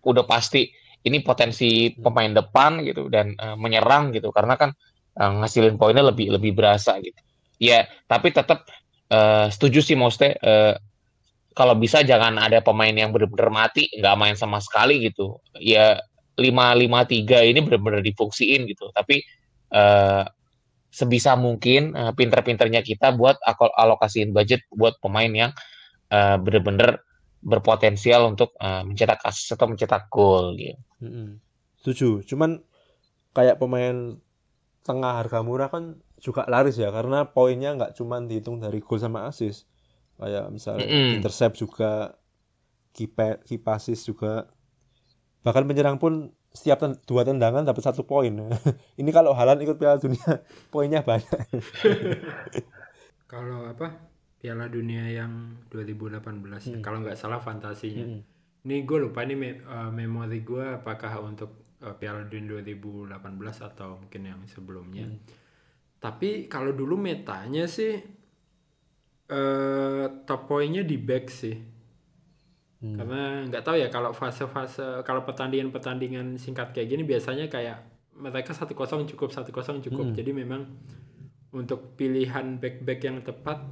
udah 0.00 0.24
pasti 0.24 0.72
ini 1.04 1.20
potensi 1.20 1.92
hmm. 1.92 2.00
pemain 2.00 2.32
depan 2.32 2.80
gitu 2.80 3.12
dan 3.12 3.36
uh, 3.36 3.52
menyerang 3.52 4.08
gitu 4.16 4.32
karena 4.32 4.56
kan 4.56 4.72
uh, 5.20 5.32
ngasilin 5.44 5.76
poinnya 5.76 6.00
lebih 6.00 6.32
lebih 6.32 6.56
berasa 6.56 6.96
gitu. 7.04 7.20
Ya, 7.60 7.86
tapi 8.08 8.32
tetap 8.32 8.64
uh, 9.12 9.52
setuju 9.52 9.84
sih 9.84 9.96
Moste 10.00 10.32
uh, 10.40 10.80
kalau 11.54 11.78
bisa 11.78 12.02
jangan 12.02 12.36
ada 12.36 12.58
pemain 12.60 12.90
yang 12.90 13.14
benar-benar 13.14 13.48
mati 13.48 13.86
nggak 13.94 14.16
main 14.18 14.34
sama 14.34 14.58
sekali 14.58 15.06
gitu. 15.06 15.38
Ya 15.62 16.02
lima 16.34 16.74
lima 16.74 17.06
tiga 17.06 17.40
ini 17.46 17.62
benar-benar 17.62 18.02
difungsiin 18.02 18.66
gitu. 18.66 18.90
Tapi 18.90 19.22
uh, 19.70 20.26
sebisa 20.90 21.38
mungkin 21.38 21.94
uh, 21.94 22.10
pinter-pinternya 22.14 22.82
kita 22.82 23.14
buat 23.14 23.38
alokasiin 23.78 24.34
budget 24.34 24.66
buat 24.74 24.98
pemain 24.98 25.30
yang 25.30 25.50
uh, 26.10 26.36
bener-bener 26.42 26.98
berpotensial 27.44 28.34
untuk 28.34 28.54
uh, 28.58 28.82
mencetak 28.82 29.22
kasus 29.22 29.50
atau 29.54 29.70
mencetak 29.70 30.10
gol 30.10 30.58
gitu. 30.58 30.78
Mm-hmm. 31.02 31.28
Setuju. 31.82 32.08
Cuman 32.34 32.62
kayak 33.30 33.62
pemain 33.62 34.18
tengah 34.82 35.22
harga 35.22 35.42
murah 35.42 35.68
kan 35.68 35.98
juga 36.18 36.48
laris 36.48 36.80
ya 36.80 36.88
karena 36.88 37.28
poinnya 37.28 37.76
nggak 37.76 37.94
cuma 38.00 38.18
dihitung 38.22 38.58
dari 38.58 38.82
gol 38.82 38.98
sama 38.98 39.30
assist. 39.30 39.70
Kayak 40.14 40.46
misalnya 40.54 40.86
mm-hmm. 40.86 41.16
intercept 41.20 41.58
juga, 41.58 42.14
keep 42.94 43.64
assist 43.66 44.06
juga. 44.06 44.48
Bahkan 45.42 45.66
penyerang 45.66 45.98
pun 45.98 46.32
setiap 46.54 46.78
ten 46.78 46.94
dua 47.04 47.26
tendangan 47.26 47.66
dapat 47.66 47.82
satu 47.82 48.06
poin. 48.06 48.30
Ini 49.00 49.10
kalau 49.10 49.34
Halan 49.34 49.58
ikut 49.60 49.76
Piala 49.76 49.98
Dunia, 49.98 50.40
poinnya 50.72 51.02
banyak. 51.02 51.50
kalau 53.32 53.66
apa? 53.66 54.14
Piala 54.38 54.68
Dunia 54.68 55.08
yang 55.08 55.56
2018 55.72 56.20
hmm. 56.20 56.82
kalau 56.84 57.02
nggak 57.02 57.18
salah 57.18 57.42
fantasinya. 57.42 58.06
Hmm. 58.06 58.20
Ini 58.64 58.84
gue 58.84 58.98
lupa 59.02 59.24
nih 59.24 59.36
me 59.36 59.50
uh, 59.64 59.88
memori 59.88 60.44
gue 60.44 60.80
apakah 60.80 61.20
untuk 61.24 61.74
uh, 61.82 61.96
Piala 61.96 62.28
Dunia 62.28 62.62
2018 62.62 63.18
atau 63.64 64.04
mungkin 64.04 64.22
yang 64.22 64.40
sebelumnya. 64.46 65.10
Hmm. 65.10 65.18
Tapi 65.98 66.46
kalau 66.52 66.76
dulu 66.76 67.00
metanya 67.00 67.64
sih 67.64 67.96
uh, 69.30 70.04
top 70.24 70.48
poinnya 70.50 70.82
di 70.84 70.96
back 71.00 71.26
sih 71.30 71.74
Hmm. 72.84 73.00
Karena 73.00 73.22
nggak 73.48 73.64
tahu 73.64 73.80
ya 73.80 73.88
kalau 73.88 74.12
fase-fase 74.12 75.00
kalau 75.08 75.24
pertandingan-pertandingan 75.24 76.36
singkat 76.36 76.76
kayak 76.76 76.92
gini 76.92 77.02
biasanya 77.08 77.48
kayak 77.48 77.80
mereka 78.12 78.52
satu 78.52 78.76
kosong 78.76 79.08
cukup 79.08 79.32
satu 79.32 79.48
kosong 79.56 79.80
cukup. 79.80 80.12
Hmm. 80.12 80.16
Jadi 80.20 80.30
memang 80.36 80.68
untuk 81.56 81.96
pilihan 81.96 82.60
back-back 82.60 83.00
yang 83.00 83.24
tepat 83.24 83.64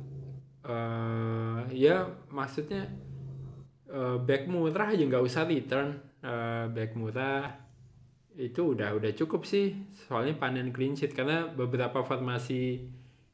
uh, 0.65 1.69
ya 1.69 2.09
maksudnya 2.33 2.89
uh, 3.93 4.17
back 4.17 4.49
murah 4.49 4.97
aja 4.97 5.05
nggak 5.05 5.25
usah 5.29 5.45
return 5.45 6.01
uh, 6.25 6.73
back 6.73 6.97
murah 6.97 7.53
itu 8.33 8.73
udah 8.73 8.97
udah 8.97 9.13
cukup 9.13 9.45
sih 9.45 9.77
soalnya 10.09 10.39
panen 10.41 10.73
clean 10.73 10.97
sheet 10.97 11.13
karena 11.13 11.53
beberapa 11.53 12.01
formasi 12.01 12.87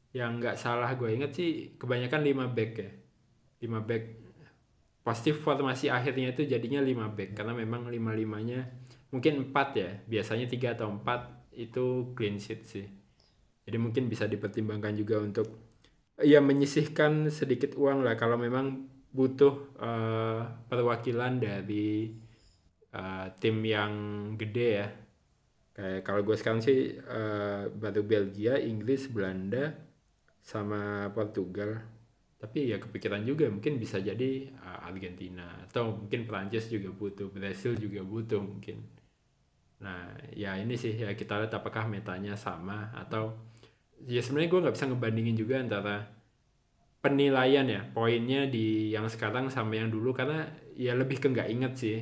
yang 0.09 0.41
nggak 0.41 0.57
salah 0.57 0.89
gue 0.97 1.09
inget 1.13 1.31
sih 1.37 1.77
kebanyakan 1.77 2.21
5 2.25 2.55
back 2.57 2.71
ya. 2.81 2.91
5 3.65 3.85
back. 3.85 4.03
Pasti 5.05 5.33
formasi 5.33 5.89
akhirnya 5.89 6.33
itu 6.33 6.45
jadinya 6.45 6.81
5 6.81 7.15
back 7.17 7.29
karena 7.37 7.53
memang 7.53 7.89
5 7.89 7.93
limanya 7.93 8.65
mungkin 9.13 9.53
4 9.53 9.77
ya. 9.77 9.89
Biasanya 10.09 10.49
3 10.49 10.75
atau 10.77 10.89
4 10.89 11.53
itu 11.57 12.15
clean 12.17 12.41
sheet 12.41 12.61
sih. 12.65 12.87
Jadi 13.69 13.77
mungkin 13.77 14.09
bisa 14.09 14.25
dipertimbangkan 14.25 14.97
juga 14.97 15.21
untuk 15.21 15.47
ya 16.17 16.41
menyisihkan 16.41 17.29
sedikit 17.29 17.77
uang 17.77 18.01
lah. 18.01 18.17
Kalau 18.17 18.41
memang 18.41 18.89
butuh 19.13 19.77
uh, 19.77 20.41
perwakilan 20.69 21.37
dari 21.37 22.13
uh, 22.97 23.29
tim 23.37 23.61
yang 23.61 23.93
gede 24.41 24.69
ya. 24.73 24.87
Kayak 25.79 26.01
kalau 26.01 26.21
gue 26.25 26.35
sekarang 26.35 26.61
sih 26.65 26.97
uh, 26.97 27.69
baru 27.71 28.01
Belgia 28.03 28.57
Inggris 28.57 29.05
Belanda 29.07 29.88
sama 30.49 31.13
Portugal. 31.13 31.77
Tapi 32.39 32.73
ya 32.73 32.81
kepikiran 32.81 33.21
juga 33.21 33.45
mungkin 33.51 33.77
bisa 33.77 34.01
jadi 34.01 34.49
uh, 34.63 34.89
Argentina 34.89 35.45
atau 35.69 35.93
mungkin 35.93 36.25
Prancis 36.25 36.71
juga 36.71 36.89
butuh 36.89 37.29
Brasil 37.29 37.77
juga 37.77 38.01
butuh 38.01 38.41
mungkin. 38.41 38.81
Nah 39.83 40.17
ya 40.33 40.57
ini 40.57 40.73
sih 40.73 40.97
ya 40.97 41.13
kita 41.13 41.45
lihat 41.45 41.53
apakah 41.53 41.85
metanya 41.85 42.33
sama 42.33 42.89
atau 42.95 43.35
ya 44.07 44.23
sebenarnya 44.23 44.49
gue 44.49 44.59
nggak 44.65 44.75
bisa 44.79 44.87
ngebandingin 44.87 45.35
juga 45.35 45.55
antara 45.59 45.95
penilaian 47.03 47.67
ya 47.67 47.83
poinnya 47.91 48.47
di 48.47 48.95
yang 48.95 49.05
sekarang 49.11 49.51
sama 49.51 49.75
yang 49.75 49.91
dulu. 49.91 50.15
Karena 50.15 50.47
ya 50.79 50.95
lebih 50.95 51.19
ke 51.19 51.27
nggak 51.27 51.49
inget 51.51 51.73
sih 51.75 51.97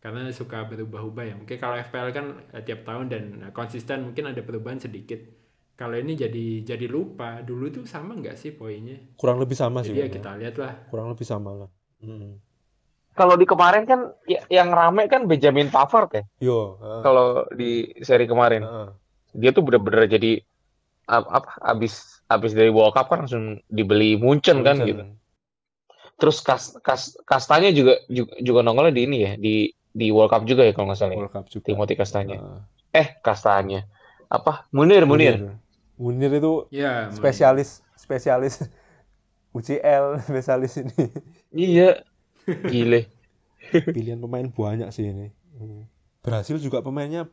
karena 0.00 0.32
suka 0.32 0.64
berubah-ubah 0.64 1.24
ya. 1.28 1.34
Mungkin 1.36 1.56
kalau 1.60 1.76
FPL 1.76 2.10
kan 2.16 2.26
eh, 2.56 2.64
tiap 2.64 2.88
tahun 2.88 3.12
dan 3.12 3.24
eh, 3.48 3.52
konsisten 3.52 4.08
mungkin 4.08 4.32
ada 4.32 4.40
perubahan 4.40 4.80
sedikit 4.80 5.43
kalau 5.74 5.96
ini 5.98 6.14
jadi 6.14 6.46
jadi 6.62 6.86
lupa 6.86 7.42
dulu 7.42 7.66
tuh 7.74 7.84
sama 7.84 8.14
nggak 8.14 8.38
sih 8.38 8.54
poinnya 8.54 8.98
kurang 9.18 9.42
lebih 9.42 9.58
sama 9.58 9.82
sih 9.82 9.90
jadi 9.90 9.98
ya 9.98 10.06
kayaknya. 10.06 10.16
kita 10.18 10.30
lihat 10.40 10.54
lah 10.62 10.72
kurang 10.90 11.08
lebih 11.12 11.26
sama 11.26 11.50
lah 11.66 11.70
Mm. 12.04 12.36
Kalau 13.14 13.38
di 13.38 13.46
kemarin 13.46 13.86
kan 13.88 14.10
ya- 14.26 14.44
yang 14.50 14.74
rame 14.74 15.06
kan 15.08 15.24
Benjamin 15.30 15.70
Pavard 15.70 16.10
ya. 16.12 16.22
yo 16.42 16.76
heeh. 16.82 17.00
Kalau 17.00 17.26
di 17.54 17.94
seri 18.04 18.26
kemarin 18.28 18.60
Heeh. 18.66 18.88
dia 19.38 19.50
tuh 19.56 19.62
bener-bener 19.64 20.04
jadi 20.10 20.42
ap- 21.08 21.30
apa 21.30 21.50
abis 21.64 22.20
abis 22.28 22.52
dari 22.52 22.68
World 22.68 22.92
Cup 22.92 23.08
kan 23.08 23.24
langsung 23.24 23.62
dibeli 23.70 24.18
Munchen 24.20 24.60
kan 24.66 24.76
gitu. 24.82 25.00
Terus 26.20 26.42
kas, 26.44 26.76
kas 26.82 27.14
kastanya 27.24 27.72
juga 27.72 27.98
juga, 28.10 28.34
juga 28.42 28.60
nongolnya 28.66 28.92
di 28.92 29.02
ini 29.06 29.16
ya 29.24 29.32
di 29.38 29.54
di 29.94 30.06
World 30.10 30.30
Cup 30.34 30.42
juga 30.44 30.66
ya 30.66 30.74
kalau 30.74 30.90
nggak 30.90 30.98
salah. 30.98 31.14
ya. 31.14 31.18
World 31.24 31.32
Cup 31.32 31.46
juga 31.48 31.64
Timothy 31.70 31.94
Kastanya. 31.96 32.38
Heeh. 32.42 32.60
Eh 32.94 33.08
kastanya 33.22 33.86
apa? 34.30 34.66
Munir 34.74 35.06
Munir. 35.06 35.38
Munir 35.40 35.63
itu 35.98 36.52
ya 36.74 37.08
spesialis 37.14 37.84
spesialis 37.94 38.66
UCL 39.56 40.26
spesialis 40.26 40.82
ini. 40.82 41.14
Iya. 41.54 42.02
Gile. 42.72 43.08
pilihan 43.74 44.20
pemain 44.20 44.44
banyak 44.44 44.90
sih 44.92 45.08
ini. 45.08 45.32
Hmm. 45.56 45.88
Brasil 46.20 46.60
juga 46.60 46.84
pemainnya 46.84 47.30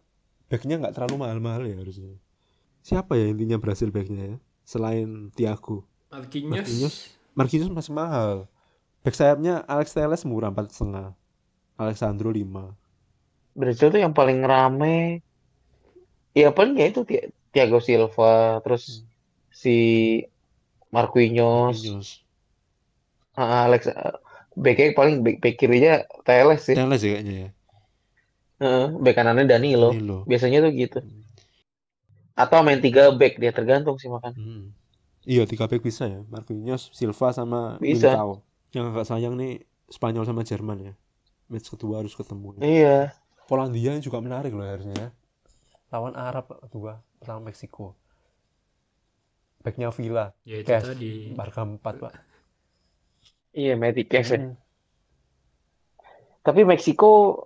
backnya 0.47 0.79
nggak 0.79 0.95
terlalu 0.95 1.25
mahal-mahal 1.25 1.67
ya 1.67 1.75
harusnya. 1.81 2.15
Siapa 2.81 3.17
ya 3.17 3.29
intinya 3.29 3.57
Brasil 3.57 3.91
backnya 3.91 4.35
ya 4.35 4.37
selain 4.63 5.33
Thiago? 5.35 5.83
Marquinhos, 6.13 6.55
Marquinhos. 6.55 6.95
Marquinhos 7.35 7.71
masih 7.73 7.93
mahal. 7.93 8.47
Back 9.01 9.17
sayapnya 9.17 9.65
Alex 9.65 9.97
Telles 9.97 10.23
murah 10.23 10.53
empat 10.53 10.69
setengah 10.71 11.17
Alexandro 11.75 12.29
5 12.29 12.77
Brazil 13.51 13.91
tuh 13.91 13.99
yang 13.99 14.15
paling 14.15 14.39
rame. 14.45 15.25
Ya 16.31 16.55
paling 16.55 16.79
ya 16.79 16.87
itu 16.87 17.03
Thiago 17.51 17.83
Silva 17.83 18.63
terus 18.63 19.03
si 19.51 19.75
Marquinhos, 20.91 21.75
Marquinhos 21.77 22.09
ah, 23.35 23.67
Alex 23.67 23.91
ah, 23.91 24.19
backnya 24.55 24.95
paling 24.95 25.23
back, 25.23 25.37
back 25.43 25.55
kirinya 25.59 26.03
Teles 26.23 26.67
sih 26.67 26.75
Telles 26.75 27.03
ya 27.03 27.19
kayaknya 27.19 27.33
ya 27.35 27.49
Heeh, 28.61 28.87
back 28.99 29.15
kanannya 29.19 29.47
Danilo 29.47 29.91
Danilo 29.91 30.23
biasanya 30.27 30.63
tuh 30.63 30.71
gitu 30.75 30.99
atau 32.35 32.63
main 32.63 32.79
tiga 32.79 33.11
back 33.11 33.37
dia 33.37 33.51
tergantung 33.51 33.99
sih 33.99 34.07
makan 34.07 34.33
Hmm. 34.33 34.65
Iya, 35.21 35.45
tiga 35.45 35.69
back 35.69 35.85
bisa 35.85 36.09
ya. 36.09 36.25
Marquinhos, 36.33 36.89
Silva 36.97 37.29
sama 37.29 37.77
Bisa. 37.77 38.09
Militao. 38.09 38.41
Yang 38.73 38.85
agak 38.89 39.05
sayang 39.05 39.37
nih 39.37 39.61
Spanyol 39.85 40.25
sama 40.25 40.41
Jerman 40.41 40.81
ya. 40.81 40.93
Match 41.45 41.69
kedua 41.69 42.01
harus 42.01 42.17
ketemu. 42.17 42.57
iya 42.57 43.13
Polandia 43.45 44.01
juga 44.01 44.17
menarik 44.17 44.49
loh 44.49 44.65
harusnya 44.65 44.97
ya. 44.97 45.09
Lawan 45.93 46.17
Arab 46.17 46.49
kedua 46.65 47.05
sama 47.21 47.47
Meksiko. 47.47 47.93
Backnya 49.61 49.93
Villa, 49.93 50.33
ya 50.41 50.57
itu 50.57 50.65
Cash. 50.65 50.89
tadi 50.89 51.37
Barca 51.37 51.61
4, 51.61 51.77
Pak. 51.77 52.13
iya 53.53 53.77
Matic 53.77 54.07
Cash 54.07 54.31
ya. 54.31 54.39
Hmm. 54.41 54.55
tapi 56.41 56.65
Meksiko 56.65 57.45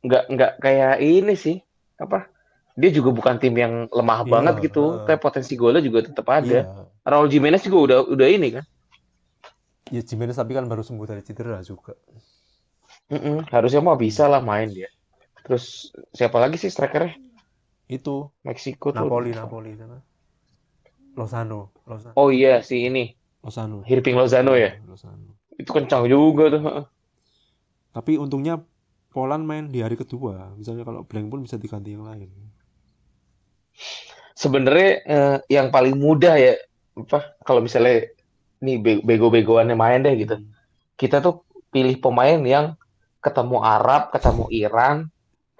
nggak 0.00 0.24
nggak 0.32 0.52
kayak 0.56 0.96
ini 0.98 1.36
sih 1.36 1.60
apa 2.00 2.24
dia 2.72 2.88
juga 2.88 3.12
bukan 3.12 3.36
tim 3.36 3.52
yang 3.52 3.84
lemah 3.92 4.24
Iya, 4.24 4.30
banget 4.30 4.54
gitu 4.64 4.84
heeh. 4.96 5.04
tapi 5.04 5.20
potensi 5.20 5.52
golnya 5.52 5.84
juga 5.84 6.08
tetap 6.08 6.24
ada 6.24 6.64
Iya. 6.64 6.64
Raul 7.04 7.28
Jimenez 7.28 7.60
juga 7.60 7.78
udah 7.84 7.98
udah 8.08 8.28
ini 8.30 8.48
kan 8.56 8.64
Ya 9.90 10.00
Jimenez 10.00 10.38
tapi 10.38 10.54
kan 10.54 10.64
baru 10.64 10.80
sembuh 10.80 11.02
dari 11.04 11.20
cedera 11.20 11.58
juga. 11.60 11.98
Mm-mm, 13.10 13.50
harusnya 13.50 13.82
mah 13.82 13.98
bisa 13.98 14.24
lah 14.24 14.40
main 14.40 14.70
dia 14.70 14.88
terus 15.42 15.90
siapa 16.14 16.38
lagi 16.38 16.56
sih 16.56 16.70
strikernya 16.70 17.18
Itu 17.90 18.30
Meksiko 18.46 18.94
tuh 18.94 19.02
Napoli, 19.10 19.34
Napoli 19.34 19.72
sana. 19.74 19.98
Lozano, 21.18 21.74
Lozano. 21.90 22.14
oh 22.14 22.30
iya 22.30 22.62
si 22.62 22.86
ini 22.86 23.10
Lozano. 23.42 23.82
Hirping 23.82 24.14
Lozano 24.14 24.54
ya 24.54 24.78
Lozano. 24.86 25.34
itu 25.58 25.70
kencang 25.74 26.06
juga 26.06 26.48
tuh 26.54 26.62
heeh. 26.62 26.84
Tapi 27.90 28.12
untungnya 28.16 28.62
Poland 29.10 29.42
main 29.42 29.66
di 29.66 29.82
hari 29.82 29.98
kedua. 29.98 30.54
Misalnya 30.54 30.86
kalau 30.86 31.02
blank 31.02 31.26
pun 31.28 31.42
bisa 31.42 31.58
diganti 31.58 31.90
yang 31.92 32.06
lain. 32.06 32.30
sebenarnya 34.34 34.90
eh, 35.04 35.36
yang 35.52 35.68
paling 35.68 35.96
mudah 36.00 36.34
ya 36.36 36.54
apa 36.96 37.36
kalau 37.44 37.60
misalnya 37.60 38.08
nih 38.60 38.76
be- 38.80 39.02
bego-begoannya 39.04 39.76
main 39.76 40.00
deh 40.00 40.14
gitu 40.16 40.36
Hmm. 40.36 40.48
kita 40.96 41.20
tuh 41.20 41.44
pilih 41.72 41.96
pemain 42.00 42.40
yang 42.44 42.76
ketemu 43.20 43.60
Arab, 43.60 44.10
ketemu 44.12 44.48
Iran, 44.50 44.96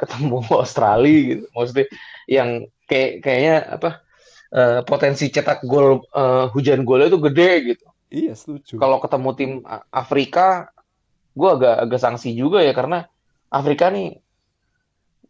ketemu 0.01 0.37
Australia 0.63 1.19
gitu. 1.37 1.45
Maksudnya 1.53 1.87
yang 2.27 2.49
kayak 2.89 3.11
kayaknya 3.25 3.57
apa 3.77 3.91
eh, 4.55 4.81
potensi 4.89 5.25
cetak 5.31 5.63
gol 5.69 6.03
eh, 6.11 6.45
hujan 6.55 6.83
golnya 6.89 7.13
itu 7.13 7.21
gede 7.21 7.51
gitu. 7.75 7.87
Iya, 8.11 8.33
setuju. 8.35 8.75
Kalau 8.83 8.99
ketemu 8.99 9.29
tim 9.39 9.51
Afrika, 9.95 10.73
gua 11.39 11.55
agak 11.55 11.75
agak 11.87 12.01
sanksi 12.03 12.35
juga 12.35 12.59
ya 12.67 12.73
karena 12.75 13.07
Afrika 13.51 13.87
nih 13.95 14.19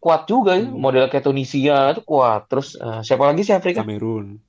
kuat 0.00 0.24
juga 0.24 0.56
ya, 0.56 0.64
Hmm. 0.64 0.80
model 0.80 1.12
kayak 1.12 1.24
Tunisia 1.28 1.92
itu 1.92 2.00
kuat. 2.04 2.48
Terus 2.48 2.68
eh, 2.80 3.00
siapa 3.04 3.24
lagi 3.28 3.42
sih 3.44 3.52
Afrika? 3.52 3.84
Kamerun. 3.84 4.40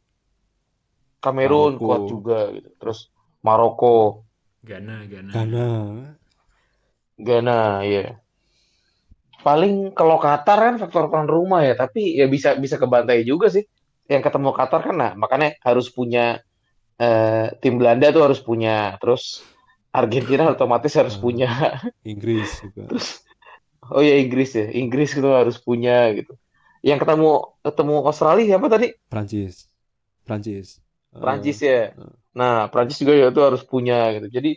Kamerun 1.22 1.78
Maroko. 1.78 1.86
kuat 1.86 2.02
juga 2.08 2.40
gitu. 2.56 2.70
Terus 2.80 3.00
Maroko, 3.44 4.24
Ghana 4.64 5.06
Ghana 5.12 5.32
Ghana. 5.34 5.68
Ghana, 7.18 7.84
ya. 7.86 8.21
Paling 9.42 9.98
kalau 9.98 10.22
Qatar 10.22 10.58
kan 10.58 10.76
faktor 10.78 11.10
tuan 11.10 11.26
rumah 11.26 11.66
ya, 11.66 11.74
tapi 11.74 12.14
ya 12.14 12.30
bisa 12.30 12.54
bisa 12.58 12.78
kebantai 12.78 13.26
juga 13.26 13.50
sih. 13.50 13.66
Yang 14.06 14.30
ketemu 14.30 14.50
Qatar 14.54 14.82
kan, 14.86 14.96
nah 14.98 15.12
makanya 15.18 15.56
harus 15.66 15.90
punya 15.90 16.42
eh, 17.02 17.48
tim 17.58 17.82
Belanda 17.82 18.14
tuh 18.14 18.22
harus 18.30 18.38
punya, 18.38 18.94
terus 19.02 19.42
Argentina 19.90 20.46
otomatis 20.54 20.94
harus 20.94 21.18
Hmm. 21.18 21.24
punya. 21.26 21.50
Inggris 22.06 22.62
juga. 22.62 22.86
Terus 22.94 23.26
oh 23.90 24.04
ya 24.06 24.16
Inggris 24.22 24.54
ya, 24.54 24.70
Inggris 24.70 25.18
itu 25.18 25.30
harus 25.34 25.58
punya 25.58 26.14
gitu. 26.14 26.38
Yang 26.86 27.06
ketemu 27.06 27.30
ketemu 27.66 27.96
Australia 28.06 28.46
siapa 28.56 28.68
tadi? 28.70 28.88
Prancis. 29.10 29.66
Prancis. 30.26 30.78
Prancis 31.12 31.58
ya. 31.62 31.90
eh. 31.92 32.14
Nah, 32.38 32.70
Prancis 32.70 33.02
juga 33.02 33.18
ya 33.18 33.34
itu 33.34 33.42
harus 33.42 33.62
punya 33.66 34.14
gitu. 34.16 34.28
Jadi 34.30 34.52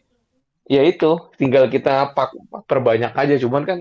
ya 0.64 0.80
itu 0.84 1.10
tinggal 1.36 1.68
kita 1.68 2.12
pak 2.16 2.32
perbanyak 2.64 3.12
aja 3.12 3.36
cuman 3.36 3.62
kan 3.68 3.78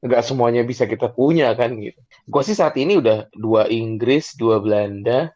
nggak 0.00 0.24
semuanya 0.24 0.64
bisa 0.64 0.88
kita 0.88 1.12
punya 1.12 1.52
kan 1.52 1.76
gitu. 1.76 2.00
Gue 2.24 2.42
sih 2.44 2.56
saat 2.56 2.76
ini 2.80 2.96
udah 2.96 3.28
dua 3.36 3.68
Inggris, 3.68 4.32
dua 4.36 4.56
Belanda, 4.60 5.28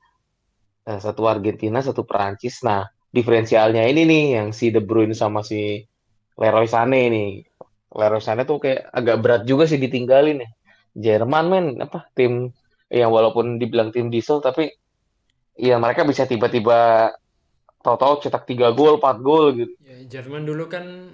eh, 0.88 1.00
satu 1.00 1.28
Argentina, 1.28 1.84
satu 1.84 2.08
Prancis. 2.08 2.64
Nah, 2.64 2.88
diferensialnya 3.12 3.84
ini 3.84 4.08
nih 4.08 4.24
yang 4.40 4.48
si 4.56 4.72
De 4.72 4.80
Bruyne 4.80 5.12
sama 5.12 5.44
si 5.44 5.84
Leroy 6.40 6.66
Sané 6.66 7.12
nih. 7.12 7.30
Leroy 7.94 8.22
Sané 8.24 8.48
tuh 8.48 8.58
kayak 8.58 8.88
agak 8.90 9.16
berat 9.20 9.42
juga 9.44 9.68
sih 9.68 9.78
ditinggalin 9.78 10.42
ya. 10.42 10.50
Jerman 10.94 11.44
men 11.50 11.66
apa 11.82 12.06
tim 12.14 12.54
yang 12.86 13.10
walaupun 13.10 13.58
dibilang 13.58 13.90
tim 13.90 14.14
diesel 14.14 14.38
tapi 14.38 14.70
ya 15.58 15.74
mereka 15.82 16.06
bisa 16.06 16.22
tiba-tiba 16.22 17.10
tahu-tahu 17.82 18.24
cetak 18.24 18.46
3 18.46 18.72
gol, 18.72 18.96
4 19.02 19.18
gol 19.20 19.46
gitu. 19.58 19.74
ya 19.84 19.98
Jerman 20.18 20.46
dulu 20.46 20.70
kan 20.70 21.10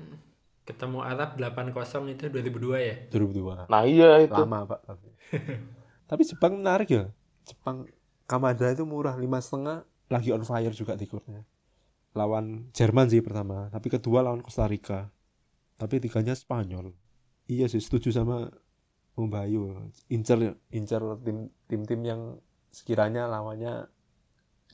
ketemu 0.70 1.02
Arab 1.02 1.34
8-0 1.34 2.14
itu 2.14 2.30
2002 2.30 2.86
ya 2.86 2.94
2002. 3.10 3.66
Nah, 3.66 3.82
iya 3.82 4.22
itu. 4.22 4.38
Lama, 4.38 4.70
Pak. 4.70 4.80
Tapi, 4.86 5.08
tapi 6.10 6.22
Jepang 6.22 6.62
menarik 6.62 6.88
ya. 6.94 7.04
Jepang 7.42 7.90
Kamada 8.30 8.70
itu 8.70 8.86
murah 8.86 9.18
lima 9.18 9.42
setengah 9.42 9.82
lagi 10.06 10.30
on 10.30 10.46
fire 10.46 10.70
juga 10.70 10.94
di 10.94 11.10
klubnya. 11.10 11.42
Lawan 12.14 12.70
Jerman 12.70 13.10
sih 13.10 13.22
pertama, 13.22 13.66
tapi 13.74 13.90
kedua 13.90 14.22
lawan 14.22 14.38
Costa 14.38 14.70
Rica. 14.70 15.10
Tapi 15.74 15.98
tiganya 15.98 16.38
Spanyol. 16.38 16.94
Iya 17.50 17.66
sih 17.66 17.82
setuju 17.82 18.14
sama 18.14 18.46
Bung 19.18 19.34
Bayu. 19.34 19.90
Incer 20.06 20.54
incer 20.70 21.02
tim 21.26 21.50
tim-tim 21.66 22.00
yang 22.06 22.22
sekiranya 22.70 23.26
lawannya 23.26 23.90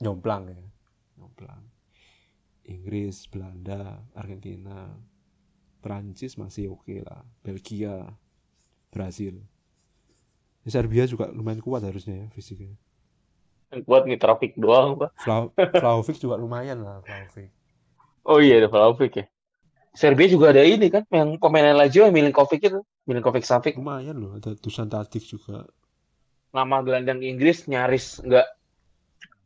nyomplang 0.05 0.53
ya. 0.53 0.61
Nyomplang. 1.17 1.65
Inggris, 2.67 3.25
Belanda, 3.31 4.03
Argentina, 4.13 4.91
Prancis 5.87 6.33
masih 6.43 6.65
oke 6.75 6.95
lah. 7.07 7.21
Belgia, 7.45 7.95
Brasil. 8.93 9.35
Ya, 10.65 10.69
Serbia 10.75 11.03
juga 11.11 11.25
lumayan 11.37 11.61
kuat 11.65 11.81
harusnya 11.87 12.15
ya 12.21 12.27
fisiknya. 12.35 12.75
Yang 13.71 13.81
kuat 13.87 14.03
nih 14.07 14.19
traffic 14.23 14.51
doang, 14.63 14.89
Pak. 14.99 15.11
Vla- 15.23 15.51
Vlahovic 15.79 16.17
juga 16.23 16.35
lumayan 16.43 16.79
lah 16.85 16.97
Vlahovic. 17.05 17.49
Oh 18.27 18.39
iya, 18.43 18.53
ada 18.61 18.67
Vlahovic 18.73 19.11
ya. 19.19 19.25
Serbia 19.97 20.27
juga 20.29 20.53
ada 20.53 20.63
ini 20.63 20.87
kan, 20.95 21.03
yang 21.11 21.29
pemain 21.41 21.73
Lazio 21.75 22.05
yang 22.07 22.15
Milinkovic 22.15 22.61
itu. 22.69 22.79
Milinkovic 23.09 23.45
Savic. 23.47 23.75
Lumayan 23.79 24.17
loh, 24.21 24.31
ada 24.37 24.51
Dusan 24.59 24.87
Tadic 24.91 25.23
juga. 25.33 25.57
Nama 26.55 26.77
gelandang 26.85 27.21
Inggris 27.31 27.57
nyaris 27.71 28.05
nggak 28.27 28.47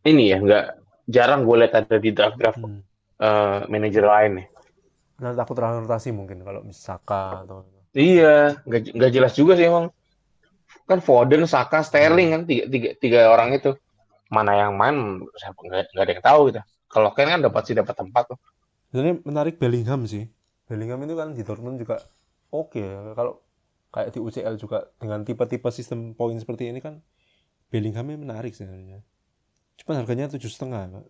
ini 0.10 0.24
ya, 0.34 0.38
nggak 0.42 0.66
jarang 1.10 1.42
gue 1.46 1.56
lihat 1.62 1.74
ada 1.86 1.96
di 2.02 2.10
draft-draft 2.14 2.62
Hmm. 2.62 2.82
eh, 3.22 3.60
manajer 3.70 4.06
lain 4.06 4.32
nih. 4.42 4.48
Nah, 5.22 5.38
takut 5.38 5.54
terlalu 5.54 5.86
rotasi 5.86 6.10
mungkin 6.10 6.42
kalau 6.42 6.66
Saka 6.74 7.46
atau 7.46 7.62
Iya, 7.92 8.64
nggak 8.64 8.96
nggak 8.96 9.12
jelas 9.12 9.34
juga 9.36 9.54
sih 9.60 9.68
emang. 9.68 9.92
Kan 10.88 11.00
Foden, 11.04 11.44
Saka, 11.46 11.84
Sterling 11.84 12.30
kan 12.34 12.42
tiga, 12.48 12.64
tiga, 12.72 12.90
tiga 12.98 13.20
orang 13.30 13.54
itu. 13.54 13.76
Mana 14.32 14.56
yang 14.56 14.80
main 14.80 15.20
siapa 15.36 15.60
nggak 15.60 15.92
ada 15.92 16.12
yang 16.12 16.24
tahu 16.24 16.40
gitu. 16.50 16.62
Kalau 16.88 17.10
Kane 17.12 17.30
kan 17.36 17.42
dapat 17.44 17.62
sih 17.68 17.76
dapat 17.76 17.96
tempat 17.96 18.24
tuh. 18.32 18.40
Sebenarnya 18.92 19.16
menarik 19.28 19.56
Bellingham 19.60 20.08
sih. 20.08 20.28
Bellingham 20.72 21.04
itu 21.04 21.16
kan 21.20 21.36
di 21.36 21.44
Dortmund 21.44 21.78
juga 21.84 22.00
oke 22.52 22.80
ya. 22.80 23.12
Kalau 23.16 23.44
kayak 23.92 24.16
di 24.16 24.20
UCL 24.24 24.56
juga 24.56 24.88
dengan 24.98 25.28
tipe-tipe 25.28 25.68
sistem 25.68 26.16
poin 26.16 26.40
seperti 26.40 26.72
ini 26.72 26.80
kan 26.80 27.04
Bellinghamnya 27.72 28.20
menarik 28.20 28.52
sebenarnya. 28.56 29.04
Cuma 29.80 30.00
harganya 30.00 30.28
tujuh 30.32 30.52
setengah. 30.52 31.04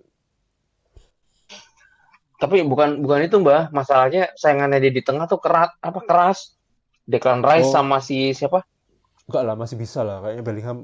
Tapi 2.42 2.66
bukan 2.66 3.06
bukan 3.06 3.22
itu 3.22 3.38
mbah, 3.38 3.70
masalahnya 3.70 4.34
saingannya 4.34 4.82
dia 4.82 4.90
di 4.90 5.06
tengah 5.06 5.30
tuh 5.30 5.38
kerat 5.38 5.78
apa 5.78 6.02
keras. 6.02 6.58
Declan 7.06 7.46
Rice 7.46 7.70
Oh. 7.70 7.74
sama 7.78 8.02
si 8.02 8.34
siapa? 8.34 8.66
Enggak 9.30 9.44
lah, 9.46 9.54
masih 9.54 9.78
bisa 9.78 10.02
lah. 10.02 10.26
Kayaknya 10.26 10.44
Bellingham 10.44 10.78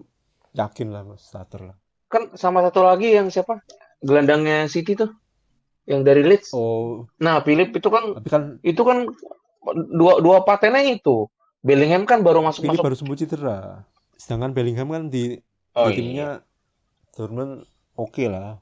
yakin 0.53 0.87
lah 0.93 1.01
mas, 1.01 1.25
starter 1.25 1.73
lah. 1.73 1.75
Kan 2.07 2.37
sama 2.37 2.61
satu 2.61 2.85
lagi 2.85 3.09
yang 3.11 3.27
siapa? 3.27 3.61
Gelandangnya 3.99 4.69
City 4.69 4.93
tuh, 4.93 5.09
yang 5.83 6.05
dari 6.05 6.21
Leeds. 6.21 6.53
Oh, 6.53 7.09
Nah, 7.17 7.41
Philip 7.41 7.73
itu 7.73 7.89
kan 7.89 8.13
tapi 8.13 8.29
kan 8.29 8.43
itu 8.61 8.81
kan 8.85 9.09
dua 9.89 10.21
dua 10.21 10.45
patennya 10.45 10.85
itu. 10.85 11.25
Bellingham 11.59 12.05
kan 12.05 12.21
baru 12.21 12.45
masuk 12.45 12.63
Philip 12.63 12.77
masuk. 12.77 12.85
baru 12.85 12.95
sembuh 12.95 13.17
cedera. 13.17 13.57
Sedangkan 14.15 14.53
Bellingham 14.53 14.89
kan 14.89 15.09
di, 15.09 15.41
Oh 15.73 15.89
di 15.89 15.91
iya, 15.91 15.97
timnya 15.97 16.27
Dortmund 17.13 17.65
oke 17.93 18.23
lah. 18.25 18.61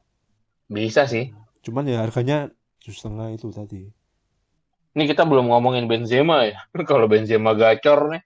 bisa 0.65 1.05
sih. 1.05 1.29
Cuman 1.61 1.85
ya 1.85 2.01
harganya 2.01 2.49
tujuh 2.85 3.01
setengah 3.01 3.33
itu 3.33 3.49
tadi. 3.49 3.89
Ini 4.93 5.09
kita 5.09 5.25
belum 5.25 5.49
ngomongin 5.49 5.89
Benzema 5.89 6.45
ya. 6.45 6.61
Kalau 6.89 7.09
Benzema 7.09 7.57
gacor 7.57 8.13
nih 8.13 8.21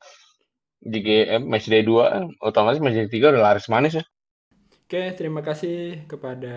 di 0.84 0.99
GM 0.99 1.47
match 1.47 1.72
day 1.72 1.80
2 1.88 2.43
otomatis 2.43 2.84
match 2.84 2.99
day 2.99 3.07
3 3.07 3.32
udah 3.32 3.39
laris 3.39 3.72
manis 3.72 4.03
ya. 4.03 4.05
Oke, 4.84 5.16
terima 5.16 5.39
kasih 5.39 6.03
kepada 6.12 6.55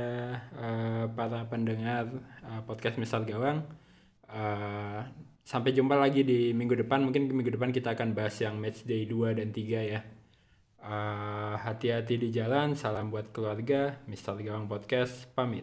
eh, 0.58 1.04
para 1.14 1.46
pendengar 1.46 2.10
eh, 2.42 2.62
podcast 2.66 2.98
Misal 2.98 3.22
Gawang. 3.22 3.62
Eh, 4.26 5.00
sampai 5.46 5.70
jumpa 5.70 5.94
lagi 5.94 6.26
di 6.26 6.50
minggu 6.50 6.74
depan. 6.82 7.06
Mungkin 7.06 7.30
minggu 7.30 7.54
depan 7.54 7.70
kita 7.70 7.94
akan 7.94 8.18
bahas 8.18 8.34
yang 8.42 8.58
match 8.58 8.82
day 8.82 9.06
2 9.06 9.38
dan 9.38 9.54
3 9.54 9.94
ya. 9.94 10.02
Hati-hati 11.62 12.18
di 12.18 12.34
jalan, 12.34 12.74
salam 12.74 13.14
buat 13.14 13.30
keluarga. 13.30 14.02
Misal 14.10 14.42
Gawang 14.42 14.66
Podcast 14.66 15.30
pamit. 15.30 15.62